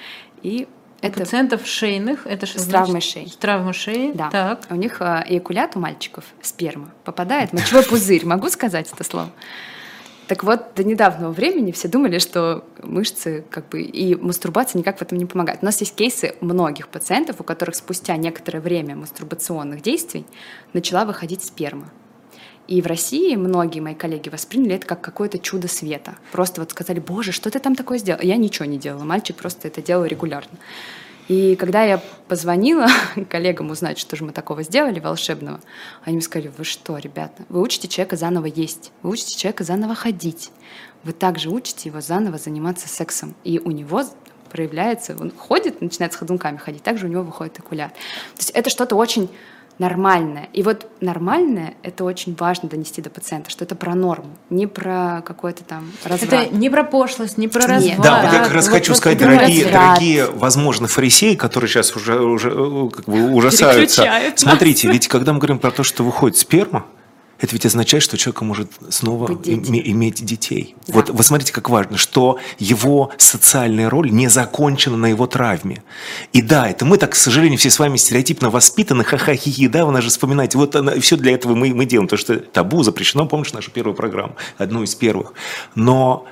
И 0.44 0.70
У 1.02 1.06
это 1.06 1.20
пациентов 1.20 1.68
шейных, 1.68 2.26
это 2.26 2.46
что 2.46 2.60
С 2.60 2.66
травмой 2.66 3.02
шеи. 3.02 3.26
С 3.26 3.36
травмой 3.36 3.74
шеи, 3.74 4.14
Да. 4.14 4.30
так. 4.30 4.68
У 4.70 4.76
них 4.76 5.02
э, 5.02 5.26
эякулят 5.28 5.76
у 5.76 5.80
мальчиков, 5.80 6.24
сперма, 6.42 6.92
попадает 7.04 7.52
мочевой 7.52 7.84
пузырь. 7.84 8.26
Могу 8.26 8.48
сказать 8.50 8.90
это 8.90 9.04
слово? 9.04 9.30
Так 10.28 10.46
вот, 10.46 10.74
до 10.74 10.86
недавнего 10.86 11.32
времени 11.32 11.74
все 11.74 11.90
думали, 11.90 12.20
что 12.20 12.64
мышцы 12.82 13.44
как 13.52 13.68
бы 13.68 13.82
и 13.82 14.16
мастурбация 14.16 14.80
никак 14.80 15.00
в 15.00 15.02
этом 15.02 15.18
не 15.18 15.26
помогает. 15.26 15.60
У 15.64 15.66
нас 15.66 15.82
есть 15.82 15.96
кейсы 15.96 16.34
многих 16.40 16.88
пациентов, 16.88 17.42
у 17.42 17.44
которых 17.44 17.76
спустя 17.76 18.16
некоторое 18.16 18.62
время 18.62 18.96
мастурбационных 18.96 19.82
действий 19.82 20.26
начала 20.72 21.04
выходить 21.04 21.44
сперма. 21.44 21.92
И 22.68 22.82
в 22.82 22.88
России 22.88 23.36
многие 23.36 23.80
мои 23.80 23.94
коллеги 23.94 24.30
восприняли 24.30 24.76
это 24.76 24.88
как 24.88 25.02
какое-то 25.02 25.38
чудо 25.38 25.68
света. 25.68 26.16
Просто 26.32 26.62
вот 26.62 26.72
сказали, 26.72 27.00
боже, 27.00 27.32
что 27.32 27.52
ты 27.52 27.60
там 27.60 27.76
такое 27.76 28.00
сделал? 28.00 28.22
Я 28.22 28.38
ничего 28.38 28.66
не 28.66 28.78
делала, 28.78 29.04
мальчик 29.04 29.36
просто 29.36 29.68
это 29.68 29.82
делал 29.82 30.06
регулярно. 30.06 30.58
И 31.28 31.56
когда 31.56 31.84
я 31.84 32.02
позвонила 32.28 32.88
коллегам 33.30 33.70
узнать, 33.70 33.98
что 33.98 34.16
же 34.16 34.24
мы 34.24 34.32
такого 34.32 34.64
сделали 34.64 35.00
волшебного, 35.00 35.60
они 36.04 36.18
мне 36.18 36.24
сказали, 36.24 36.52
вы 36.56 36.64
что, 36.64 36.98
ребята, 36.98 37.44
вы 37.50 37.62
учите 37.62 37.88
человека 37.88 38.16
заново 38.16 38.46
есть, 38.46 38.92
вы 39.02 39.12
учите 39.12 39.38
человека 39.38 39.64
заново 39.64 39.96
ходить, 39.96 40.52
вы 41.04 41.14
также 41.14 41.50
учите 41.50 41.90
его 41.90 42.02
заново 42.02 42.38
заниматься 42.38 42.88
сексом. 42.88 43.36
И 43.44 43.60
у 43.60 43.72
него 43.72 44.04
проявляется, 44.52 45.18
он 45.20 45.32
ходит, 45.32 45.82
начинает 45.82 46.14
с 46.14 46.16
ходунками 46.16 46.58
ходить, 46.58 46.84
также 46.84 47.08
у 47.08 47.10
него 47.10 47.24
выходит 47.24 47.60
экулят. 47.60 47.94
То 47.94 48.40
есть 48.40 48.52
это 48.52 48.70
что-то 48.70 48.96
очень 48.96 49.30
нормальное. 49.80 50.48
И 50.54 50.64
вот 50.64 50.88
нормальное— 51.02 51.74
это 51.84 52.04
очень 52.04 52.36
важно 52.40 52.70
донести 52.70 53.02
до 53.02 53.10
пациента, 53.10 53.50
что 53.50 53.66
это 53.66 53.76
про 53.76 53.94
норму, 53.96 54.30
не 54.50 54.68
про 54.68 55.22
какой-то 55.26 55.64
там 55.64 55.92
разврат. 56.04 56.34
Это 56.46 56.56
не 56.56 56.70
про 56.70 56.84
пошлость, 56.84 57.38
не 57.38 57.48
про 57.48 57.62
Нет. 57.62 57.70
разврат. 57.70 58.02
Да, 58.02 58.22
вот 58.24 58.34
я 58.34 58.40
как 58.40 58.48
Вот- 58.50 58.56
раз 58.56 58.68
хочу 58.70 58.92
вот 58.94 58.98
сказать, 58.98 59.18
это 59.22 59.30
дорогие, 59.32 59.64
разврат. 59.66 59.90
дорогие, 59.96 60.28
возможно, 60.32 60.88
фарисеи, 60.88 61.36
которые 61.36 61.70
сейчас 61.70 61.96
уже, 61.96 62.20
уже 62.22 62.50
э, 62.52 62.90
как 62.96 63.06
бы 63.06 63.32
ужасаются. 63.32 64.06
Смотрите, 64.36 64.90
ведь 64.90 65.08
когда 65.08 65.34
мы 65.34 65.40
говорим 65.40 65.60
про 65.60 65.72
то, 65.72 65.84
что 65.84 66.04
выходит 66.04 66.38
сперма, 66.38 66.86
это 67.40 67.54
ведь 67.54 67.66
означает, 67.66 68.02
что 68.02 68.18
человек 68.18 68.42
может 68.42 68.72
снова 68.90 69.28
име- 69.28 69.82
иметь 69.86 70.24
детей. 70.24 70.76
Да. 70.88 70.94
Вот 70.94 71.10
вы 71.10 71.24
смотрите, 71.24 71.52
как 71.52 71.70
важно, 71.70 71.98
что 71.98 72.40
его 72.60 73.12
социальная 73.18 73.90
роль 73.90 74.12
не 74.12 74.30
закончена 74.30 74.96
на 74.96 75.08
его 75.08 75.28
травме. 75.28 75.84
И 76.32 76.42
да, 76.42 76.70
это 76.70 76.86
мы 76.86 76.98
так, 76.98 77.12
к 77.12 77.16
сожалению, 77.16 77.60
все 77.60 77.70
с 77.70 77.80
вами 77.80 77.98
стереотипно 77.98 78.50
воспитаны, 78.50 79.04
ха-ха-хи-хи, 79.04 79.68
да, 79.68 79.86
вы 79.86 79.92
нас 79.92 80.04
же 80.04 80.10
вспоминаете. 80.10 80.58
Вот 80.58 80.76
все 81.02 81.18
для 81.18 81.34
этого 81.34 81.56
мы, 81.56 81.74
мы 81.74 81.86
делаем, 81.86 82.08
то, 82.08 82.18
что 82.18 82.38
табу 82.38 82.84
запрещено, 82.84 83.26
помнишь 83.26 83.54
нашу 83.54 83.72
первую 83.72 83.96
программу, 83.96 84.36
одну 84.58 84.84
из 84.84 84.96
первых. 84.96 85.34
Но 85.76 86.26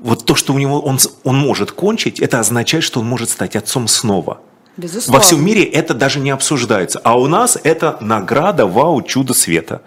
вот 0.00 0.24
то, 0.24 0.36
что 0.36 0.52
у 0.54 0.58
него 0.58 0.80
он, 0.80 0.98
он 1.24 1.36
может 1.36 1.72
кончить, 1.72 2.20
это 2.20 2.38
означает, 2.38 2.84
что 2.84 3.00
он 3.00 3.06
может 3.06 3.30
стать 3.30 3.56
отцом 3.56 3.88
снова. 3.88 4.40
Безусловно. 4.76 5.18
Во 5.18 5.20
всем 5.20 5.44
мире 5.44 5.64
это 5.64 5.94
даже 5.94 6.20
не 6.20 6.30
обсуждается. 6.30 7.00
А 7.02 7.18
у 7.18 7.26
нас 7.26 7.58
это 7.64 7.98
награда, 8.00 8.66
вау, 8.66 9.02
чудо 9.02 9.34
света. 9.34 9.82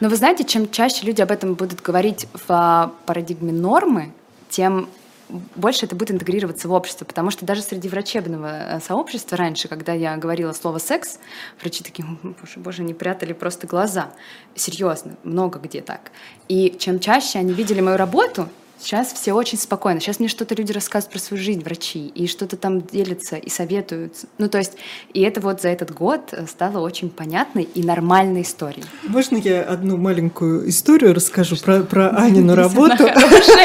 Но 0.00 0.08
вы 0.08 0.16
знаете, 0.16 0.44
чем 0.44 0.70
чаще 0.70 1.06
люди 1.06 1.22
об 1.22 1.30
этом 1.30 1.54
будут 1.54 1.80
говорить 1.80 2.26
в 2.32 2.44
а, 2.48 2.92
парадигме 3.06 3.52
нормы, 3.52 4.12
тем 4.50 4.88
больше 5.28 5.86
это 5.86 5.96
будет 5.96 6.12
интегрироваться 6.12 6.68
в 6.68 6.72
общество, 6.72 7.04
потому 7.04 7.30
что 7.30 7.44
даже 7.44 7.62
среди 7.62 7.88
врачебного 7.88 8.76
э, 8.76 8.80
сообщества 8.80 9.36
раньше, 9.36 9.66
когда 9.68 9.92
я 9.92 10.16
говорила 10.16 10.52
слово 10.52 10.78
«секс», 10.78 11.18
врачи 11.60 11.82
такие, 11.82 12.06
«М, 12.06 12.36
боже, 12.40 12.60
боже, 12.60 12.82
они 12.82 12.94
прятали 12.94 13.32
просто 13.32 13.66
глаза. 13.66 14.10
Серьезно, 14.54 15.16
много 15.24 15.58
где 15.58 15.80
так. 15.80 16.12
И 16.48 16.76
чем 16.78 17.00
чаще 17.00 17.40
они 17.40 17.52
видели 17.52 17.80
мою 17.80 17.96
работу, 17.96 18.48
Сейчас 18.78 19.12
все 19.12 19.32
очень 19.32 19.58
спокойно. 19.58 20.00
Сейчас 20.00 20.18
мне 20.18 20.28
что-то 20.28 20.54
люди 20.54 20.72
рассказывают 20.72 21.12
про 21.12 21.18
свою 21.18 21.42
жизнь, 21.42 21.62
врачи, 21.62 22.08
и 22.08 22.26
что-то 22.26 22.56
там 22.56 22.82
делятся 22.82 23.36
и 23.36 23.48
советуют. 23.48 24.12
Ну, 24.38 24.48
то 24.48 24.58
есть, 24.58 24.72
и 25.12 25.22
это 25.22 25.40
вот 25.40 25.62
за 25.62 25.68
этот 25.68 25.92
год 25.92 26.34
стало 26.48 26.80
очень 26.80 27.10
понятной 27.10 27.64
и 27.64 27.82
нормальной 27.82 28.42
историей. 28.42 28.84
Можно 29.04 29.38
я 29.38 29.62
одну 29.62 29.96
маленькую 29.96 30.68
историю 30.68 31.14
расскажу 31.14 31.56
про, 31.56 31.80
про 31.80 32.10
Анину 32.10 32.54
работу? 32.54 33.04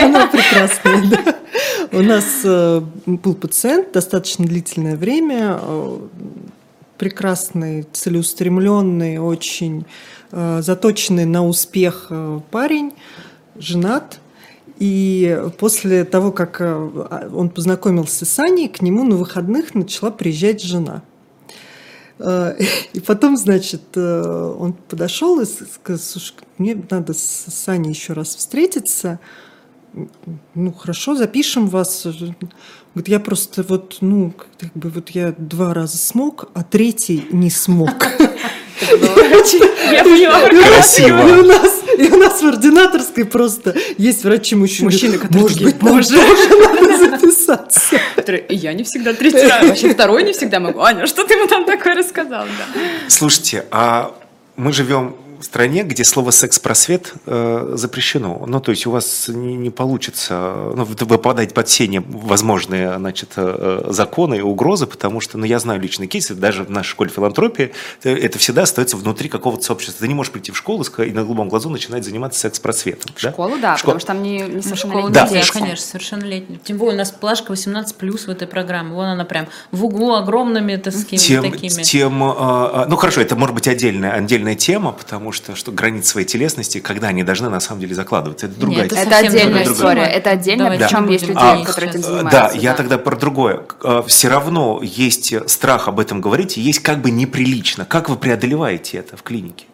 Она 0.01 0.27
прекрасная, 0.27 1.03
да. 1.09 1.35
У 1.91 2.01
нас 2.01 2.41
э, 2.45 2.81
был 3.05 3.35
пациент 3.35 3.91
достаточно 3.91 4.45
длительное 4.45 4.95
время, 4.95 5.59
э, 5.61 5.97
прекрасный, 6.97 7.85
целеустремленный, 7.91 9.17
очень 9.17 9.85
э, 10.31 10.61
заточенный 10.61 11.25
на 11.25 11.45
успех 11.45 12.09
парень, 12.49 12.93
женат, 13.57 14.20
и 14.81 15.39
после 15.59 16.05
того, 16.05 16.31
как 16.31 16.59
э, 16.59 17.27
он 17.31 17.51
познакомился 17.51 18.25
с 18.25 18.39
Аней, 18.39 18.67
к 18.67 18.81
нему 18.81 19.03
на 19.03 19.15
выходных 19.15 19.75
начала 19.75 20.09
приезжать 20.09 20.63
жена. 20.63 21.03
Э, 22.17 22.55
и 22.93 22.99
потом, 22.99 23.37
значит, 23.37 23.83
э, 23.93 24.55
он 24.57 24.73
подошел 24.73 25.39
и 25.39 25.45
сказал, 25.45 25.99
слушай, 25.99 26.33
мне 26.57 26.83
надо 26.89 27.13
с 27.13 27.63
Аней 27.67 27.91
еще 27.91 28.13
раз 28.13 28.35
встретиться. 28.35 29.19
Ну, 30.55 30.73
хорошо, 30.73 31.15
запишем 31.15 31.67
вас. 31.67 32.07
Говорит, 32.07 33.07
я 33.07 33.19
просто 33.19 33.61
вот, 33.61 33.99
ну, 34.01 34.33
как 34.57 34.73
бы 34.73 34.89
вот 34.89 35.11
я 35.11 35.35
два 35.37 35.75
раза 35.75 35.97
смог, 35.97 36.49
а 36.55 36.63
третий 36.63 37.27
не 37.31 37.51
смог. 37.51 37.91
Я 38.81 40.03
поняла. 40.03 40.49
Красиво. 40.49 41.27
И 41.27 41.31
у 41.39 41.45
нас, 41.45 41.81
и 41.97 42.07
у 42.09 42.17
нас 42.17 42.41
в 42.41 42.47
ординаторской 42.47 43.25
просто 43.25 43.75
есть 43.97 44.23
врачи-мужчины. 44.23 44.85
Мужчины, 44.85 45.17
которые 45.17 45.41
Может 45.41 45.57
такие, 45.57 45.71
быть, 45.71 45.81
нам 45.81 45.95
«Боже». 45.95 46.15
тоже 46.15 46.49
надо 46.57 46.97
записаться. 46.97 47.99
Я 48.49 48.73
не 48.73 48.83
всегда 48.83 49.13
третий 49.13 49.47
раз, 49.47 49.67
вообще 49.67 49.93
второй 49.93 50.23
не 50.23 50.33
всегда 50.33 50.59
могу. 50.59 50.81
Аня, 50.81 51.05
что 51.07 51.23
ты 51.23 51.35
ему 51.35 51.47
там 51.47 51.65
такое 51.65 51.95
рассказал? 51.95 52.45
Да. 52.45 52.81
Слушайте, 53.07 53.65
а 53.71 54.15
мы 54.55 54.73
живем 54.73 55.15
стране, 55.43 55.83
где 55.83 56.03
слово 56.03 56.31
секс-просвет 56.31 57.13
э, 57.25 57.73
запрещено. 57.75 58.43
Ну, 58.47 58.59
то 58.59 58.71
есть 58.71 58.85
у 58.85 58.91
вас 58.91 59.27
не, 59.27 59.55
не 59.55 59.69
получится, 59.69 60.53
ну, 60.75 60.83
вы 60.85 60.95
вы 60.99 61.17
попадаете 61.17 61.53
под 61.53 61.67
все 61.67 61.81
возможные, 61.99 62.97
значит, 62.97 63.31
э, 63.35 63.85
законы 63.89 64.35
и 64.35 64.41
угрозы, 64.41 64.85
потому 64.87 65.19
что, 65.19 65.37
ну, 65.37 65.45
я 65.45 65.59
знаю 65.59 65.81
личные 65.81 66.07
кейсы, 66.07 66.35
даже 66.35 66.63
в 66.63 66.69
нашей 66.69 66.89
школе 66.89 67.09
филантропии, 67.09 67.71
э, 68.03 68.15
это 68.15 68.37
всегда 68.37 68.63
остается 68.63 68.97
внутри 68.97 69.29
какого-то 69.29 69.63
сообщества. 69.63 70.01
Ты 70.01 70.07
не 70.07 70.13
можешь 70.13 70.31
прийти 70.31 70.51
в 70.51 70.57
школу 70.57 70.83
и 70.83 71.11
на 71.11 71.23
голубом 71.23 71.49
глазу 71.49 71.69
начинать 71.69 72.05
заниматься 72.05 72.39
секс-просветом. 72.39 73.11
В 73.15 73.19
школу, 73.19 73.55
да, 73.61 73.77
Школу. 73.77 73.97
потому 73.97 73.99
что 73.99 74.07
там 74.07 74.23
не, 74.23 74.39
не 74.39 74.55
Ну, 74.55 74.61
совершеннолетние 74.61 75.11
Да. 75.13 75.41
школу. 75.43 75.63
конечно, 75.63 75.85
совершеннолетний. 75.85 76.59
Тем 76.63 76.77
более 76.77 76.95
у 76.95 76.97
нас 76.99 77.11
плашка 77.11 77.51
18 77.51 77.95
плюс 77.95 78.27
в 78.27 78.29
этой 78.29 78.47
программе. 78.47 78.93
Вон 78.93 79.05
она 79.05 79.25
прям 79.25 79.47
в 79.71 79.85
углу 79.85 80.13
огромными 80.13 80.75
такими. 80.75 81.17
тем, 81.17 81.51
такими. 81.51 81.83
тем, 81.83 82.23
а, 82.23 82.85
ну 82.87 82.95
хорошо, 82.95 83.21
это 83.21 83.35
может 83.35 83.55
быть 83.55 83.67
отдельная, 83.67 84.11
отдельная 84.13 84.55
тема, 84.55 84.91
потому 84.91 85.30
что, 85.31 85.55
что 85.55 85.71
границы 85.71 86.09
своей 86.09 86.27
телесности, 86.27 86.79
когда 86.79 87.07
они 87.07 87.23
должны 87.23 87.49
на 87.49 87.59
самом 87.59 87.81
деле 87.81 87.95
закладываться, 87.95 88.47
это 88.47 88.59
другая 88.59 88.83
Нет. 88.83 88.93
Это 88.93 89.01
совсем 89.03 89.27
отдельная 89.27 89.63
другая 89.65 89.73
история, 89.73 90.05
тема. 90.05 90.15
это 90.15 90.29
отдельно, 90.29 90.63
Давайте 90.63 90.85
причем 90.85 91.09
есть 91.09 91.27
люди, 91.27 91.37
говорить 91.37 91.65
которые 91.65 91.89
этим 91.91 92.03
занимаются. 92.03 92.31
Да, 92.31 92.51
я 92.53 92.73
тогда 92.73 92.97
про 92.97 93.15
другое. 93.15 93.65
Все 94.07 94.27
равно 94.27 94.79
есть 94.81 95.33
страх 95.49 95.87
об 95.87 95.99
этом 95.99 96.21
говорить, 96.21 96.57
и 96.57 96.61
есть 96.61 96.79
как 96.79 97.01
бы 97.01 97.11
неприлично. 97.11 97.85
Как 97.85 98.09
вы 98.09 98.17
преодолеваете 98.17 98.97
это 98.97 99.17
в 99.17 99.23
клинике? 99.23 99.65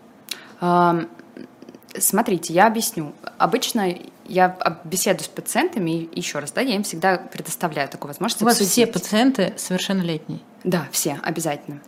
Смотрите, 1.99 2.53
я 2.53 2.67
объясню. 2.67 3.13
Обычно 3.37 3.95
я 4.25 4.57
беседую 4.83 5.23
с 5.23 5.27
пациентами, 5.27 6.03
и 6.03 6.19
еще 6.19 6.39
раз, 6.39 6.51
да, 6.51 6.61
я 6.61 6.75
им 6.75 6.83
всегда 6.83 7.17
предоставляю 7.17 7.89
такую 7.89 8.09
возможность 8.09 8.41
У 8.41 8.45
вас 8.45 8.55
обсудить. 8.55 8.71
все 8.71 8.85
пациенты 8.85 9.53
совершеннолетние. 9.57 10.41
Да, 10.63 10.87
все, 10.91 11.17
обязательно. 11.23 11.79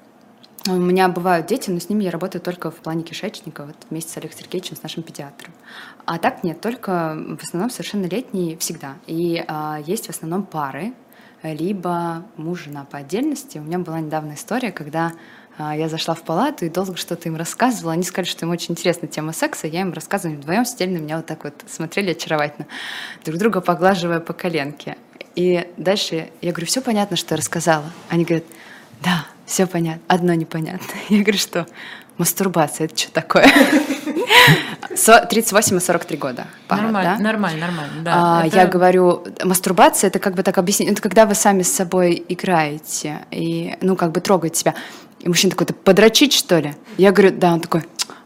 У 0.70 0.76
меня 0.76 1.07
бывают 1.09 1.47
дети, 1.47 1.72
но 1.72 1.80
с 1.80 1.89
ними 1.89 2.03
я 2.03 2.11
работаю 2.11 2.43
только 2.43 2.70
в 2.70 2.76
плане 2.76 3.01
кишечника, 3.01 3.65
вот 3.65 3.76
вместе 3.89 4.11
с 4.11 4.17
Олегом 4.17 4.38
Сергеевичем, 4.38 4.76
с 4.76 4.84
нашим 4.84 5.01
педиатром. 5.01 5.51
А 6.05 6.20
так 6.20 6.43
нет, 6.43 6.61
только 6.61 7.17
в 7.39 7.43
основном 7.43 7.72
совершеннолетние 7.72 8.55
всегда. 8.57 8.93
И 9.07 9.43
а, 9.47 9.80
есть 9.84 10.05
в 10.05 10.09
основном 10.11 10.43
пары, 10.43 10.93
либо 11.41 12.24
муж, 12.38 12.65
жена 12.65 12.86
по 12.86 12.99
отдельности. 12.99 13.57
У 13.57 13.61
меня 13.61 13.80
была 13.80 13.99
недавно 13.99 14.34
история, 14.34 14.72
когда 14.72 15.13
а, 15.57 15.76
я 15.76 15.89
зашла 15.89 16.13
в 16.13 16.22
палату 16.22 16.65
и 16.65 16.70
долго 16.70 16.95
что-то 16.97 17.30
им 17.30 17.36
рассказывала. 17.36 17.93
Они 17.93 18.03
сказали, 18.03 18.30
что 18.30 18.45
им 18.45 18.51
очень 18.51 18.74
интересна 18.74 19.07
тема 19.07 19.34
секса. 19.34 19.65
Я 19.65 19.82
им 19.82 19.91
рассказывала, 19.91 20.38
вдвоем 20.38 20.65
сидели 20.65 20.97
на 20.97 21.01
меня 21.01 21.17
вот 21.17 21.26
так 21.26 21.45
вот, 21.45 21.55
смотрели 21.67 22.11
очаровательно, 22.11 22.67
друг 23.26 23.39
друга 23.39 23.61
поглаживая 23.61 24.20
по 24.20 24.34
коленке. 24.34 24.97
И 25.34 25.67
дальше 25.78 26.30
я 26.41 26.51
говорю, 26.51 26.67
все 26.67 26.82
понятно, 26.82 27.17
что 27.17 27.34
я 27.34 27.38
рассказала. 27.38 27.86
Они 28.09 28.24
говорят, 28.24 28.45
да, 29.01 29.26
все 29.49 29.65
понятно, 29.65 30.01
одно 30.07 30.33
непонятно. 30.35 30.85
Я 31.09 31.21
говорю, 31.23 31.39
что 31.39 31.65
мастурбация, 32.17 32.85
это 32.85 32.95
что 32.97 33.11
такое? 33.11 33.47
Со- 34.95 35.25
38 35.25 35.77
и 35.77 35.79
43 35.79 36.17
года. 36.17 36.45
пара, 36.67 36.81
нормально, 36.83 37.15
да? 37.17 37.23
нормально, 37.23 37.59
нормально. 37.65 37.93
Да. 38.03 38.11
А, 38.41 38.45
Это- 38.47 38.55
Я 38.57 38.67
говорю, 38.67 39.23
мастурбация 39.43 40.09
это 40.09 40.19
как 40.19 40.35
бы 40.35 40.43
так 40.43 40.57
объяснить, 40.57 40.89
это 40.91 41.01
когда 41.01 41.25
вы 41.25 41.33
сами 41.35 41.63
с 41.63 41.73
собой 41.73 42.23
играете 42.29 43.19
и, 43.31 43.75
ну, 43.81 43.95
как 43.95 44.11
бы 44.11 44.21
трогаете 44.21 44.59
себя. 44.59 44.75
И 45.19 45.27
мужчина 45.27 45.51
такой, 45.51 45.67
ты 45.67 45.73
подрочить, 45.73 46.33
что 46.33 46.59
ли? 46.59 46.75
Я 46.97 47.11
говорю, 47.11 47.35
да, 47.35 47.53
он 47.53 47.59
такой, 47.59 47.83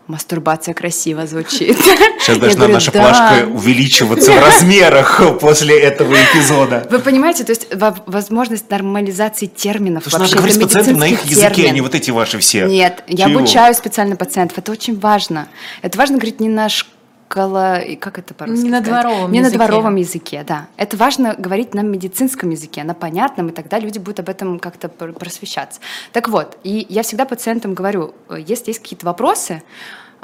мастурбация 0.08 0.74
красиво 0.74 1.26
звучит. 1.28 1.78
Сейчас 1.78 2.36
Я 2.36 2.42
должна 2.42 2.68
наша 2.68 2.92
«Да». 2.92 3.00
плашка 3.02 3.48
увеличиваться 3.48 4.32
в 4.32 4.40
размерах 4.40 5.22
после 5.40 5.80
этого 5.80 6.14
эпизода. 6.16 6.88
Вы 6.90 7.00
понимаете, 7.00 7.44
то 7.44 7.52
есть 7.52 7.74
во- 7.74 7.96
возможность 8.06 8.70
нормализации 8.70 9.46
терминов 9.48 10.04
Потому 10.06 10.26
что 10.26 10.36
надо 10.36 10.38
говорить 10.38 10.56
с 10.56 10.58
это 10.58 10.68
пациентом 10.68 11.00
на 11.00 11.08
их 11.08 11.24
языке, 11.26 11.48
а 11.48 11.52
термин. 11.52 11.74
не 11.76 11.82
вот 11.82 11.96
эти 11.96 12.12
ваши 12.12 12.40
все. 12.40 12.66
Нет, 12.66 13.04
я 13.08 13.28
Чего? 13.28 13.40
обучаю 13.40 13.74
специально 13.76 14.16
пациентов. 14.16 14.58
Это 14.58 14.72
очень 14.72 15.00
важно. 15.00 15.48
Это 15.82 15.98
важно 15.98 16.18
говорить 16.18 16.40
не 16.40 16.50
на 16.50 16.70
шкала... 16.70 16.93
и 17.80 17.96
Как 17.96 18.20
это 18.20 18.34
по-русски 18.34 18.64
Не 18.64 18.70
на 18.70 18.82
дворовом 18.82 19.32
Не 19.32 19.40
языке. 19.40 19.58
на 19.58 19.66
дворовом 19.66 19.96
языке, 19.96 20.44
да. 20.48 20.68
Это 20.78 20.98
важно 20.98 21.36
говорить 21.38 21.74
на 21.74 21.82
медицинском 21.82 22.50
языке, 22.52 22.84
на 22.84 22.94
понятном, 22.94 23.50
и 23.50 23.52
тогда 23.52 23.80
люди 23.80 23.98
будут 24.00 24.20
об 24.20 24.30
этом 24.30 24.60
как-то 24.60 24.88
пр- 24.90 25.14
просвещаться. 25.14 25.80
Так 26.12 26.30
вот, 26.30 26.58
и 26.64 26.86
я 26.90 27.02
всегда 27.04 27.26
пациентам 27.26 27.74
говорю, 27.74 28.14
э, 28.30 28.38
если 28.46 28.70
есть 28.72 28.82
какие-то 28.82 29.06
вопросы, 29.06 29.64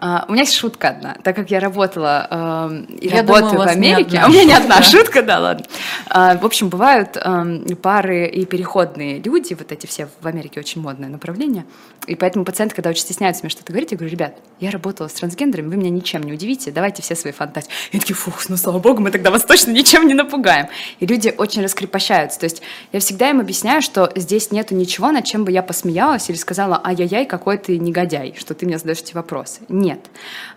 а, 0.01 0.23
у 0.29 0.31
меня 0.31 0.43
есть 0.43 0.55
шутка 0.55 0.89
одна, 0.89 1.17
так 1.23 1.35
как 1.35 1.51
я 1.51 1.59
работала 1.59 2.25
эм, 2.31 2.83
и 2.85 3.09
Я 3.09 3.17
работаю 3.17 3.51
думаю, 3.51 3.59
у 3.59 3.65
в 3.65 3.67
Америке, 3.67 4.19
а 4.23 4.25
у 4.27 4.29
меня 4.29 4.45
не 4.45 4.53
одна 4.53 4.81
шутка, 4.81 5.21
да, 5.21 5.39
ладно. 5.39 5.65
А, 6.09 6.37
В 6.37 6.45
общем, 6.45 6.69
бывают 6.69 7.17
эм, 7.17 7.65
пары 7.81 8.25
и 8.27 8.45
переходные 8.45 9.19
люди, 9.19 9.55
вот 9.55 9.73
эти 9.73 9.87
все 9.87 10.07
в 10.21 10.25
Америке 10.25 10.61
очень 10.61 10.81
модное 10.81 11.09
направление, 11.09 11.65
и 12.07 12.15
поэтому 12.15 12.45
пациенты, 12.45 12.75
когда 12.75 12.91
очень 12.91 13.01
стесняются 13.01 13.43
мне 13.43 13.49
что-то 13.49 13.73
говорить, 13.73 13.91
я 13.91 13.97
говорю, 13.97 14.11
ребят, 14.11 14.37
я 14.61 14.71
работала 14.71 15.09
с 15.09 15.13
трансгендерами, 15.13 15.67
вы 15.67 15.75
меня 15.75 15.89
ничем 15.89 16.23
не 16.23 16.31
удивите, 16.31 16.71
давайте 16.71 17.01
все 17.01 17.15
свои 17.15 17.33
фантазии. 17.33 17.69
И 17.91 17.99
такие, 17.99 18.15
фух, 18.15 18.47
ну 18.47 18.55
слава 18.55 18.79
богу, 18.79 19.01
мы 19.01 19.11
тогда 19.11 19.31
вас 19.31 19.43
точно 19.43 19.71
ничем 19.71 20.07
не 20.07 20.13
напугаем. 20.13 20.69
И 20.99 21.05
люди 21.05 21.33
очень 21.37 21.61
раскрепощаются. 21.61 22.39
То 22.39 22.45
есть 22.45 22.61
я 22.93 22.99
всегда 22.99 23.29
им 23.29 23.41
объясняю, 23.41 23.81
что 23.81 24.11
здесь 24.15 24.51
нету 24.51 24.75
ничего, 24.75 25.11
над 25.11 25.25
чем 25.25 25.43
бы 25.43 25.51
я 25.51 25.61
посмеялась 25.61 26.29
или 26.29 26.37
сказала, 26.37 26.81
ай-яй-яй, 26.83 27.25
какой 27.25 27.57
ты 27.57 27.77
негодяй, 27.77 28.33
что 28.37 28.53
ты 28.53 28.65
мне 28.65 28.77
задаешь 28.77 28.99
эти 28.99 29.13
вопросы. 29.13 29.61
Нет. 29.67 29.88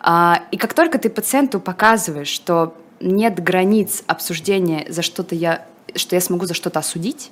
А, 0.00 0.42
И 0.50 0.56
как 0.56 0.74
только 0.74 0.98
ты 0.98 1.08
пациенту 1.10 1.60
показываешь, 1.60 2.28
что 2.28 2.76
нет 3.00 3.42
границ 3.42 4.04
обсуждения 4.06 4.86
за 4.88 5.02
что-то 5.02 5.34
я 5.34 5.66
что 5.94 6.16
я 6.16 6.20
смогу 6.20 6.46
за 6.46 6.54
что-то 6.54 6.78
осудить, 6.78 7.30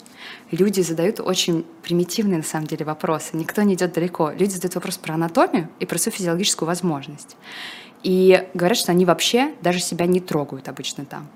люди 0.51 0.80
задают 0.82 1.20
очень 1.20 1.64
примитивные 1.82 2.38
на 2.38 2.44
самом 2.44 2.66
деле 2.66 2.84
вопросы. 2.84 3.30
Никто 3.32 3.62
не 3.62 3.74
идет 3.74 3.94
далеко. 3.94 4.32
Люди 4.32 4.51
задают 4.53 4.74
вопрос 4.74 4.98
про 4.98 5.14
анатомию 5.14 5.68
и 5.78 5.86
про 5.86 5.96
свою 5.98 6.14
физиологическую 6.14 6.66
возможность. 6.66 7.36
И 8.03 8.46
говорят, 8.55 8.78
что 8.78 8.92
они 8.92 9.05
вообще 9.05 9.55
даже 9.62 9.80
себя 9.80 10.07
не 10.07 10.20
трогают 10.20 10.68
обычно 10.68 11.05
там. 11.05 11.28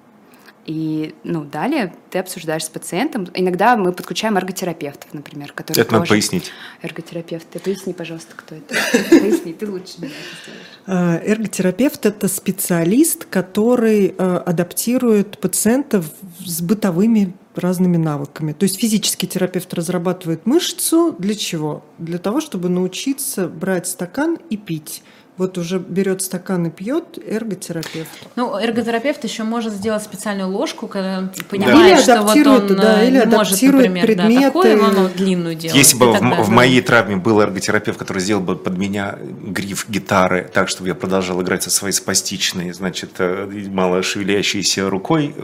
И 0.67 1.15
ну, 1.25 1.45
далее 1.45 1.95
ты 2.11 2.19
обсуждаешь 2.19 2.65
с 2.65 2.69
пациентом. 2.69 3.29
Иногда 3.35 3.77
мы 3.77 3.93
подключаем 3.93 4.37
эрготерапевтов, 4.37 5.13
например, 5.13 5.53
которые 5.53 5.83
Это 5.83 5.93
надо 5.93 6.03
тоже- 6.05 6.15
пояснить. 6.15 6.51
Эрготерапевт. 6.83 7.47
Ты 7.51 7.59
поясни, 7.59 7.93
пожалуйста, 7.93 8.35
кто 8.35 8.55
это. 8.55 8.75
Поясни, 9.11 9.53
ты 9.53 9.71
лучше 9.71 9.95
меня 9.99 10.13
это 10.13 10.43
сделаешь. 10.43 10.67
А, 10.87 11.21
Эрготерапевт– 11.25 12.07
это 12.07 12.29
специалист, 12.29 13.25
который 13.27 14.15
э, 14.17 14.37
адаптирует 14.47 15.39
пациентов 15.39 16.07
с 16.45 16.61
бытовыми 16.61 17.35
разными 17.55 17.97
навыками. 17.97 18.53
То 18.53 18.65
есть 18.65 18.79
физический 18.81 19.27
терапевт 19.27 19.73
разрабатывает 19.75 20.47
мышцу 20.47 21.15
для 21.19 21.35
чего? 21.35 21.85
Для 21.99 22.19
того, 22.19 22.41
чтобы 22.41 22.69
научиться 22.69 23.49
брать 23.49 23.87
стакан 23.87 24.39
и 24.51 24.57
пить. 24.57 25.03
Вот 25.37 25.59
уже 25.59 25.79
берет 25.81 26.23
стакан 26.23 26.67
и 26.67 26.71
пьет 26.71 27.19
эрготерапевт. 27.27 28.09
Ну, 28.37 28.57
эрготерапевт 28.57 29.25
еще 29.25 29.43
может 29.43 29.73
сделать 29.73 30.03
специальную 30.03 30.49
ложку, 30.49 30.87
когда 30.87 31.19
он 31.19 31.31
понимает, 31.49 32.07
да. 32.07 32.21
что 32.21 32.23
вот 32.23 32.71
он 32.71 32.77
да, 32.77 33.03
э, 33.03 33.09
или 33.09 33.25
может, 33.25 33.61
например, 33.61 34.07
предметы. 34.07 34.41
да, 34.41 34.47
такое, 34.47 34.81
он 34.81 35.09
длинную 35.13 35.57
делать. 35.57 35.77
Если 35.77 35.97
бы 35.97 36.13
в, 36.13 36.21
в 36.21 36.49
моей 36.51 36.81
травме 36.83 37.17
был 37.17 37.41
эрготерапевт, 37.41 37.99
который 37.99 38.21
сделал 38.21 38.43
бы 38.43 38.55
под 38.55 38.79
меня 38.79 39.19
гриф 39.21 39.87
гитары, 39.89 40.49
так, 40.53 40.69
чтобы 40.69 40.89
я 40.89 40.95
продолжал 40.95 41.43
играть 41.43 41.65
со 41.65 41.71
своей 41.71 41.95
спастичной, 41.95 42.73
значит, 42.73 43.15
э, 43.19 43.49
мало 43.69 44.05
шевелящейся 44.05 44.89
рукой, 44.89 45.35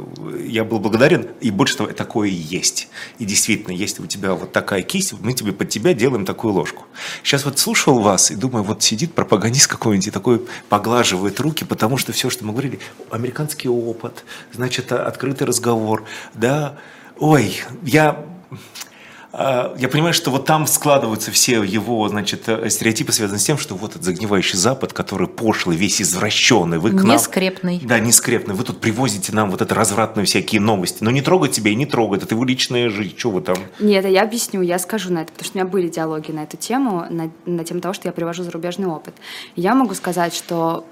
я 0.46 0.62
был 0.64 0.78
благодарен. 0.78 1.26
И 1.40 1.50
больше 1.50 1.76
того, 1.76 1.90
такое 1.90 2.28
и 2.28 2.32
есть. 2.32 2.88
И 3.18 3.24
действительно, 3.24 3.72
если 3.72 4.02
у 4.02 4.06
тебя 4.06 4.34
вот 4.34 4.52
такая 4.52 4.82
кисть, 4.82 5.14
мы 5.20 5.32
тебе 5.32 5.52
под 5.52 5.68
тебя 5.68 5.94
делаем 5.94 6.24
такую 6.24 6.54
ложку. 6.54 6.84
Сейчас 7.24 7.44
вот 7.44 7.58
слушал 7.58 7.98
вас 7.98 8.30
и 8.30 8.36
думаю, 8.36 8.62
вот 8.62 8.84
сидит 8.84 9.14
пропагандист 9.14 9.79
какой-нибудь 9.80 10.08
и 10.08 10.10
такой 10.10 10.46
поглаживает 10.68 11.40
руки, 11.40 11.64
потому 11.64 11.96
что 11.96 12.12
все, 12.12 12.28
что 12.28 12.44
мы 12.44 12.52
говорили, 12.52 12.78
американский 13.10 13.68
опыт, 13.68 14.24
значит, 14.52 14.92
открытый 14.92 15.46
разговор, 15.46 16.04
да, 16.34 16.76
ой, 17.18 17.62
я 17.82 18.24
я 19.32 19.88
понимаю, 19.88 20.12
что 20.12 20.30
вот 20.30 20.44
там 20.44 20.66
складываются 20.66 21.30
все 21.30 21.62
его, 21.62 22.08
значит, 22.08 22.48
э, 22.48 22.68
стереотипы, 22.68 23.12
связанные 23.12 23.38
с 23.38 23.44
тем, 23.44 23.58
что 23.58 23.76
вот 23.76 23.92
этот 23.92 24.02
загнивающий 24.02 24.58
Запад, 24.58 24.92
который 24.92 25.28
пошлый, 25.28 25.76
весь 25.76 26.02
извращенный, 26.02 26.78
вы 26.78 26.90
к 26.90 26.94
нам... 26.94 27.16
Нескрепный. 27.16 27.80
Да, 27.82 28.00
нескрепный. 28.00 28.54
Вы 28.54 28.64
тут 28.64 28.80
привозите 28.80 29.32
нам 29.32 29.50
вот 29.50 29.62
это 29.62 29.74
развратные 29.74 30.26
всякие 30.26 30.60
новости. 30.60 30.98
Но 31.04 31.10
не 31.10 31.22
трогать 31.22 31.52
тебя 31.52 31.70
и 31.70 31.76
не 31.76 31.86
трогать. 31.86 32.24
Это 32.24 32.34
его 32.34 32.44
личная 32.44 32.90
жизнь. 32.90 33.16
Что 33.16 33.30
вы 33.30 33.40
там? 33.40 33.56
Нет, 33.78 34.04
я 34.06 34.22
объясню, 34.22 34.62
я 34.62 34.78
скажу 34.78 35.12
на 35.12 35.20
это, 35.20 35.32
потому 35.32 35.46
что 35.46 35.58
у 35.58 35.60
меня 35.60 35.70
были 35.70 35.88
диалоги 35.88 36.32
на 36.32 36.42
эту 36.42 36.56
тему, 36.56 37.06
на, 37.08 37.30
на 37.46 37.64
тему 37.64 37.80
того, 37.80 37.94
что 37.94 38.08
я 38.08 38.12
привожу 38.12 38.42
зарубежный 38.42 38.88
опыт. 38.88 39.14
Я 39.54 39.74
могу 39.74 39.94
сказать, 39.94 40.34
что 40.34 40.84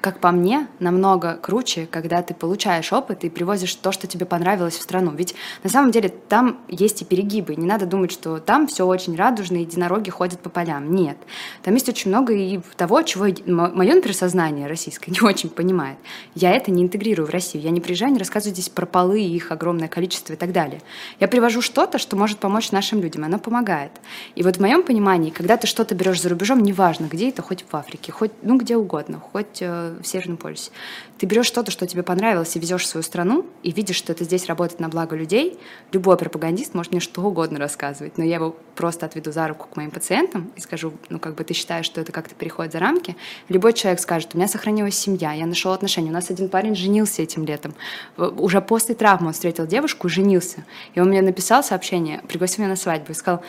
как 0.00 0.20
по 0.20 0.30
мне, 0.30 0.68
намного 0.78 1.34
круче, 1.34 1.88
когда 1.90 2.22
ты 2.22 2.34
получаешь 2.34 2.92
опыт 2.92 3.24
и 3.24 3.30
привозишь 3.30 3.74
то, 3.74 3.90
что 3.90 4.06
тебе 4.06 4.26
понравилось 4.26 4.76
в 4.76 4.82
страну. 4.82 5.12
Ведь 5.12 5.34
на 5.64 5.70
самом 5.70 5.90
деле 5.90 6.08
там 6.08 6.60
есть 6.68 7.02
и 7.02 7.04
перегибы. 7.04 7.56
Не 7.56 7.66
надо 7.66 7.86
думать, 7.86 8.12
что 8.12 8.38
там 8.38 8.68
все 8.68 8.86
очень 8.86 9.16
радужно, 9.16 9.56
и 9.56 9.60
единороги 9.60 10.10
ходят 10.10 10.40
по 10.40 10.50
полям. 10.50 10.94
Нет. 10.94 11.16
Там 11.62 11.74
есть 11.74 11.88
очень 11.88 12.10
много 12.10 12.32
и 12.32 12.60
того, 12.76 13.02
чего 13.02 13.24
мое, 13.46 13.94
например, 13.94 14.14
сознание 14.14 14.66
российское 14.68 15.10
не 15.10 15.20
очень 15.20 15.50
понимает. 15.50 15.98
Я 16.34 16.52
это 16.52 16.70
не 16.70 16.82
интегрирую 16.82 17.26
в 17.26 17.30
Россию. 17.30 17.64
Я 17.64 17.70
не 17.70 17.80
приезжаю, 17.80 18.12
не 18.12 18.18
рассказываю 18.18 18.54
здесь 18.54 18.68
про 18.68 18.86
полы, 18.86 19.20
их 19.20 19.50
огромное 19.50 19.88
количество 19.88 20.34
и 20.34 20.36
так 20.36 20.52
далее. 20.52 20.80
Я 21.18 21.26
привожу 21.28 21.60
что-то, 21.60 21.98
что 21.98 22.16
может 22.16 22.38
помочь 22.38 22.70
нашим 22.70 23.00
людям, 23.00 23.22
и 23.22 23.26
оно 23.26 23.38
помогает. 23.38 23.92
И 24.36 24.42
вот 24.42 24.56
в 24.56 24.60
моем 24.60 24.82
понимании, 24.82 25.30
когда 25.30 25.56
ты 25.56 25.66
что-то 25.66 25.94
берешь 25.94 26.22
за 26.22 26.28
рубежом, 26.28 26.62
неважно, 26.62 27.06
где 27.06 27.30
это, 27.30 27.42
хоть 27.42 27.64
в 27.68 27.74
Африке, 27.74 28.12
хоть, 28.12 28.30
ну, 28.42 28.56
где 28.58 28.76
угодно, 28.76 29.20
хоть 29.20 29.58
э, 29.60 29.87
в 29.90 30.04
Северном 30.04 30.36
полюсе. 30.36 30.70
Ты 31.18 31.26
берешь 31.26 31.46
что-то, 31.46 31.70
что 31.70 31.86
тебе 31.86 32.02
понравилось, 32.02 32.54
и 32.56 32.58
везешь 32.58 32.82
в 32.82 32.86
свою 32.86 33.02
страну, 33.02 33.46
и 33.62 33.72
видишь, 33.72 33.96
что 33.96 34.12
это 34.12 34.24
здесь 34.24 34.46
работает 34.46 34.80
на 34.80 34.88
благо 34.88 35.16
людей. 35.16 35.58
Любой 35.92 36.16
пропагандист 36.16 36.74
может 36.74 36.92
мне 36.92 37.00
что 37.00 37.22
угодно 37.22 37.58
рассказывать, 37.58 38.18
но 38.18 38.24
я 38.24 38.36
его 38.36 38.56
просто 38.74 39.06
отведу 39.06 39.32
за 39.32 39.48
руку 39.48 39.66
к 39.72 39.76
моим 39.76 39.90
пациентам 39.90 40.52
и 40.56 40.60
скажу, 40.60 40.92
ну, 41.08 41.18
как 41.18 41.34
бы 41.34 41.44
ты 41.44 41.54
считаешь, 41.54 41.86
что 41.86 42.00
это 42.00 42.12
как-то 42.12 42.34
переходит 42.34 42.72
за 42.72 42.78
рамки. 42.78 43.16
Любой 43.48 43.72
человек 43.72 44.00
скажет, 44.00 44.34
у 44.34 44.38
меня 44.38 44.48
сохранилась 44.48 44.96
семья, 44.96 45.32
я 45.32 45.46
нашел 45.46 45.72
отношения. 45.72 46.10
У 46.10 46.14
нас 46.14 46.30
один 46.30 46.48
парень 46.48 46.74
женился 46.74 47.22
этим 47.22 47.44
летом. 47.44 47.74
Уже 48.16 48.60
после 48.60 48.94
травмы 48.94 49.28
он 49.28 49.32
встретил 49.32 49.66
девушку 49.66 50.08
женился. 50.08 50.64
И 50.94 51.00
он 51.00 51.08
мне 51.08 51.22
написал 51.22 51.62
сообщение, 51.62 52.20
пригласил 52.28 52.64
меня 52.64 52.70
на 52.70 52.76
свадьбу 52.76 53.12
и 53.12 53.14
сказал, 53.14 53.42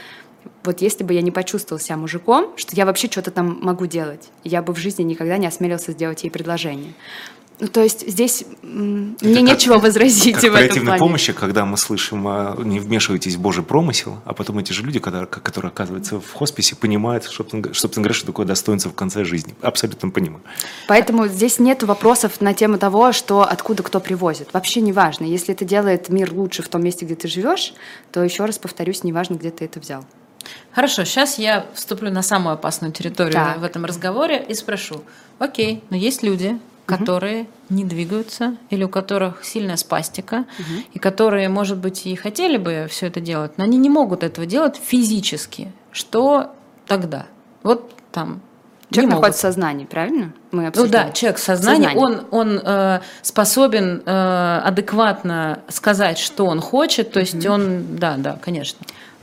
вот 0.64 0.82
если 0.82 1.04
бы 1.04 1.14
я 1.14 1.22
не 1.22 1.32
почувствовал 1.32 1.80
себя 1.80 1.98
мужиком, 1.98 2.54
что 2.58 2.76
я 2.76 2.86
вообще 2.86 3.08
что-то 3.10 3.32
там 3.32 3.60
могу 3.62 3.86
делать, 3.86 4.30
я 4.44 4.62
бы 4.62 4.74
в 4.74 4.78
жизни 4.78 5.04
никогда 5.04 5.38
не 5.38 5.48
осмелился 5.48 5.92
сделать 5.92 6.24
ей 6.24 6.30
предложение. 6.30 6.94
Ну, 7.62 7.68
то 7.68 7.84
есть 7.84 8.08
здесь 8.08 8.46
мне 8.62 9.16
как, 9.20 9.44
нечего 9.44 9.80
возразить 9.80 10.36
как 10.36 10.52
в 10.52 10.56
этом 10.56 10.86
плане. 10.86 11.00
помощи, 11.00 11.34
когда 11.34 11.66
мы 11.66 11.76
слышим, 11.76 12.26
а, 12.26 12.56
не 12.58 12.80
вмешивайтесь 12.80 13.36
в 13.36 13.42
Божий 13.42 13.64
промысел, 13.64 14.20
а 14.24 14.34
потом 14.34 14.60
эти 14.60 14.72
же 14.72 14.82
люди, 14.82 15.00
которые, 15.00 15.28
которые 15.28 15.70
оказываются 15.70 16.22
в 16.22 16.32
хосписе, 16.32 16.78
понимают, 16.78 17.26
собственно, 17.26 17.74
собственно 17.74 18.04
говоря, 18.04 18.14
что 18.14 18.28
такое 18.28 18.46
достоинство 18.46 18.90
в 18.92 18.96
конце 18.96 19.26
жизни. 19.26 19.56
Абсолютно 19.62 20.10
понимаю. 20.10 20.42
Поэтому 20.88 21.28
здесь 21.28 21.60
нет 21.60 21.84
вопросов 21.84 22.40
на 22.40 22.54
тему 22.54 22.78
того, 22.78 23.12
что 23.12 23.42
откуда 23.42 23.84
кто 23.84 24.00
привозит. 24.00 24.54
Вообще 24.54 24.80
не 24.80 24.94
важно. 24.94 25.26
Если 25.26 25.54
это 25.54 25.66
делает 25.66 26.08
мир 26.08 26.34
лучше 26.34 26.64
в 26.64 26.70
том 26.70 26.82
месте, 26.82 27.06
где 27.06 27.16
ты 27.16 27.28
живешь, 27.28 27.74
то 28.14 28.24
еще 28.24 28.46
раз 28.46 28.58
повторюсь, 28.58 29.04
не 29.04 29.12
важно, 29.12 29.36
где 29.36 29.52
ты 29.52 29.66
это 29.66 29.82
взял. 29.82 30.06
Хорошо, 30.72 31.04
сейчас 31.04 31.38
я 31.38 31.66
вступлю 31.74 32.12
на 32.12 32.22
самую 32.22 32.54
опасную 32.54 32.94
территорию 32.94 33.34
так. 33.34 33.58
в 33.58 33.64
этом 33.64 33.86
разговоре 33.86 34.44
и 34.48 34.54
спрошу: 34.54 35.04
Окей, 35.40 35.84
но 35.90 35.98
есть 35.98 36.24
люди, 36.24 36.60
которые 36.86 37.42
угу. 37.42 37.50
не 37.70 37.86
двигаются 37.86 38.56
или 38.70 38.84
у 38.84 38.90
которых 38.90 39.44
сильная 39.44 39.78
спастика, 39.78 40.46
угу. 40.58 40.84
и 40.94 41.00
которые, 41.00 41.50
может 41.50 41.78
быть, 41.78 42.06
и 42.06 42.16
хотели 42.16 42.58
бы 42.58 42.88
все 42.90 43.08
это 43.08 43.20
делать, 43.22 43.58
но 43.58 43.64
они 43.64 43.78
не 43.78 43.90
могут 43.90 44.24
этого 44.24 44.48
делать 44.48 44.80
физически. 44.84 45.72
Что 45.92 46.52
тогда? 46.88 47.28
Вот 47.64 47.94
там 48.12 48.42
Человек 48.92 49.12
находится 49.12 49.40
в 49.40 49.42
сознании, 49.42 49.86
правильно? 49.86 50.34
Мы 50.52 50.68
обсуждаем. 50.68 51.06
ну 51.06 51.10
да, 51.10 51.14
человек 51.14 51.38
в 51.38 51.44
сознании, 51.44 51.96
он, 51.96 52.22
он 52.32 52.60
э, 52.64 53.02
способен 53.22 54.02
э, 54.04 54.62
адекватно 54.64 55.60
сказать, 55.68 56.18
что 56.18 56.48
он 56.48 56.60
хочет, 56.60 57.12
то 57.12 57.20
есть 57.20 57.36
mm-hmm. 57.36 57.50
он, 57.50 57.98
да, 57.98 58.16
да, 58.18 58.40
конечно. 58.42 58.80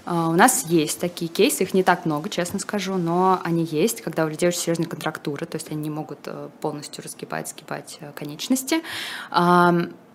А, 0.07 0.29
у 0.29 0.35
нас 0.35 0.67
есть 0.69 1.01
такие 1.01 1.29
кейсы, 1.29 1.65
их 1.65 1.75
не 1.75 1.83
так 1.83 2.07
много, 2.07 2.29
честно 2.29 2.59
скажу, 2.61 2.95
но 2.97 3.41
они 3.43 3.65
есть, 3.65 4.01
когда 4.03 4.25
у 4.25 4.29
людей 4.29 4.49
очень 4.49 4.61
серьезные 4.61 4.89
контрактуры, 4.89 5.47
то 5.47 5.57
есть 5.57 5.71
они 5.71 5.83
не 5.83 5.91
могут 5.91 6.21
э, 6.27 6.49
полностью 6.61 7.03
разгибать, 7.03 7.49
сгибать 7.49 7.99
э, 8.01 8.13
конечности. 8.15 8.83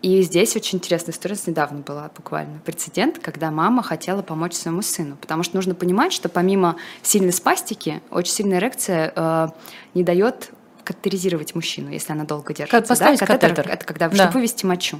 И 0.02 0.24
здесь 0.24 0.56
очень 0.56 0.80
интересная 0.80 1.14
история, 1.14 1.38
недавно 1.46 1.82
была 1.82 2.10
буквально 2.16 2.60
прецедент, 2.66 3.20
когда 3.20 3.52
мама 3.52 3.84
хотела 3.84 4.24
помочь 4.24 4.54
своему 4.54 4.82
сыну, 4.82 5.16
потому 5.16 5.44
что 5.44 5.56
нужно 5.56 5.76
понимать, 5.76 6.12
что 6.12 6.28
помимо 6.28 6.78
сильной 7.04 7.34
спастики, 7.34 8.02
очень 8.10 8.32
сильная 8.32 8.58
эрекция 8.58 9.14
э, 9.16 9.48
не 9.94 10.04
дает 10.04 10.52
катетеризировать 10.84 11.54
мужчину, 11.54 11.92
если 11.92 12.14
она 12.14 12.24
долго 12.24 12.54
держится. 12.54 12.82
Поставить 12.82 13.20
да? 13.20 13.28
катетер. 13.28 13.50
катетер. 13.56 13.72
Это 13.74 13.86
когда, 13.86 14.10
да. 14.10 14.16
чтобы 14.16 14.34
вывести 14.34 14.66
мочу. 14.66 15.00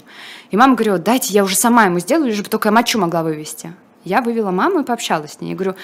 И 0.52 0.58
мама 0.58 0.76
говорила, 0.76 1.00
дайте, 1.00 1.34
я 1.34 1.44
уже 1.44 1.56
сама 1.56 1.86
ему 1.86 1.98
сделаю, 2.00 2.28
лишь 2.28 2.42
бы 2.42 2.50
только 2.50 2.68
я 2.68 2.72
мочу 2.72 3.00
могла 3.00 3.24
вывести. 3.24 3.74
Я 4.04 4.22
вывела 4.22 4.52
маму 4.52 4.82
и 4.82 4.84
пообщалась 4.84 5.34
с 5.34 5.42
ней. 5.42 5.50
Я 5.50 5.56
говорю, 5.56 5.76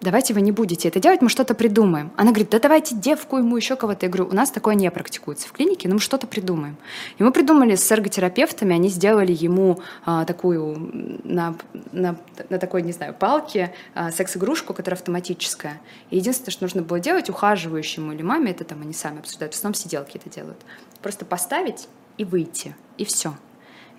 давайте 0.00 0.34
вы 0.34 0.40
не 0.40 0.52
будете 0.52 0.88
это 0.88 1.00
делать, 1.00 1.22
мы 1.22 1.28
что-то 1.28 1.54
придумаем. 1.54 2.12
Она 2.16 2.30
говорит, 2.30 2.50
да 2.50 2.58
давайте 2.58 2.94
девку 2.94 3.38
ему, 3.38 3.56
еще 3.56 3.76
кого-то. 3.76 4.06
Я 4.06 4.12
говорю, 4.12 4.30
у 4.30 4.34
нас 4.34 4.50
такое 4.50 4.74
не 4.74 4.90
практикуется 4.90 5.48
в 5.48 5.52
клинике, 5.52 5.88
но 5.88 5.94
мы 5.94 6.00
что-то 6.00 6.26
придумаем. 6.26 6.76
И 7.18 7.22
мы 7.22 7.32
придумали 7.32 7.74
с 7.74 7.90
эрготерапевтами, 7.90 8.74
они 8.74 8.88
сделали 8.88 9.32
ему 9.32 9.80
а, 10.04 10.24
такую, 10.24 11.20
на, 11.24 11.56
на, 11.92 12.16
на 12.48 12.58
такой, 12.58 12.82
не 12.82 12.92
знаю, 12.92 13.14
палке 13.14 13.74
а, 13.94 14.10
секс-игрушку, 14.10 14.74
которая 14.74 14.98
автоматическая. 14.98 15.80
И 16.10 16.16
единственное, 16.16 16.52
что 16.52 16.64
нужно 16.64 16.82
было 16.82 17.00
делать 17.00 17.28
ухаживающему 17.30 18.12
или 18.12 18.22
маме, 18.22 18.52
это 18.52 18.64
там 18.64 18.82
они 18.82 18.92
сами 18.92 19.20
обсуждают, 19.20 19.54
в 19.54 19.56
основном 19.56 19.74
сиделки 19.74 20.16
это 20.16 20.30
делают, 20.30 20.58
просто 21.02 21.24
поставить 21.24 21.88
и 22.16 22.24
выйти, 22.24 22.74
и 22.96 23.04
все. 23.04 23.34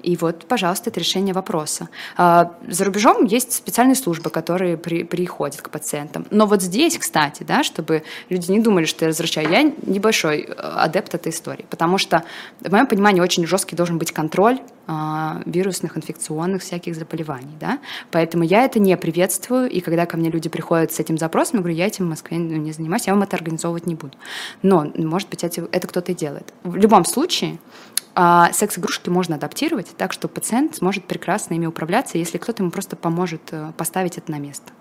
И 0.04 0.16
вот, 0.16 0.46
пожалуйста, 0.46 0.90
это 0.90 1.00
решение 1.00 1.34
вопроса. 1.34 1.90
А, 2.18 2.54
за 2.68 2.86
рубежом 2.86 3.26
есть 3.26 3.54
специальные 3.54 3.96
службы, 3.96 4.30
которые 4.30 4.78
при, 4.78 5.04
приходят 5.04 5.62
к 5.62 5.70
пациентам. 5.70 6.26
Но 6.32 6.46
вот 6.46 6.62
здесь, 6.62 6.98
кстати, 6.98 7.44
да, 7.44 7.64
чтобы 7.64 8.04
люди 8.30 8.52
не 8.52 8.60
думали, 8.60 8.86
что 8.86 9.06
я 9.06 9.10
возвращаю, 9.10 9.50
я 9.50 9.64
небольшой 9.64 10.42
э, 10.42 10.52
адепт 10.54 11.14
этой 11.16 11.32
истории, 11.32 11.66
потому 11.70 11.98
что, 11.98 12.24
в 12.62 12.72
моем 12.72 12.88
понимании, 12.88 13.22
очень 13.22 13.46
жесткий 13.46 13.76
должен 13.76 13.98
быть 13.98 14.12
контроль 14.12 14.60
а, 14.92 15.42
вирусных, 15.46 15.98
инфекционных 15.98 16.64
всяких 16.64 16.96
заболеваний. 16.96 17.56
Да? 17.60 17.78
Поэтому 18.10 18.44
я 18.44 18.66
это 18.66 18.80
не 18.80 18.98
приветствую, 18.98 19.70
и 19.70 19.82
когда 19.82 20.08
ко 20.08 20.18
мне 20.18 20.32
люди 20.32 20.50
приходят 20.50 20.92
с 20.92 21.00
этим 21.00 21.18
запросом, 21.18 21.58
я 21.58 21.62
говорю, 21.62 21.78
я 21.78 21.86
этим 21.86 22.06
в 22.06 22.10
Москве 22.10 22.38
не 22.38 22.72
занимаюсь, 22.72 23.06
я 23.06 23.14
вам 23.14 23.22
это 23.22 23.36
организовывать 23.36 23.86
не 23.86 23.94
буду. 23.94 24.14
Но, 24.64 24.92
может 24.96 25.30
быть, 25.30 25.44
это, 25.44 25.68
это 25.72 25.88
кто-то 25.88 26.12
и 26.12 26.16
делает. 26.16 26.54
В 26.64 26.76
любом 26.76 27.06
случае, 27.06 27.60
а 28.22 28.52
секс-игрушки 28.52 29.10
можно 29.10 29.36
адаптировать 29.36 29.96
так, 29.96 30.12
что 30.12 30.28
пациент 30.28 30.76
сможет 30.76 31.06
прекрасно 31.06 31.54
ими 31.54 31.68
управляться, 31.68 32.18
если 32.18 32.38
кто-то 32.38 32.62
ему 32.64 32.70
просто 32.70 32.98
поможет 32.98 33.42
э, 33.52 33.72
поставить 33.78 34.18
это 34.18 34.30
на 34.30 34.40
место. 34.40 34.74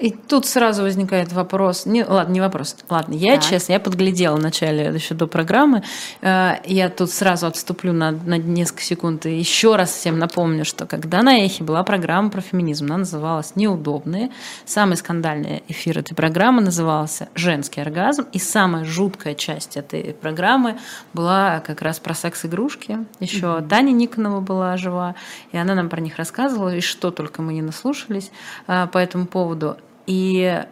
И 0.00 0.10
тут 0.10 0.44
сразу 0.44 0.82
возникает 0.82 1.32
вопрос, 1.32 1.86
не, 1.86 2.04
ладно, 2.04 2.32
не 2.32 2.40
вопрос, 2.40 2.76
ладно, 2.90 3.14
я 3.14 3.36
так. 3.36 3.44
честно, 3.44 3.74
я 3.74 3.80
подглядела 3.80 4.34
вначале 4.34 4.86
еще 4.86 5.14
до 5.14 5.28
программы, 5.28 5.84
э, 6.20 6.56
я 6.64 6.88
тут 6.88 7.10
сразу 7.10 7.46
отступлю 7.46 7.92
на, 7.92 8.10
на 8.10 8.36
несколько 8.36 8.82
секунд 8.82 9.24
и 9.26 9.38
еще 9.38 9.76
раз 9.76 9.92
всем 9.92 10.18
напомню, 10.18 10.64
что 10.64 10.86
когда 10.86 11.22
на 11.22 11.38
Эхе 11.38 11.62
была 11.62 11.84
программа 11.84 12.30
про 12.30 12.40
феминизм, 12.40 12.86
она 12.86 12.98
называлась 12.98 13.54
«Неудобные», 13.54 14.30
самый 14.64 14.96
скандальный 14.96 15.62
эфир 15.68 16.00
этой 16.00 16.14
программы 16.14 16.60
назывался 16.60 17.28
«Женский 17.36 17.80
оргазм», 17.80 18.26
и 18.32 18.40
самая 18.40 18.84
жуткая 18.84 19.34
часть 19.34 19.76
этой 19.76 20.12
программы 20.12 20.76
была 21.12 21.60
как 21.60 21.82
раз 21.82 22.00
про 22.00 22.14
секс-игрушки, 22.14 22.98
еще 23.20 23.46
mm-hmm. 23.46 23.68
Таня 23.68 23.92
Никонова 23.92 24.40
была 24.40 24.76
жива, 24.76 25.14
и 25.52 25.56
она 25.56 25.76
нам 25.76 25.88
про 25.88 26.00
них 26.00 26.16
рассказывала, 26.16 26.74
и 26.74 26.80
что 26.80 27.12
только 27.12 27.42
мы 27.42 27.52
не 27.52 27.62
наслушались 27.62 28.32
э, 28.66 28.88
по 28.88 28.98
этому 28.98 29.26
поводу. 29.26 29.76
И 30.06 30.64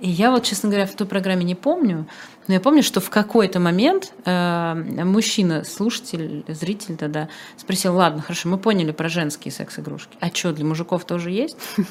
И 0.00 0.10
я 0.10 0.30
вот, 0.30 0.44
честно 0.44 0.68
говоря, 0.68 0.86
в 0.86 0.94
той 0.94 1.06
программе 1.06 1.44
не 1.44 1.54
помню, 1.54 2.06
но 2.46 2.54
я 2.54 2.60
помню, 2.60 2.82
что 2.82 3.00
в 3.00 3.10
какой-то 3.10 3.58
момент 3.58 4.12
э, 4.24 4.74
мужчина, 5.04 5.64
слушатель, 5.64 6.44
зритель 6.46 6.96
тогда 6.96 7.28
спросил, 7.56 7.94
ладно, 7.94 8.22
хорошо, 8.22 8.48
мы 8.48 8.58
поняли 8.58 8.92
про 8.92 9.08
женские 9.08 9.50
секс-игрушки. 9.50 10.16
А 10.20 10.28
что, 10.28 10.52
для 10.52 10.64
мужиков 10.64 11.04
тоже 11.04 11.30
есть? 11.30 11.56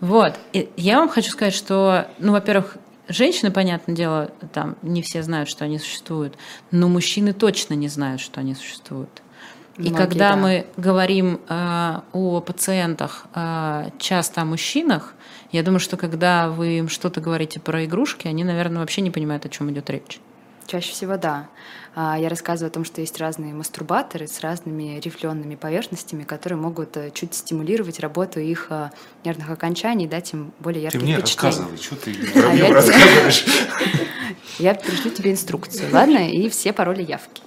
Вот. 0.00 0.38
И 0.52 0.68
я 0.76 1.00
вам 1.00 1.08
хочу 1.08 1.32
сказать, 1.32 1.54
что, 1.54 2.06
ну, 2.20 2.30
во-первых, 2.30 2.76
женщины, 3.08 3.50
понятное 3.50 3.96
дело, 3.96 4.30
там 4.52 4.76
не 4.82 5.02
все 5.02 5.24
знают, 5.24 5.48
что 5.48 5.64
они 5.64 5.80
существуют, 5.80 6.36
но 6.70 6.88
мужчины 6.88 7.32
точно 7.32 7.74
не 7.74 7.88
знают, 7.88 8.20
что 8.20 8.38
они 8.38 8.54
существуют. 8.54 9.22
И 9.76 9.82
Многие, 9.82 9.96
когда 9.96 10.30
да. 10.30 10.36
мы 10.36 10.66
говорим 10.76 11.40
э, 11.48 12.00
о 12.12 12.40
пациентах, 12.40 13.26
э, 13.34 13.90
часто 13.98 14.42
о 14.42 14.44
мужчинах, 14.44 15.14
я 15.52 15.62
думаю, 15.62 15.80
что 15.80 15.96
когда 15.96 16.48
вы 16.50 16.78
им 16.78 16.88
что-то 16.88 17.20
говорите 17.20 17.60
про 17.60 17.84
игрушки, 17.84 18.26
они, 18.28 18.44
наверное, 18.44 18.80
вообще 18.80 19.00
не 19.00 19.10
понимают, 19.10 19.46
о 19.46 19.48
чем 19.48 19.70
идет 19.70 19.88
речь. 19.90 20.20
Чаще 20.66 20.92
всего 20.92 21.16
да. 21.16 21.48
А, 21.94 22.18
Я 22.18 22.28
рассказываю 22.28 22.68
о 22.70 22.72
том, 22.74 22.84
что 22.84 23.00
есть 23.00 23.18
разные 23.18 23.54
мастурбаторы 23.54 24.28
с 24.28 24.40
разными 24.40 25.00
рифлеными 25.00 25.54
поверхностями, 25.54 26.24
которые 26.24 26.58
могут 26.58 26.94
э, 26.98 27.10
чуть 27.14 27.34
стимулировать 27.34 28.00
работу 28.00 28.38
их 28.38 28.66
э, 28.68 28.90
нервных 29.24 29.48
окончаний 29.48 30.04
и 30.04 30.08
дать 30.08 30.34
им 30.34 30.52
более 30.58 30.90
Ты 30.90 30.98
яркие 30.98 31.02
мне 31.04 31.16
впечатления. 31.16 31.56
рассказывай, 31.56 31.78
что 31.78 31.96
ты 31.96 32.14
А 32.50 32.54
я 32.54 32.70
рассказываешь. 32.72 33.44
Я 34.58 34.74
пришлю 34.74 35.10
тебе 35.10 35.32
инструкцию, 35.32 35.88
ладно? 35.92 36.30
И 36.30 36.48
все 36.50 36.72
пароли 36.74 37.02
явки. 37.02 37.40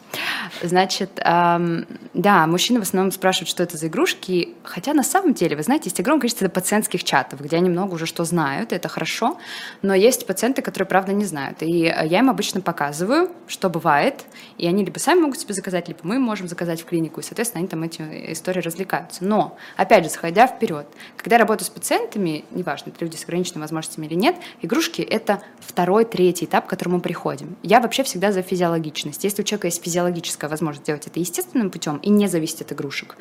Значит, 0.61 1.19
ам, 1.23 1.85
да, 2.13 2.45
мужчины 2.47 2.79
в 2.79 2.83
основном 2.83 3.11
спрашивают, 3.11 3.49
что 3.49 3.63
это 3.63 3.77
за 3.77 3.87
игрушки, 3.87 4.49
хотя 4.63 4.93
на 4.93 5.03
самом 5.03 5.33
деле, 5.33 5.55
вы 5.55 5.63
знаете, 5.63 5.85
есть 5.85 5.99
огромное 5.99 6.21
количество 6.21 6.47
пациентских 6.49 7.03
чатов, 7.03 7.41
где 7.41 7.57
они 7.57 7.69
много 7.69 7.95
уже 7.95 8.05
что 8.05 8.23
знают, 8.25 8.71
и 8.71 8.75
это 8.75 8.89
хорошо, 8.89 9.37
но 9.81 9.93
есть 9.93 10.27
пациенты, 10.27 10.61
которые, 10.61 10.87
правда, 10.87 11.13
не 11.13 11.25
знают. 11.25 11.61
И 11.61 11.85
э, 11.85 12.07
я 12.07 12.19
им 12.19 12.29
обычно 12.29 12.61
показываю, 12.61 13.31
что 13.47 13.69
бывает, 13.69 14.25
и 14.57 14.67
они 14.67 14.83
либо 14.85 14.99
сами 14.99 15.21
могут 15.21 15.39
себе 15.39 15.53
заказать, 15.53 15.87
либо 15.87 15.99
мы 16.03 16.19
можем 16.19 16.47
заказать 16.47 16.81
в 16.81 16.85
клинику, 16.85 17.19
и, 17.19 17.23
соответственно, 17.23 17.59
они 17.59 17.67
там 17.67 17.83
эти 17.83 18.01
истории 18.31 18.61
развлекаются. 18.61 19.23
Но, 19.23 19.57
опять 19.77 20.03
же, 20.03 20.09
заходя 20.09 20.47
вперед, 20.47 20.87
когда 21.17 21.35
я 21.35 21.39
работаю 21.39 21.65
с 21.65 21.69
пациентами, 21.69 22.45
неважно, 22.51 22.89
это 22.89 23.03
люди 23.03 23.15
с 23.15 23.23
ограниченными 23.23 23.61
возможностями 23.61 24.05
или 24.07 24.15
нет, 24.15 24.35
игрушки— 24.61 25.01
это 25.09 25.41
второй, 25.59 26.05
третий 26.05 26.45
этап, 26.45 26.65
к 26.65 26.69
которому 26.69 26.97
мы 26.97 27.01
приходим. 27.01 27.55
Я 27.63 27.79
вообще 27.79 28.03
всегда 28.03 28.31
за 28.31 28.41
физиологичность. 28.41 29.23
Если 29.23 29.41
у 29.41 29.45
человека 29.45 29.67
есть 29.67 29.83
физиологическая 29.83 30.40
возможность 30.49 30.85
сделать 30.85 31.07
это 31.07 31.19
естественным 31.19 31.69
путем 31.69 31.97
и 31.97 32.09
не 32.09 32.27
зависеть 32.27 32.61
от 32.61 32.71
игрушек, 32.73 33.17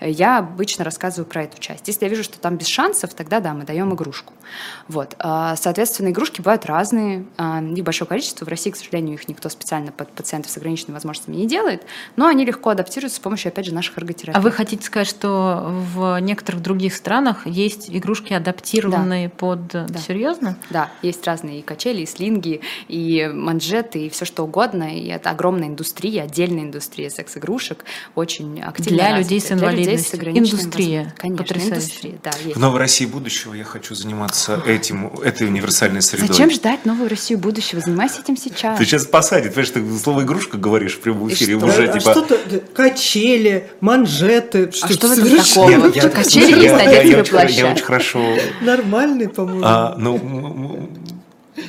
э, 0.00 0.10
я 0.10 0.38
обычно 0.38 0.84
рассказываю 0.84 1.26
про 1.26 1.44
эту 1.44 1.60
часть. 1.60 1.88
Если 1.88 2.04
я 2.04 2.10
вижу, 2.10 2.22
что 2.22 2.38
там 2.38 2.56
без 2.56 2.66
шансов, 2.66 3.14
тогда 3.14 3.40
да, 3.40 3.54
мы 3.54 3.64
даем 3.64 3.92
игрушку. 3.94 4.32
Вот. 4.88 5.14
А, 5.18 5.56
Соответственно, 5.56 6.08
игрушки 6.08 6.40
бывают 6.40 6.66
разные, 6.66 7.24
их 7.74 7.84
большое 7.84 8.06
количество. 8.06 8.44
В 8.44 8.48
России, 8.48 8.70
к 8.70 8.76
сожалению, 8.76 9.14
их 9.14 9.28
никто 9.28 9.48
специально 9.48 9.92
под 9.92 10.10
пациентов 10.12 10.52
с 10.52 10.56
ограниченными 10.56 10.94
возможностями 10.94 11.36
не 11.36 11.46
делает, 11.46 11.84
но 12.16 12.26
они 12.26 12.44
легко 12.44 12.70
адаптируются 12.70 13.16
с 13.16 13.20
помощью, 13.20 13.48
опять 13.48 13.66
же, 13.66 13.74
наших 13.74 13.96
эрготерапий. 13.96 14.38
А 14.38 14.42
вы 14.42 14.50
хотите 14.50 14.84
сказать, 14.84 15.08
что 15.08 15.84
в 15.94 16.18
некоторых 16.20 16.60
других 16.60 16.94
странах 16.94 17.46
есть 17.46 17.88
игрушки, 17.88 18.32
адаптированные 18.32 19.30
под... 19.30 19.72
Серьезно? 20.06 20.58
Да, 20.68 20.90
есть 21.00 21.26
разные 21.26 21.60
и 21.60 21.62
качели, 21.62 22.02
и 22.02 22.06
слинги, 22.06 22.60
и 22.88 23.30
манжеты, 23.32 24.06
и 24.06 24.08
все 24.10 24.24
что 24.24 24.44
угодно. 24.44 24.96
И 24.96 25.06
это 25.06 25.30
огромная 25.30 25.68
индустрия, 25.68 26.24
отдельная 26.24 26.63
индустрия 26.64 27.10
секс-игрушек, 27.10 27.84
очень 28.14 28.60
активно 28.62 28.98
Для 28.98 29.18
людей 29.18 29.40
с 29.40 29.44
Для 29.44 29.54
людей 29.56 29.68
инвалидностью. 29.84 30.18
ограниченными 30.18 30.60
Индустрия. 30.62 31.14
Конечно, 31.16 31.44
Потрясающе. 31.44 31.74
индустрия, 31.76 32.14
да, 32.22 32.30
есть. 32.44 32.56
В 32.56 32.60
новой 32.60 32.78
России 32.80 33.06
будущего 33.06 33.54
я 33.54 33.64
хочу 33.64 33.94
заниматься 33.94 34.60
этим, 34.66 35.06
этой 35.22 35.46
универсальной 35.46 36.02
средой. 36.02 36.28
Зачем 36.28 36.50
ждать 36.50 36.84
новую 36.84 37.08
Россию 37.08 37.38
будущего? 37.38 37.80
Занимайся 37.80 38.20
этим 38.20 38.36
сейчас. 38.36 38.78
Ты 38.78 38.84
сейчас 38.84 39.06
посадит, 39.06 39.54
понимаешь, 39.54 39.70
ты 39.70 39.98
слово 39.98 40.22
игрушка 40.22 40.56
говоришь 40.58 40.94
в 40.96 41.00
прямом 41.00 41.28
эфире 41.32 41.56
что? 41.58 41.66
уже 41.66 41.88
а 41.88 41.98
типа. 41.98 42.10
что-то 42.12 42.38
качели, 42.74 43.70
манжеты, 43.80 44.70
что, 44.72 44.86
А 44.86 44.92
что 44.92 45.08
в 45.08 45.12
этом 45.12 45.36
такого? 45.36 45.70
Я- 45.70 46.02
я- 46.02 46.08
Качели 46.10 46.50
я- 46.50 46.56
есть, 46.56 46.64
я- 46.64 46.76
надеть 46.76 47.10
я 47.10 47.20
очень. 47.20 47.56
Я 47.58 47.76
хорошо. 47.76 48.24
нормальный, 48.60 49.28
по-моему. 49.28 49.62
а, 49.64 49.94
ну, 49.98 50.88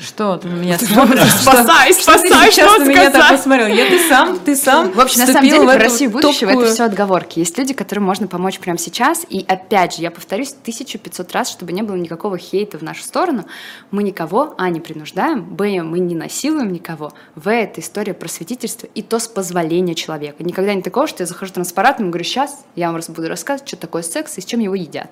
Что 0.02 0.38
ты 0.38 0.48
на 0.48 0.56
меня 0.56 0.80
смотришь? 0.80 1.32
Спасай, 1.42 1.94
ты 1.94 2.02
спасай, 2.02 2.52
что 2.52 2.80
на 2.80 2.86
меня 2.86 3.12
так 3.12 3.30
посмотрел? 3.30 3.68
Я 3.68 3.88
ты 3.88 4.08
сам, 4.08 4.40
ты 4.40 4.56
сам 4.56 4.92
В 4.96 5.00
общем, 5.00 5.20
на 5.22 5.28
самом 5.28 5.44
деле, 5.44 5.62
в 5.62 5.66
про 5.66 5.78
Россию 5.78 6.10
будущего 6.10 6.50
это 6.50 6.60
топкую- 6.60 6.74
все 6.74 6.84
отговорки. 6.86 7.40
Есть 7.40 7.58
люди, 7.58 7.74
которым 7.74 8.04
можно 8.06 8.28
помочь 8.28 8.60
прямо 8.60 8.80
сейчас. 8.80 9.26
И 9.30 9.46
опять 9.48 9.96
же, 9.96 10.02
я 10.02 10.10
повторюсь 10.10 10.52
1500 10.60 11.32
раз, 11.34 11.52
чтобы 11.52 11.72
не 11.72 11.84
было 11.84 11.96
никакого 11.96 12.38
хейта 12.38 12.78
в 12.80 12.82
нашу 12.82 13.04
сторону. 13.04 13.46
Мы 13.92 14.04
никого, 14.04 14.56
а, 14.58 14.70
не 14.70 14.80
принуждаем, 14.80 15.44
б, 15.44 15.84
мы 15.84 16.00
не 16.00 16.16
насилуем 16.16 16.72
никого. 16.72 17.14
В, 17.36 17.50
это 17.52 17.82
история 17.82 18.14
просветительства, 18.14 18.88
и 18.96 19.02
то 19.02 19.20
с 19.20 19.28
позволения 19.28 19.96
человека. 19.96 20.44
Никогда 20.44 20.74
не 20.74 20.82
такого, 20.82 21.08
что 21.08 21.24
я 21.24 21.28
захожу 21.28 21.54
там 21.54 21.64
с 21.64 21.72
аппаратом 21.72 22.08
и 22.08 22.10
говорю, 22.10 22.26
сейчас 22.26 22.66
я 22.76 22.92
вам 22.92 23.02
буду 23.10 23.28
рассказывать, 23.28 23.68
что 23.68 23.78
такое 23.78 24.02
секс 24.02 24.38
и 24.38 24.42
с 24.42 24.46
чем 24.46 24.60
его 24.60 24.74
едят. 24.74 25.10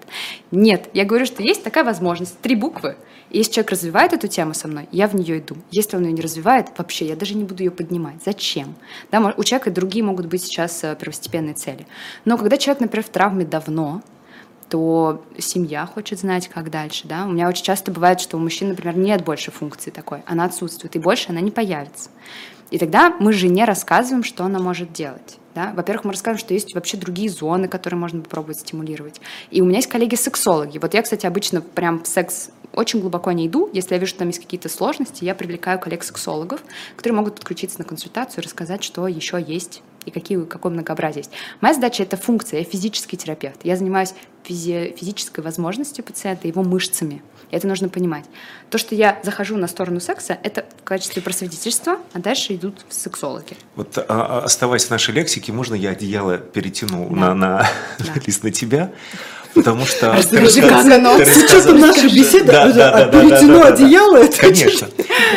Нет, 0.52 0.90
я 0.94 1.06
говорю, 1.06 1.26
что 1.26 1.44
есть 1.44 1.64
такая 1.64 1.84
возможность, 1.84 2.40
три 2.40 2.56
буквы. 2.56 2.96
Если 3.34 3.52
человек 3.52 3.72
развивает 3.72 4.14
эту 4.14 4.28
тему 4.28 4.54
со 4.54 4.68
мной, 4.68 4.88
я 4.92 5.08
в 5.08 5.16
нее 5.16 5.40
иду. 5.40 5.58
Если 5.72 5.98
он 5.98 6.06
ее 6.06 6.12
не 6.12 6.22
развивает, 6.22 6.68
вообще 6.78 7.08
я 7.08 7.16
даже 7.16 7.34
не 7.34 7.44
буду 7.44 7.64
ее 7.64 7.72
поднимать. 7.72 8.24
Зачем? 8.24 8.76
Да, 9.12 9.34
у 9.36 9.44
человека 9.44 9.72
другие 9.72 10.06
могут 10.06 10.28
быть 10.28 10.44
сейчас 10.44 10.84
э, 10.84 10.96
первостепенные 10.96 11.56
цели. 11.56 11.88
Но 12.26 12.38
когда 12.38 12.58
человек, 12.58 12.82
например, 12.82 13.04
в 13.04 13.10
травме 13.10 13.44
давно, 13.44 14.04
то 14.70 15.24
семья 15.38 15.86
хочет 15.86 16.20
знать, 16.20 16.48
как 16.48 16.70
дальше. 16.70 17.08
Да? 17.08 17.26
У 17.26 17.32
меня 17.32 17.48
очень 17.48 17.64
часто 17.64 17.92
бывает, 17.92 18.20
что 18.20 18.38
у 18.38 18.40
мужчин, 18.40 18.70
например, 18.70 18.98
нет 18.98 19.24
больше 19.24 19.52
функции 19.52 19.92
такой, 19.92 20.24
она 20.26 20.46
отсутствует, 20.46 20.96
и 20.96 21.00
больше 21.00 21.30
она 21.30 21.42
не 21.42 21.52
появится. 21.52 22.10
И 22.72 22.78
тогда 22.80 23.16
мы 23.20 23.34
жене 23.34 23.66
рассказываем, 23.66 24.24
что 24.24 24.46
она 24.46 24.60
может 24.60 24.92
делать. 24.92 25.38
Да? 25.54 25.74
Во-первых, 25.76 26.06
мы 26.06 26.12
рассказываем, 26.14 26.40
что 26.40 26.54
есть 26.54 26.74
вообще 26.74 26.98
другие 26.98 27.30
зоны, 27.30 27.68
которые 27.68 28.00
можно 28.00 28.22
попробовать 28.22 28.60
стимулировать. 28.60 29.22
И 29.52 29.62
у 29.62 29.66
меня 29.66 29.78
есть 29.78 29.90
коллеги-сексологи. 29.90 30.80
Вот 30.80 30.94
я, 30.96 31.04
кстати, 31.04 31.28
обычно 31.28 31.62
прям 31.62 32.04
в 32.04 32.08
секс 32.08 32.50
очень 32.74 33.00
глубоко 33.00 33.32
не 33.32 33.48
иду. 33.48 33.70
Если 33.72 33.94
я 33.94 34.00
вижу, 34.00 34.10
что 34.10 34.20
там 34.20 34.30
есть 34.30 34.40
какие-то 34.40 34.70
сложности, 34.70 35.24
я 35.24 35.36
привлекаю 35.36 35.80
коллег-сексологов, 35.80 36.62
которые 36.96 37.18
могут 37.18 37.36
подключиться 37.36 37.78
на 37.78 37.86
консультацию 37.86 38.42
и 38.42 38.46
рассказать, 38.46 38.84
что 38.84 39.08
еще 39.08 39.40
есть 39.40 39.84
и 40.06 40.12
какие, 40.12 40.44
какое 40.46 40.72
многообразие 40.72 41.20
есть. 41.22 41.32
Моя 41.62 41.74
задача— 41.74 42.04
это 42.04 42.18
функция, 42.18 42.60
я 42.60 42.66
физический 42.66 43.18
терапевт. 43.18 43.60
Я 43.64 43.76
занимаюсь 43.78 44.14
физи- 44.44 44.96
физической 44.98 45.42
возможностью 45.42 46.04
пациента, 46.04 46.48
его 46.48 46.64
мышцами. 46.64 47.22
И 47.52 47.56
это 47.56 47.68
нужно 47.68 47.88
понимать. 47.90 48.26
То, 48.70 48.78
что 48.78 48.96
я 48.96 49.20
захожу 49.24 49.58
на 49.58 49.68
сторону 49.68 50.00
секса, 50.00 50.38
это 50.44 50.66
в 50.80 50.84
качестве 50.84 51.22
просветительства, 51.22 52.00
а 52.14 52.20
дальше 52.20 52.56
идут 52.56 52.86
сексологи. 52.90 53.56
Вот 53.76 53.98
а, 53.98 54.06
а, 54.08 54.40
оставаясь 54.46 54.86
в 54.86 54.90
нашей 54.92 55.14
лексике, 55.14 55.52
можно 55.52 55.76
я 55.76 55.92
одеяло 55.92 56.38
перетяну 56.38 57.08
Да. 57.10 57.16
на, 57.16 57.34
на 57.36 57.68
Да. 58.00 58.06
лист 58.26 58.44
на 58.44 58.52
тебя? 58.52 58.92
Потому 59.54 59.86
что... 59.86 60.14
Расскажи, 60.14 60.62
как 60.62 60.86
оно. 60.86 61.18
да, 62.92 63.06
перетяну 63.06 63.54
да, 63.60 63.64
да, 63.64 63.70
да. 63.70 63.74
одеяло, 63.74 64.18
это 64.18 64.38
Конечно. 64.38 64.90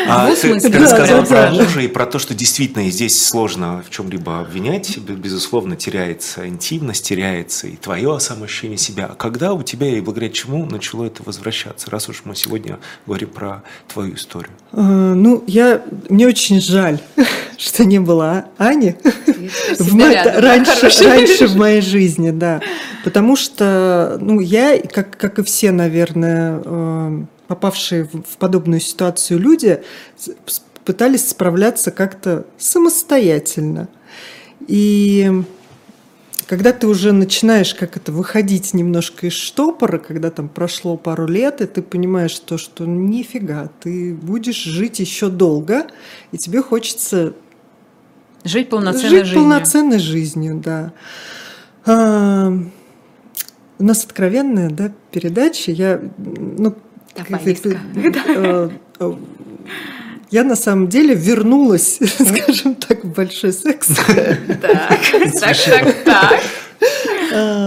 А, 0.09 0.31
ты, 0.35 0.79
рассказала 0.79 1.25
про 1.25 1.51
мужа 1.51 1.81
и 1.81 1.89
про 1.89 2.07
то, 2.07 2.19
что 2.19 2.35
действительно 2.35 2.89
здесь 2.91 3.25
сложно 3.25 3.85
в 3.87 3.91
чем-либо 3.91 4.41
обвинять. 4.41 4.99
Бе- 4.99 5.15
Безусловно, 5.15 5.77
теряется 5.77 6.49
интимность, 6.49 7.05
теряется 7.05 7.67
и 7.67 7.77
твое 7.77 8.19
самоощущение 8.21 8.79
себя. 8.79 9.07
А 9.07 9.15
когда 9.15 9.53
у 9.53 9.63
тебя 9.63 9.89
и 9.89 10.01
благодаря 10.01 10.31
чему 10.31 10.65
начало 10.67 11.05
это 11.05 11.23
возвращаться? 11.25 11.91
Раз 11.91 12.09
уж 12.09 12.23
мы 12.25 12.35
сегодня 12.35 12.79
говорим 13.07 13.29
про 13.31 13.63
твою 13.93 14.15
историю. 14.15 14.53
А, 14.77 15.15
Ну, 15.15 15.43
я, 15.47 15.83
мне 16.11 16.27
очень 16.27 16.61
жаль, 16.61 16.99
что 17.59 17.85
не 17.87 17.99
было 17.99 18.45
А- 18.59 18.69
Ани 18.69 18.95
в 19.79 19.95
мо- 19.95 20.13
раньше, 20.37 20.91
раньше 21.03 21.47
в 21.49 21.57
моей 21.57 21.81
жизни, 21.81 22.31
да. 22.31 22.61
Потому 23.03 23.37
что, 23.37 24.19
ну, 24.21 24.41
я, 24.41 24.79
как, 24.79 25.17
как 25.17 25.39
и 25.39 25.43
все, 25.43 25.73
наверное, 25.73 26.61
э, 26.63 27.21
попавшие 27.49 28.05
в, 28.05 28.37
подобную 28.39 28.81
ситуацию 28.81 29.41
люди, 29.41 29.81
пытались 30.85 31.29
справляться 31.31 31.91
как-то 31.91 32.45
самостоятельно. 32.59 33.89
И 34.69 35.31
когда 36.47 36.73
ты 36.73 36.87
уже 36.87 37.13
начинаешь 37.13 37.75
как 37.75 37.97
это 37.97 38.13
выходить 38.13 38.75
немножко 38.75 39.27
из 39.27 39.33
штопора, 39.33 39.99
когда 39.99 40.31
там 40.31 40.49
прошло 40.49 40.97
пару 40.97 41.27
лет, 41.27 41.61
и 41.61 41.67
ты 41.67 41.83
понимаешь 41.83 42.39
то, 42.39 42.59
что 42.59 42.87
нифига, 42.87 43.71
ты 43.81 44.15
будешь 44.15 44.63
жить 44.63 45.01
еще 45.01 45.29
долго, 45.29 45.87
и 46.33 46.39
тебе 46.39 46.63
хочется 46.63 47.35
Жить 48.45 48.69
полноценной 48.69 49.09
жить 49.09 49.27
жизнью. 49.27 49.43
полноценной 49.43 49.99
жизнью, 49.99 50.63
да. 50.65 50.93
А, 51.85 52.53
у 53.79 53.85
нас 53.85 54.05
откровенная, 54.05 54.71
да, 54.71 54.93
передача. 55.11 55.73
Я, 55.73 56.01
ну, 56.17 56.77
Давай, 57.17 57.55
как 57.55 57.67
э, 58.29 58.71
э, 59.01 59.15
я 60.31 60.45
на 60.45 60.57
самом 60.57 60.89
деле 60.89 61.15
вернулась, 61.15 61.99
скажем 62.01 62.75
так, 62.75 63.05
в 63.05 63.13
большой 63.13 63.53
секс. 63.53 63.89
Так, 63.89 64.39
так, 64.63 65.57
так, 65.65 66.05
так. 66.05 66.41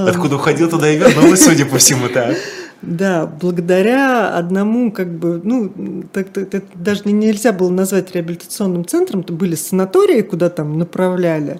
Откуда 0.07 0.35
уходил, 0.35 0.69
туда 0.69 0.89
и 0.89 0.97
вернулась, 0.97 1.43
судя 1.43 1.65
по 1.65 1.77
всему, 1.77 2.09
так. 2.09 2.35
Да, 2.81 3.25
благодаря 3.25 4.29
одному, 4.37 4.91
как 4.91 5.11
бы, 5.11 5.41
ну, 5.43 6.03
так, 6.13 6.29
так, 6.29 6.49
так, 6.49 6.63
даже 6.75 7.01
нельзя 7.05 7.51
было 7.51 7.69
назвать 7.69 8.15
реабилитационным 8.15 8.85
центром, 8.85 9.23
то 9.23 9.33
были 9.33 9.55
санатории, 9.55 10.21
куда 10.21 10.49
там 10.49 10.77
направляли. 10.77 11.59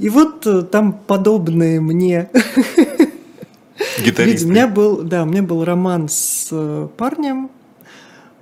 И 0.00 0.08
вот 0.08 0.44
э, 0.44 0.62
там 0.62 0.92
подобные 0.92 1.80
мне 1.80 2.28
Гитаристы. 4.04 4.46
У 4.46 4.50
меня 4.50 4.66
был, 4.66 5.02
да, 5.02 5.22
у 5.22 5.26
меня 5.26 5.42
был 5.42 5.64
роман 5.64 6.08
с 6.08 6.48
э, 6.50 6.88
парнем. 6.96 7.50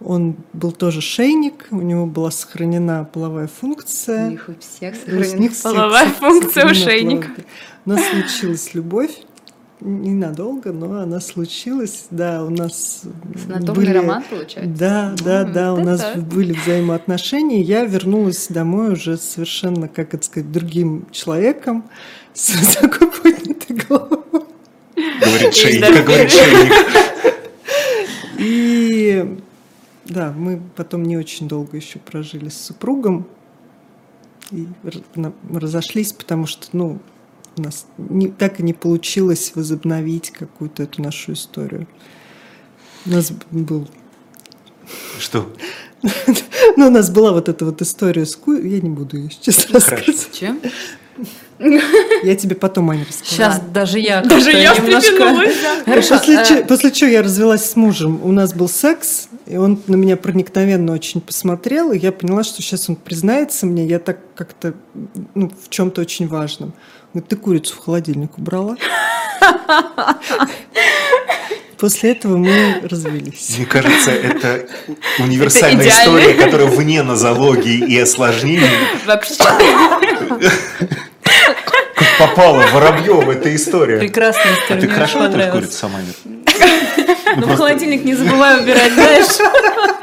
Он 0.04 0.36
был 0.52 0.70
тоже 0.72 1.00
шейник, 1.00 1.66
у 1.70 1.80
него 1.80 2.04
была 2.06 2.30
сохранена 2.30 3.08
половая 3.10 3.46
функция. 3.48 4.26
У 4.28 4.30
них 4.32 4.48
у 4.50 4.54
всех 4.60 4.94
У 5.06 5.10
них 5.12 5.24
сохранена 5.24 5.48
всех 5.50 5.62
половая 5.62 6.08
функция 6.10 6.70
у 6.70 6.74
шейника. 6.74 7.28
половая. 7.28 7.46
У 7.86 7.90
нас 7.90 8.00
случилась 8.10 8.74
любовь. 8.74 9.10
Ненадолго, 9.80 10.72
но 10.72 11.00
она 11.00 11.20
случилась. 11.20 12.06
Да, 12.10 12.44
у 12.44 12.48
нас 12.50 13.02
Санаторный 13.46 13.74
были... 13.74 13.92
роман, 13.96 14.22
получается? 14.30 14.70
Да, 14.78 15.14
да, 15.24 15.40
М, 15.42 15.52
да, 15.52 15.72
у 15.74 15.76
это 15.78 15.86
нас 15.86 16.00
так. 16.00 16.18
были 16.22 16.52
взаимоотношения. 16.52 17.60
Я 17.60 17.84
вернулась 17.84 18.46
домой 18.48 18.92
уже 18.92 19.16
совершенно, 19.18 19.88
как 19.88 20.14
это 20.14 20.24
сказать, 20.24 20.50
другим 20.52 21.06
человеком 21.12 21.84
с 22.32 22.50
высоко 22.54 23.06
поднятой 23.06 23.76
головой. 23.76 24.44
Говорит 24.96 25.54
шейник, 25.54 26.04
говорит 26.06 26.30
шейник. 26.30 26.72
Да, 30.06 30.32
мы 30.32 30.60
потом 30.76 31.02
не 31.02 31.16
очень 31.16 31.48
долго 31.48 31.76
еще 31.76 31.98
прожили 31.98 32.48
с 32.48 32.60
супругом. 32.60 33.26
И 34.50 34.68
разошлись, 35.50 36.12
потому 36.12 36.46
что, 36.46 36.68
ну, 36.72 37.00
у 37.56 37.62
нас 37.62 37.86
не, 37.96 38.28
так 38.28 38.60
и 38.60 38.62
не 38.62 38.74
получилось 38.74 39.52
возобновить 39.54 40.30
какую-то 40.30 40.82
эту 40.82 41.02
нашу 41.02 41.32
историю. 41.32 41.86
У 43.06 43.10
нас 43.10 43.32
был... 43.50 43.88
Что? 45.18 45.50
Ну, 46.76 46.88
у 46.88 46.90
нас 46.90 47.08
была 47.08 47.30
вот 47.32 47.48
эта 47.48 47.64
вот 47.64 47.80
история 47.82 48.26
с 48.26 48.34
ку... 48.34 48.52
Я 48.54 48.80
не 48.80 48.90
буду 48.90 49.16
ее 49.16 49.30
сейчас 49.30 49.70
рассказывать. 49.70 50.30
Чем? 50.32 50.60
Я 51.58 52.34
тебе 52.34 52.56
потом, 52.56 52.90
Аня, 52.90 53.06
расскажу. 53.08 53.30
Сейчас 53.30 53.60
даже 53.72 53.98
я 54.00 54.22
Даже 54.22 54.50
я 54.50 54.74
немножко... 54.74 55.18
да. 55.18 55.84
Хорошо, 55.84 56.18
После, 56.18 56.36
э, 56.36 56.64
после 56.64 56.90
чего 56.90 57.10
я 57.10 57.22
развелась 57.22 57.64
с 57.64 57.76
мужем, 57.76 58.20
у 58.22 58.32
нас 58.32 58.52
был 58.52 58.68
секс, 58.68 59.28
и 59.46 59.56
он 59.56 59.80
на 59.86 59.94
меня 59.94 60.16
проникновенно 60.16 60.92
очень 60.92 61.20
посмотрел, 61.20 61.92
и 61.92 61.98
я 61.98 62.10
поняла, 62.12 62.42
что 62.42 62.60
сейчас 62.60 62.88
он 62.88 62.96
признается 62.96 63.66
мне, 63.66 63.86
я 63.86 63.98
так 63.98 64.18
как-то 64.34 64.74
ну, 65.34 65.50
в 65.62 65.68
чем-то 65.70 66.00
очень 66.00 66.26
важном. 66.26 66.70
Он 66.70 67.20
говорит, 67.20 67.28
ты 67.28 67.36
курицу 67.36 67.76
в 67.76 67.78
холодильник 67.78 68.36
убрала? 68.38 68.76
После 71.78 72.12
этого 72.12 72.36
мы 72.36 72.80
развелись. 72.82 73.56
Мне 73.56 73.66
кажется, 73.66 74.10
это 74.10 74.66
универсальная 75.18 75.86
Это 75.86 75.94
история, 75.94 76.34
которая 76.34 76.68
вне 76.68 77.02
нозологии 77.02 77.86
и 77.86 77.98
осложнений. 77.98 78.70
Вообще. 79.06 79.34
Как 81.94 82.18
попала 82.18 82.62
Воробьева 82.72 83.32
эта 83.32 83.54
история. 83.54 83.98
Прекрасная 83.98 84.52
А 84.52 84.54
история. 84.54 84.80
ты 84.80 84.86
мне 84.86 84.94
хорошо 84.94 85.18
готовишь 85.20 85.52
курицу 85.52 85.72
сама? 85.72 85.98
Ну, 87.36 87.46
в 87.46 87.56
холодильник 87.56 88.04
не 88.04 88.14
забывай 88.14 88.60
убирать, 88.62 88.92
знаешь. 88.92 89.26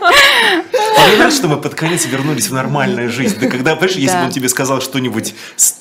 А 0.02 1.16
нравится, 1.16 1.38
что 1.40 1.48
мы 1.48 1.58
под 1.58 1.76
конец 1.76 2.06
вернулись 2.06 2.48
в 2.50 2.54
нормальную 2.54 3.10
жизнь. 3.10 3.40
Ты 3.40 3.50
когда, 3.50 3.76
понимаешь, 3.76 3.96
если 3.98 4.16
Да. 4.16 4.20
бы 4.22 4.26
он 4.26 4.32
тебе 4.32 4.50
сказал 4.50 4.82
что-нибудь 4.82 5.34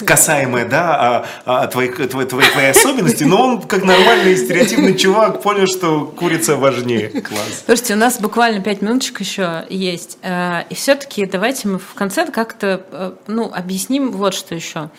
касаемое, 0.05 0.64
да, 0.66 1.24
о, 1.44 1.66
твоей, 1.66 1.90
твоей, 1.90 2.70
особенности, 2.70 3.24
но 3.24 3.42
он, 3.42 3.62
как 3.62 3.84
нормальный 3.84 4.36
стереотипный 4.36 4.96
чувак, 4.96 5.42
понял, 5.42 5.66
что 5.66 6.05
курица 6.07 6.57
важнее. 6.57 7.09
Класс. 7.09 7.62
Слушайте, 7.66 7.94
у 7.94 7.98
нас 7.98 8.20
буквально 8.20 8.61
пять 8.62 8.82
минуточек 8.82 9.20
еще 9.20 9.64
есть. 9.68 10.18
Э, 10.22 10.62
И 10.68 10.74
все-таки 10.74 11.26
давайте 11.26 11.68
мы 11.68 11.78
в 11.78 11.94
конце 11.94 12.26
как-то 12.26 12.84
э, 12.90 13.12
ну, 13.26 13.51
объясним 13.55 14.12
вот 14.12 14.34
что 14.34 14.55
еще. 14.55 14.90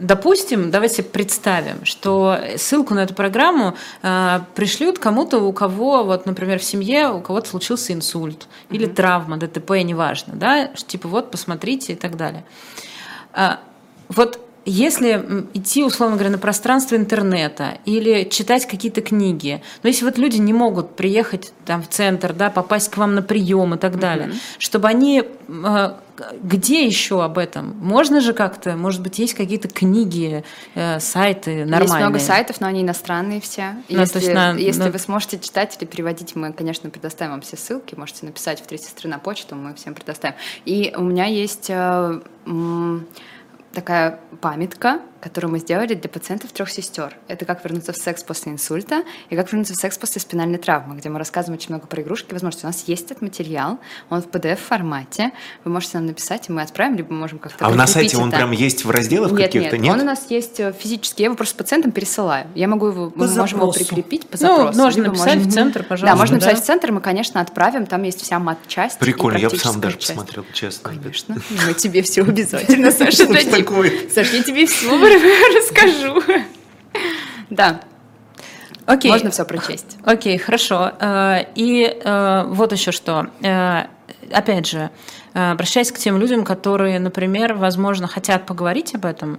Э, 0.00 0.04
Допустим, 0.10 0.70
давайте 0.70 1.02
представим, 1.02 1.84
что 1.84 2.38
ссылку 2.56 2.94
на 2.94 3.00
эту 3.00 3.14
программу 3.14 3.76
э, 4.02 4.40
пришлют 4.54 4.98
кому-то, 4.98 5.38
у 5.38 5.52
кого, 5.52 6.04
вот, 6.04 6.26
например, 6.26 6.58
в 6.58 6.64
семье 6.64 7.10
у 7.10 7.20
кого-то 7.20 7.48
случился 7.48 7.92
инсульт 7.92 8.48
или 8.70 8.86
травма, 8.86 9.36
ДТП, 9.36 9.70
неважно, 9.82 10.34
да, 10.34 10.68
типа 10.68 11.08
вот 11.08 11.30
посмотрите 11.30 11.92
и 11.92 11.96
так 11.96 12.16
далее. 12.16 12.44
А, 13.32 13.60
Вот 14.08 14.40
если 14.70 15.46
идти, 15.54 15.82
условно 15.84 16.16
говоря, 16.16 16.30
на 16.30 16.38
пространство 16.38 16.96
интернета 16.96 17.78
или 17.84 18.24
читать 18.24 18.66
какие-то 18.66 19.00
книги, 19.02 19.62
но 19.82 19.88
если 19.88 20.04
вот 20.04 20.18
люди 20.18 20.36
не 20.38 20.52
могут 20.52 20.96
приехать 20.96 21.52
там 21.66 21.82
в 21.82 21.88
центр, 21.88 22.32
да, 22.32 22.50
попасть 22.50 22.90
к 22.90 22.96
вам 22.96 23.14
на 23.14 23.22
прием 23.22 23.74
и 23.74 23.78
так 23.78 23.98
далее, 23.98 24.32
чтобы 24.58 24.88
они 24.88 25.24
э, 25.48 25.90
где 26.42 26.84
еще 26.84 27.24
об 27.24 27.38
этом? 27.38 27.74
Можно 27.80 28.20
же 28.20 28.34
как-то, 28.34 28.76
может 28.76 29.00
быть, 29.00 29.18
есть 29.18 29.32
какие-то 29.34 29.68
книги, 29.68 30.44
э, 30.74 31.00
сайты 31.00 31.64
нормальные? 31.64 31.80
Есть 31.80 31.94
много 31.96 32.18
сайтов, 32.18 32.60
но 32.60 32.66
они 32.66 32.82
иностранные 32.82 33.40
все. 33.40 33.76
Ну, 33.88 34.00
если 34.00 34.18
есть 34.20 34.34
на- 34.34 34.52
если 34.52 34.82
на- 34.82 34.90
вы 34.90 34.98
сможете 34.98 35.38
читать 35.38 35.76
или 35.80 35.86
переводить, 35.88 36.36
мы, 36.36 36.52
конечно, 36.52 36.90
предоставим 36.90 37.32
вам 37.32 37.40
все 37.40 37.56
ссылки. 37.56 37.94
Можете 37.94 38.26
написать 38.26 38.60
в 38.60 38.66
«Три 38.66 38.76
сестры» 38.76 39.08
на 39.08 39.18
почту, 39.18 39.54
мы 39.56 39.74
всем 39.74 39.94
предоставим. 39.94 40.34
И 40.66 40.92
у 40.96 41.02
меня 41.02 41.24
есть 41.24 41.66
э, 41.70 42.20
м, 42.46 43.06
такая 43.72 44.18
памятка, 44.40 45.00
которую 45.20 45.52
мы 45.52 45.58
сделали 45.58 45.94
для 45.94 46.08
пациентов 46.08 46.52
трех 46.52 46.70
сестер. 46.70 47.16
Это 47.28 47.44
как 47.44 47.62
вернуться 47.64 47.92
в 47.92 47.96
секс 47.96 48.22
после 48.22 48.52
инсульта 48.52 49.02
и 49.28 49.36
как 49.36 49.50
вернуться 49.52 49.74
в 49.74 49.76
секс 49.76 49.98
после 49.98 50.20
спинальной 50.20 50.58
травмы, 50.58 50.96
где 50.96 51.08
мы 51.08 51.18
рассказываем 51.18 51.58
очень 51.58 51.70
много 51.70 51.86
про 51.86 52.02
игрушки. 52.02 52.32
Возможности. 52.32 52.64
У 52.64 52.68
нас 52.68 52.84
есть 52.86 53.06
этот 53.10 53.22
материал, 53.22 53.78
он 54.08 54.22
в 54.22 54.26
PDF-формате. 54.28 55.32
Вы 55.64 55.70
можете 55.72 55.98
нам 55.98 56.06
написать, 56.06 56.48
и 56.48 56.52
мы 56.52 56.62
отправим, 56.62 56.96
либо 56.96 57.12
мы 57.12 57.20
можем 57.20 57.38
как-то 57.38 57.66
А 57.66 57.70
на 57.70 57.86
сайте 57.86 58.16
он 58.16 58.28
это. 58.28 58.38
прям 58.38 58.50
есть 58.52 58.84
в 58.84 58.90
разделах 58.90 59.32
Нет, 59.32 59.42
каких-то? 59.52 59.76
нет, 59.78 59.94
он 59.94 60.00
у 60.00 60.04
нас 60.04 60.26
есть 60.30 60.60
э, 60.60 60.72
физически, 60.78 61.22
я 61.22 61.26
его 61.26 61.36
просто 61.36 61.56
пациентам 61.56 61.92
пересылаю. 61.92 62.46
Я 62.54 62.68
могу 62.68 62.86
его, 62.88 63.12
мы 63.14 63.26
По 63.28 63.34
можем 63.34 63.58
его 63.60 63.72
запросу. 63.72 63.78
прикрепить 63.78 64.26
по 64.28 64.36
Ну, 64.40 64.56
запросу. 64.56 64.78
можно 64.80 65.00
либо 65.02 65.08
написать 65.12 65.34
можем- 65.36 65.50
в 65.50 65.54
центр, 65.54 65.82
пожалуйста. 65.82 66.06
Да, 66.06 66.16
можно 66.18 66.38
да. 66.38 66.46
написать 66.46 66.64
в 66.64 66.66
центр, 66.66 66.92
мы, 66.92 67.00
конечно, 67.00 67.40
отправим, 67.40 67.86
там 67.86 68.02
есть 68.04 68.22
вся 68.22 68.38
мат-часть. 68.38 68.98
Прикольно, 68.98 69.38
я 69.38 69.50
бы 69.50 69.56
сам 69.58 69.80
даже 69.80 69.96
часть. 69.98 70.08
посмотрел, 70.14 70.44
честно. 70.52 70.90
Конечно, 70.90 71.36
мы 71.66 71.74
тебе 71.74 72.02
все 72.02 72.22
обязательно, 72.22 72.90
Саша, 72.90 73.26
дадим. 73.26 73.50
такое? 73.52 73.92
Саш, 74.14 74.32
я 74.32 74.42
тебе 74.42 74.66
все 74.66 74.96
расскажу. 75.14 76.22
Да, 77.50 77.80
Окей. 78.86 79.10
можно 79.10 79.30
все 79.30 79.44
прочесть. 79.44 79.98
Окей, 80.04 80.38
хорошо. 80.38 80.92
Э, 81.00 81.44
И 81.54 81.84
э, 82.02 82.44
вот 82.48 82.72
еще 82.72 82.92
что. 82.92 83.26
Э, 83.42 83.84
Опять 84.32 84.68
же, 84.68 84.90
обращаясь 85.32 85.90
к 85.90 85.98
тем 85.98 86.16
людям, 86.18 86.44
которые, 86.44 87.00
например, 87.00 87.54
возможно, 87.54 88.06
хотят 88.06 88.46
поговорить 88.46 88.94
об 88.94 89.04
этом, 89.04 89.38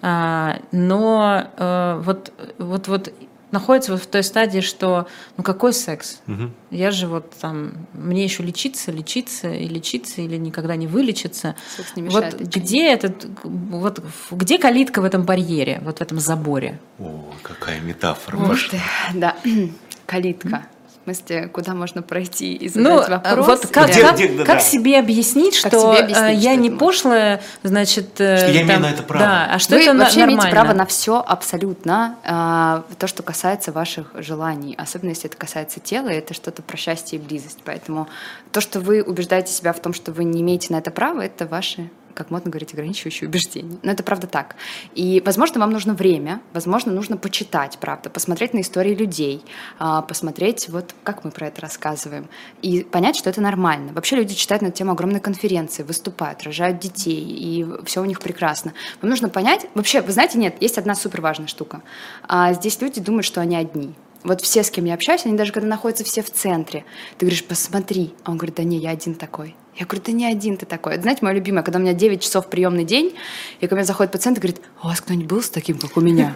э, 0.00 0.52
но 0.72 2.00
вот, 2.02 2.32
вот, 2.56 2.88
вот 2.88 3.12
находятся 3.52 3.92
вот 3.92 4.02
в 4.02 4.06
той 4.06 4.22
стадии, 4.22 4.60
что 4.60 5.06
ну 5.36 5.42
какой 5.42 5.72
секс? 5.72 6.20
Мгм. 6.26 6.54
Я 6.70 6.90
же 6.90 7.06
вот 7.06 7.30
там, 7.40 7.72
мне 7.92 8.24
еще 8.24 8.42
лечиться, 8.42 8.92
лечиться 8.92 9.50
и 9.50 9.66
лечиться 9.66 10.20
или 10.22 10.36
никогда 10.36 10.76
не 10.76 10.86
вылечиться. 10.86 11.56
Секс 11.76 11.96
не 11.96 12.02
Вот 12.02 12.08
мешает 12.24 12.34
лечению. 12.40 12.52
где 12.64 12.92
этот, 12.92 13.26
вот 13.44 14.02
где 14.30 14.58
калитка 14.58 15.00
в 15.00 15.04
этом 15.04 15.22
барьере, 15.24 15.80
вот 15.84 15.98
в 15.98 16.00
этом 16.02 16.18
заборе? 16.20 16.78
О, 16.98 17.32
какая 17.42 17.80
метафора 17.80 18.36
пошла. 18.36 18.70
ты, 18.70 18.80
да, 19.18 19.36
калитка. 20.06 20.66
В 21.00 21.04
смысле, 21.04 21.48
куда 21.48 21.72
можно 21.74 22.02
пройти 22.02 22.52
и 22.54 22.70
Ну, 22.74 22.98
задать 23.02 23.24
вопрос? 23.24 23.46
вот 23.46 23.66
как, 23.68 23.88
Где- 23.90 24.00
как, 24.02 24.14
где- 24.16 24.28
да, 24.28 24.44
как 24.44 24.56
да. 24.56 24.60
себе 24.60 24.98
объяснить, 24.98 25.58
Как 25.62 25.72
что 25.72 25.80
себе 25.94 26.02
объяснить, 26.04 26.28
э, 26.28 26.34
я 26.34 26.52
что 26.52 26.60
не 26.60 26.70
пошлая, 26.70 27.42
значит... 27.62 28.20
э, 28.20 28.36
Что 28.36 28.46
я 28.48 28.52
имею 28.62 28.66
там- 28.68 28.82
на 28.82 28.90
это 28.90 29.02
право. 29.02 29.24
Да, 29.24 29.48
а 29.50 29.58
что 29.58 29.76
Вы 29.76 29.82
это 29.82 29.94
вообще 29.96 30.18
нормально? 30.20 30.40
имеете 30.42 30.50
право 30.50 30.72
на 30.74 30.84
все 30.86 31.24
абсолютно, 31.26 32.16
а, 32.22 32.84
то, 32.98 33.06
что 33.06 33.22
касается 33.22 33.72
ваших 33.72 34.10
желаний, 34.14 34.74
особенно 34.76 35.08
если 35.10 35.26
это 35.30 35.38
касается 35.38 35.80
тела, 35.80 36.08
это 36.08 36.34
что-то 36.34 36.60
про 36.62 36.76
счастье 36.76 37.18
и 37.18 37.22
близость. 37.22 37.60
Поэтому 37.64 38.06
то, 38.52 38.60
что 38.60 38.78
вы 38.80 39.02
убеждаете 39.02 39.52
себя 39.52 39.72
в 39.72 39.80
том, 39.80 39.94
что 39.94 40.12
вы 40.12 40.24
не 40.24 40.42
имеете 40.42 40.72
на 40.72 40.78
это 40.78 40.90
права, 40.90 41.22
это 41.22 41.46
ваши 41.46 41.88
как 42.14 42.30
модно 42.30 42.50
говорить, 42.50 42.72
ограничивающие 42.72 43.28
убеждения. 43.28 43.78
Но 43.82 43.92
это 43.92 44.02
правда 44.02 44.26
так. 44.26 44.56
И, 44.94 45.22
возможно, 45.24 45.60
вам 45.60 45.70
нужно 45.70 45.94
время, 45.94 46.40
возможно, 46.52 46.92
нужно 46.92 47.16
почитать, 47.16 47.78
правда, 47.80 48.10
посмотреть 48.10 48.54
на 48.54 48.60
истории 48.60 48.94
людей, 48.94 49.44
а, 49.78 50.02
посмотреть, 50.02 50.68
вот 50.68 50.94
как 51.02 51.24
мы 51.24 51.30
про 51.30 51.48
это 51.48 51.60
рассказываем, 51.60 52.28
и 52.62 52.82
понять, 52.82 53.16
что 53.16 53.30
это 53.30 53.40
нормально. 53.40 53.92
Вообще 53.92 54.16
люди 54.16 54.34
читают 54.34 54.62
на 54.62 54.70
тему 54.70 54.92
огромные 54.92 55.20
конференции, 55.20 55.82
выступают, 55.82 56.42
рожают 56.42 56.78
детей, 56.78 57.20
и 57.20 57.66
все 57.84 58.02
у 58.02 58.04
них 58.04 58.20
прекрасно. 58.20 58.72
Вам 59.02 59.10
нужно 59.10 59.28
понять, 59.28 59.66
вообще, 59.74 60.00
вы 60.00 60.12
знаете, 60.12 60.38
нет, 60.38 60.56
есть 60.60 60.78
одна 60.78 60.94
супер 60.94 61.20
важная 61.20 61.46
штука. 61.46 61.82
А 62.26 62.52
здесь 62.52 62.80
люди 62.80 63.00
думают, 63.00 63.24
что 63.24 63.40
они 63.40 63.56
одни. 63.56 63.94
Вот 64.22 64.42
все, 64.42 64.62
с 64.62 64.70
кем 64.70 64.84
я 64.84 64.94
общаюсь, 64.94 65.24
они 65.24 65.36
даже 65.36 65.52
когда 65.52 65.68
находятся 65.68 66.04
все 66.04 66.22
в 66.22 66.30
центре, 66.30 66.84
ты 67.16 67.26
говоришь, 67.26 67.44
посмотри, 67.44 68.14
а 68.24 68.32
он 68.32 68.36
говорит, 68.36 68.56
да 68.56 68.64
не, 68.64 68.76
я 68.76 68.90
один 68.90 69.14
такой. 69.14 69.56
Я 69.76 69.86
говорю, 69.86 70.02
да 70.04 70.12
не 70.12 70.26
один 70.26 70.56
ты 70.56 70.66
такой. 70.66 70.94
Это, 70.94 71.02
знаете, 71.02 71.24
мое 71.24 71.34
любимое, 71.34 71.62
когда 71.62 71.78
у 71.78 71.82
меня 71.82 71.94
9 71.94 72.22
часов 72.22 72.48
приемный 72.48 72.84
день, 72.84 73.14
и 73.60 73.66
ко 73.66 73.74
мне 73.74 73.84
заходит 73.84 74.12
пациент 74.12 74.38
и 74.38 74.40
говорит, 74.40 74.60
а 74.80 74.86
у 74.86 74.88
вас 74.90 75.00
кто-нибудь 75.00 75.26
был 75.26 75.42
с 75.42 75.50
таким, 75.50 75.78
как 75.78 75.96
у 75.96 76.00
меня? 76.00 76.34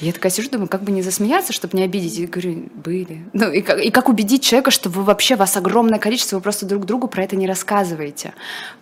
Я 0.00 0.12
такая 0.12 0.32
сижу, 0.32 0.48
думаю, 0.50 0.68
как 0.68 0.82
бы 0.82 0.90
не 0.90 1.02
засмеяться, 1.02 1.52
чтобы 1.52 1.76
не 1.76 1.84
обидеть. 1.84 2.18
И 2.18 2.26
говорю, 2.26 2.68
были. 2.74 3.24
Ну, 3.32 3.50
и 3.50 3.60
как, 3.60 3.78
и 3.78 3.90
как 3.90 4.08
убедить 4.08 4.42
человека, 4.42 4.70
что 4.70 4.88
вы 4.88 5.02
вообще, 5.02 5.36
вас 5.36 5.56
огромное 5.56 5.98
количество, 5.98 6.36
вы 6.36 6.42
просто 6.42 6.66
друг 6.66 6.86
другу 6.86 7.08
про 7.08 7.24
это 7.24 7.36
не 7.36 7.46
рассказываете. 7.46 8.32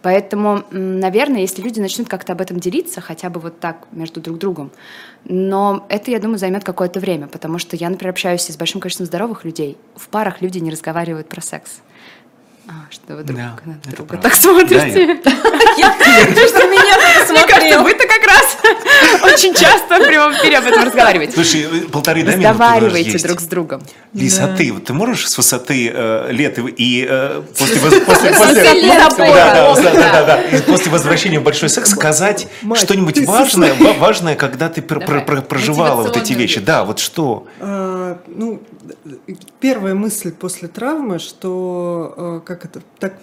Поэтому, 0.02 0.64
наверное, 0.70 1.40
если 1.40 1.62
люди 1.62 1.80
начнут 1.80 2.08
как-то 2.08 2.32
об 2.32 2.40
этом 2.40 2.60
делиться, 2.60 3.00
хотя 3.00 3.28
бы 3.28 3.40
вот 3.40 3.58
так 3.58 3.88
между 3.92 4.20
друг 4.20 4.38
другом, 4.38 4.70
но 5.24 5.84
это, 5.88 6.10
я 6.10 6.20
думаю, 6.20 6.38
займет 6.38 6.64
какое-то 6.64 7.00
время, 7.00 7.26
потому 7.26 7.58
что 7.58 7.76
я, 7.76 7.90
например, 7.90 8.12
общаюсь 8.12 8.42
с 8.42 8.56
большим 8.56 8.80
количеством 8.80 9.06
здоровых 9.06 9.44
людей. 9.44 9.76
В 9.96 10.08
парах 10.08 10.40
люди 10.40 10.58
не 10.58 10.70
разговаривают 10.70 11.28
про 11.28 11.40
секс. 11.40 11.80
А, 12.68 12.72
что 12.90 13.16
вы 13.16 13.24
друг 13.24 13.38
да, 13.38 13.56
на 13.64 13.92
друга 13.92 14.16
так 14.18 14.34
смотрите. 14.34 15.16
Ты 15.16 16.48
что 16.48 16.68
меня 16.68 17.26
смотрел. 17.26 17.82
Вы-то 17.82 18.06
как 18.06 18.26
раз 18.26 18.58
очень 19.24 19.54
часто 19.54 19.96
в 19.96 20.06
прямом 20.06 20.32
эфире 20.34 20.58
об 20.58 20.66
этом 20.66 20.84
разговариваете. 20.84 21.32
Слушай, 21.32 21.66
полторы 21.90 22.22
да, 22.22 22.32
Разговаривайте 22.32 23.18
друг 23.26 23.40
с 23.40 23.44
другом. 23.44 23.82
Лиз, 24.12 24.38
а 24.38 24.54
ты, 24.56 24.72
ты 24.72 24.92
можешь 24.92 25.28
с 25.28 25.36
высоты 25.36 25.90
э, 25.92 26.32
лет 26.32 26.58
и 26.58 27.06
э, 27.08 27.42
после 27.58 27.80
после 27.80 28.00
после 30.66 30.90
возвращения 30.90 31.40
в 31.40 31.44
большой 31.44 31.68
секс 31.68 31.90
сказать 31.90 32.46
что-нибудь 32.74 33.26
важное, 33.26 33.74
важное, 33.98 34.36
когда 34.36 34.68
ты 34.68 34.82
проживала 34.82 36.02
вот 36.02 36.16
эти 36.16 36.32
вещи. 36.34 36.60
Да, 36.60 36.84
вот 36.84 36.98
что? 36.98 37.46
А, 37.60 38.18
ну, 38.26 38.62
первая 39.60 39.94
мысль 39.94 40.32
после 40.32 40.68
травмы, 40.68 41.18
что 41.18 42.42
как 42.50 42.64
это 42.64 42.82
так 42.98 43.20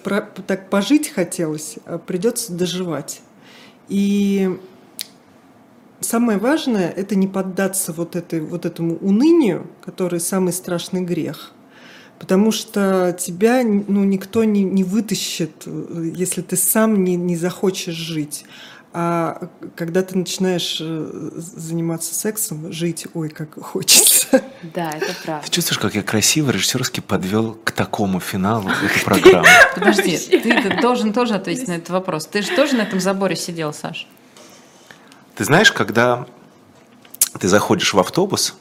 так 0.48 0.70
пожить 0.70 1.10
хотелось, 1.10 1.76
а 1.86 1.98
придется 1.98 2.54
доживать. 2.54 3.22
И 3.90 4.58
самое 6.00 6.38
важное– 6.38 6.90
это 6.96 7.18
не 7.18 7.28
поддаться 7.28 7.92
вот, 7.92 8.16
этой, 8.16 8.40
вот 8.40 8.66
этому 8.66 8.96
унынию, 8.96 9.68
который 9.84 10.22
самый 10.22 10.54
страшный 10.54 11.02
грех. 11.02 11.52
Потому 12.20 12.54
что 12.54 13.16
тебя 13.20 13.64
ну, 13.64 14.06
никто 14.06 14.46
не, 14.46 14.64
не 14.64 14.86
вытащит, 14.86 15.68
если 15.68 16.42
ты 16.42 16.56
сам 16.56 17.04
не, 17.04 17.18
не 17.18 17.36
захочешь 17.36 17.96
жить. 17.96 18.46
А 18.94 19.50
когда 19.76 20.02
ты 20.02 20.18
начинаешь 20.18 20.78
э, 20.80 21.32
заниматься 21.36 22.16
сексом, 22.16 22.72
жить, 22.72 23.06
ой, 23.14 23.30
как 23.30 23.62
хочется. 23.62 24.42
Да, 24.74 24.92
это 24.92 25.14
правда. 25.24 25.46
Ты 25.46 25.52
чувствуешь, 25.52 25.80
как 25.80 25.94
я 25.94 26.04
красиво 26.04 26.52
режиссерски 26.52 27.02
подвел 27.02 27.54
к 27.64 27.72
такому 27.72 28.20
финалу 28.20 28.70
этой 28.70 29.04
программы? 29.04 29.48
Подожди, 29.76 30.18
ты 30.18 30.82
должен 30.82 31.14
тоже 31.14 31.36
ответить 31.36 31.68
на 31.68 31.74
этот 31.74 31.90
вопрос. 31.90 32.26
Ты 32.26 32.42
же 32.42 32.56
тоже 32.56 32.76
на 32.76 32.82
этом 32.82 33.00
заборе 33.00 33.36
сидел, 33.36 33.74
Саш? 33.74 34.08
Ты 35.36 35.44
знаешь, 35.44 35.72
когда 35.72 36.26
ты 37.40 37.48
заходишь 37.48 37.94
в 37.94 38.00
автобус 38.00 38.56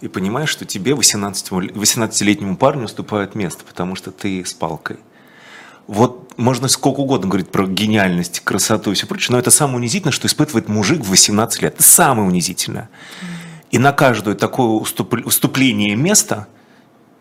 и 0.00 0.08
понимаешь, 0.08 0.50
что 0.50 0.64
тебе, 0.64 0.92
18-летнему 0.92 2.56
парню, 2.56 2.84
уступают 2.84 3.34
место, 3.34 3.64
потому 3.64 3.96
что 3.96 4.12
ты 4.12 4.44
с 4.44 4.52
палкой. 4.52 4.98
Вот 5.86 6.21
можно 6.36 6.68
сколько 6.68 7.00
угодно 7.00 7.28
говорить 7.28 7.50
про 7.50 7.66
гениальность, 7.66 8.40
красоту 8.40 8.92
и 8.92 8.94
все 8.94 9.06
прочее, 9.06 9.32
но 9.32 9.38
это 9.38 9.50
самое 9.50 9.78
унизительное, 9.78 10.12
что 10.12 10.26
испытывает 10.26 10.68
мужик 10.68 11.02
в 11.02 11.10
18 11.10 11.62
лет. 11.62 11.76
Самое 11.78 12.28
унизительное. 12.28 12.90
И 13.70 13.78
на 13.78 13.92
каждое 13.92 14.34
такое 14.34 14.68
уступление 14.68 15.96
места 15.96 16.46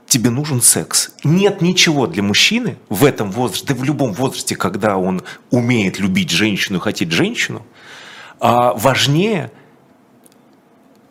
тебе 0.08 0.30
нужен 0.30 0.62
секс. 0.62 1.12
Нет 1.24 1.62
ничего 1.62 2.08
для 2.08 2.24
мужчины 2.24 2.78
в 2.90 3.06
этом 3.06 3.32
возрасте, 3.32 3.68
да 3.68 3.76
в 3.76 3.84
любом 3.84 4.14
возрасте, 4.14 4.56
когда 4.56 4.98
он 4.98 5.22
умеет 5.50 6.00
любить 6.00 6.30
женщину 6.30 6.80
и 6.80 6.82
хотеть 6.82 7.12
женщину– 7.12 7.66
а 8.42 8.74
важнее 8.74 9.52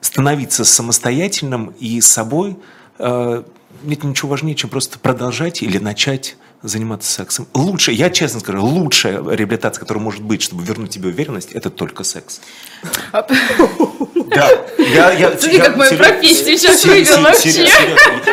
становиться 0.01 0.64
самостоятельным 0.64 1.72
и 1.78 2.01
собой. 2.01 2.57
Э, 2.98 3.44
нет 3.84 4.03
ничего 4.03 4.30
важнее, 4.30 4.57
чем 4.57 4.68
просто 4.68 4.98
продолжать 4.98 5.62
или 5.62 5.78
начать 5.78 6.36
заниматься 6.62 7.11
сексом. 7.11 7.46
Лучше, 7.54 7.92
я 7.92 8.11
честно 8.11 8.40
скажу, 8.40 8.64
лучшая 8.64 9.22
реабилитация, 9.22 9.80
которая 9.80 10.02
может 10.02 10.22
быть, 10.22 10.42
чтобы 10.42 10.62
вернуть 10.62 10.90
тебе 10.90 11.08
уверенность, 11.08 11.52
это 11.52 11.70
только 11.70 12.04
секс. 12.04 12.40
Да, 14.30 14.48
я, 14.78 15.11
я, 15.11 15.30
Смотри, 15.30 15.56
я, 15.56 15.64
как 15.64 15.76
мою 15.76 15.96
профессию 15.96 16.56
сейчас 16.56 16.84
вывел 16.84 17.20
вообще. 17.20 17.68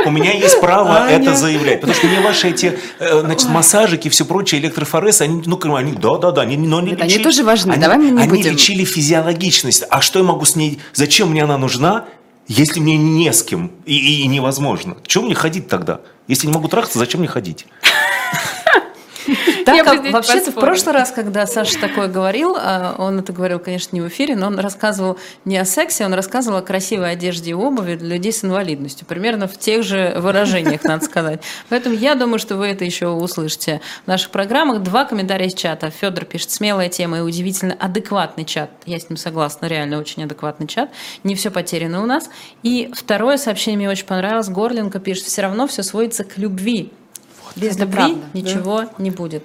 У 0.05 0.11
меня 0.11 0.31
есть 0.31 0.61
право 0.61 1.09
это 1.09 1.35
заявлять, 1.35 1.81
потому 1.81 1.97
что 1.97 2.05
мне 2.05 2.21
ваши 2.21 2.49
эти, 2.49 2.77
э, 2.99 3.21
значит, 3.21 3.49
массажики 3.49 4.07
и 4.07 4.09
все 4.11 4.23
прочее, 4.23 4.61
электрофорез, 4.61 5.21
они, 5.21 5.41
ну, 5.43 5.75
они, 5.75 5.93
да, 5.93 6.17
да, 6.17 6.31
да, 6.31 6.43
но 6.45 6.77
они, 6.77 6.95
они 6.99 7.17
тоже 7.17 7.43
важны, 7.43 7.71
они, 7.71 7.81
давай 7.81 7.97
мы 7.97 8.11
не 8.11 8.21
они 8.21 8.43
лечили 8.43 8.83
физиологичность. 8.83 9.85
А 9.89 10.01
что 10.01 10.19
я 10.19 10.25
могу 10.25 10.45
с 10.45 10.55
ней, 10.55 10.79
зачем 10.93 11.31
мне 11.31 11.43
она 11.43 11.57
нужна, 11.57 12.05
если 12.47 12.79
мне 12.79 12.95
не 12.95 13.33
с 13.33 13.41
кем 13.41 13.71
и, 13.85 14.21
и 14.21 14.27
невозможно? 14.27 14.97
Чего 15.05 15.25
мне 15.25 15.33
ходить 15.33 15.67
тогда? 15.67 16.01
Если 16.27 16.45
не 16.45 16.53
могу 16.53 16.67
трахаться, 16.67 16.99
зачем 16.99 17.21
мне 17.21 17.27
ходить? 17.27 17.65
Так, 19.67 19.87
а 19.87 20.11
вообще-то 20.11 20.51
в 20.51 20.55
прошлый 20.55 20.95
раз, 20.95 21.11
когда 21.11 21.45
Саша 21.45 21.79
такое 21.79 22.07
говорил, 22.07 22.55
а, 22.57 22.95
он 22.97 23.19
это 23.19 23.33
говорил, 23.33 23.59
конечно, 23.59 23.95
не 23.95 24.01
в 24.01 24.07
эфире, 24.07 24.35
но 24.35 24.47
он 24.47 24.59
рассказывал 24.59 25.17
не 25.45 25.57
о 25.57 25.65
сексе, 25.65 26.05
он 26.05 26.13
рассказывал 26.13 26.57
о 26.57 26.61
красивой 26.61 27.11
одежде 27.11 27.51
и 27.51 27.53
обуви 27.53 27.95
для 27.95 28.15
людей 28.15 28.31
с 28.31 28.43
инвалидностью. 28.43 29.05
Примерно 29.05 29.47
в 29.47 29.57
тех 29.57 29.83
же 29.83 30.15
выражениях, 30.17 30.83
надо 30.83 31.03
сказать. 31.03 31.41
Поэтому 31.69 31.95
я 31.95 32.15
думаю, 32.15 32.39
что 32.39 32.55
вы 32.55 32.67
это 32.67 32.85
еще 32.85 33.07
услышите 33.09 33.81
в 34.05 34.07
наших 34.07 34.31
программах. 34.31 34.83
Два 34.83 35.05
комментария 35.05 35.47
из 35.47 35.53
чата. 35.53 35.89
Федор 35.89 36.25
пишет, 36.25 36.51
смелая 36.51 36.89
тема 36.89 37.17
и 37.17 37.21
удивительно 37.21 37.75
адекватный 37.77 38.45
чат. 38.45 38.69
Я 38.85 38.99
с 38.99 39.09
ним 39.09 39.17
согласна, 39.17 39.65
реально 39.65 39.99
очень 39.99 40.23
адекватный 40.23 40.67
чат. 40.67 40.89
Не 41.23 41.35
все 41.35 41.51
потеряно 41.51 42.01
у 42.01 42.05
нас. 42.05 42.29
И 42.63 42.89
второе 42.93 43.37
сообщение 43.37 43.77
мне 43.77 43.89
очень 43.89 44.05
понравилось. 44.05 44.49
Горленко 44.49 44.99
пишет, 44.99 45.25
все 45.25 45.41
равно 45.41 45.67
все 45.67 45.83
сводится 45.83 46.23
к 46.23 46.37
любви. 46.37 46.91
Без 47.55 47.75
это 47.75 47.81
любви 47.81 47.95
правда, 47.95 48.25
ничего 48.33 48.81
да? 48.81 48.89
не 48.97 49.11
будет. 49.11 49.43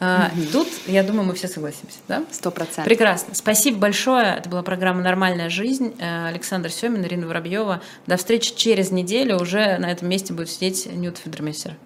А, 0.00 0.30
Тут, 0.52 0.68
я 0.86 1.02
думаю, 1.02 1.24
мы 1.24 1.34
все 1.34 1.48
согласимся, 1.48 1.98
да? 2.08 2.24
Сто 2.30 2.50
процентов. 2.50 2.84
Прекрасно. 2.84 3.34
Спасибо 3.34 3.78
большое. 3.78 4.34
Это 4.36 4.48
была 4.48 4.62
программа 4.62 5.02
«Нормальная 5.02 5.48
жизнь». 5.48 5.94
Э, 5.98 6.26
Александр 6.26 6.70
Семин, 6.70 7.04
Ирина 7.04 7.26
Воробьева. 7.26 7.80
До 8.06 8.16
встречи 8.16 8.54
через 8.56 8.90
неделю. 8.90 9.40
Уже 9.40 9.78
на 9.78 9.90
этом 9.90 10.08
месте 10.08 10.32
будет 10.32 10.50
сидеть 10.50 10.86
Нют 10.92 11.18
Федермессер. 11.18 11.76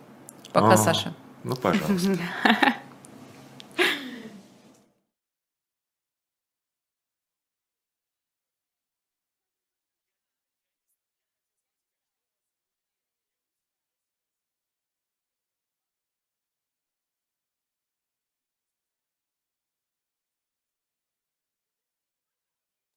Пока, 0.52 0.72
а, 0.72 0.76
Саша. 0.76 1.14
Ну, 1.44 1.54
пожалуйста. 1.54 2.18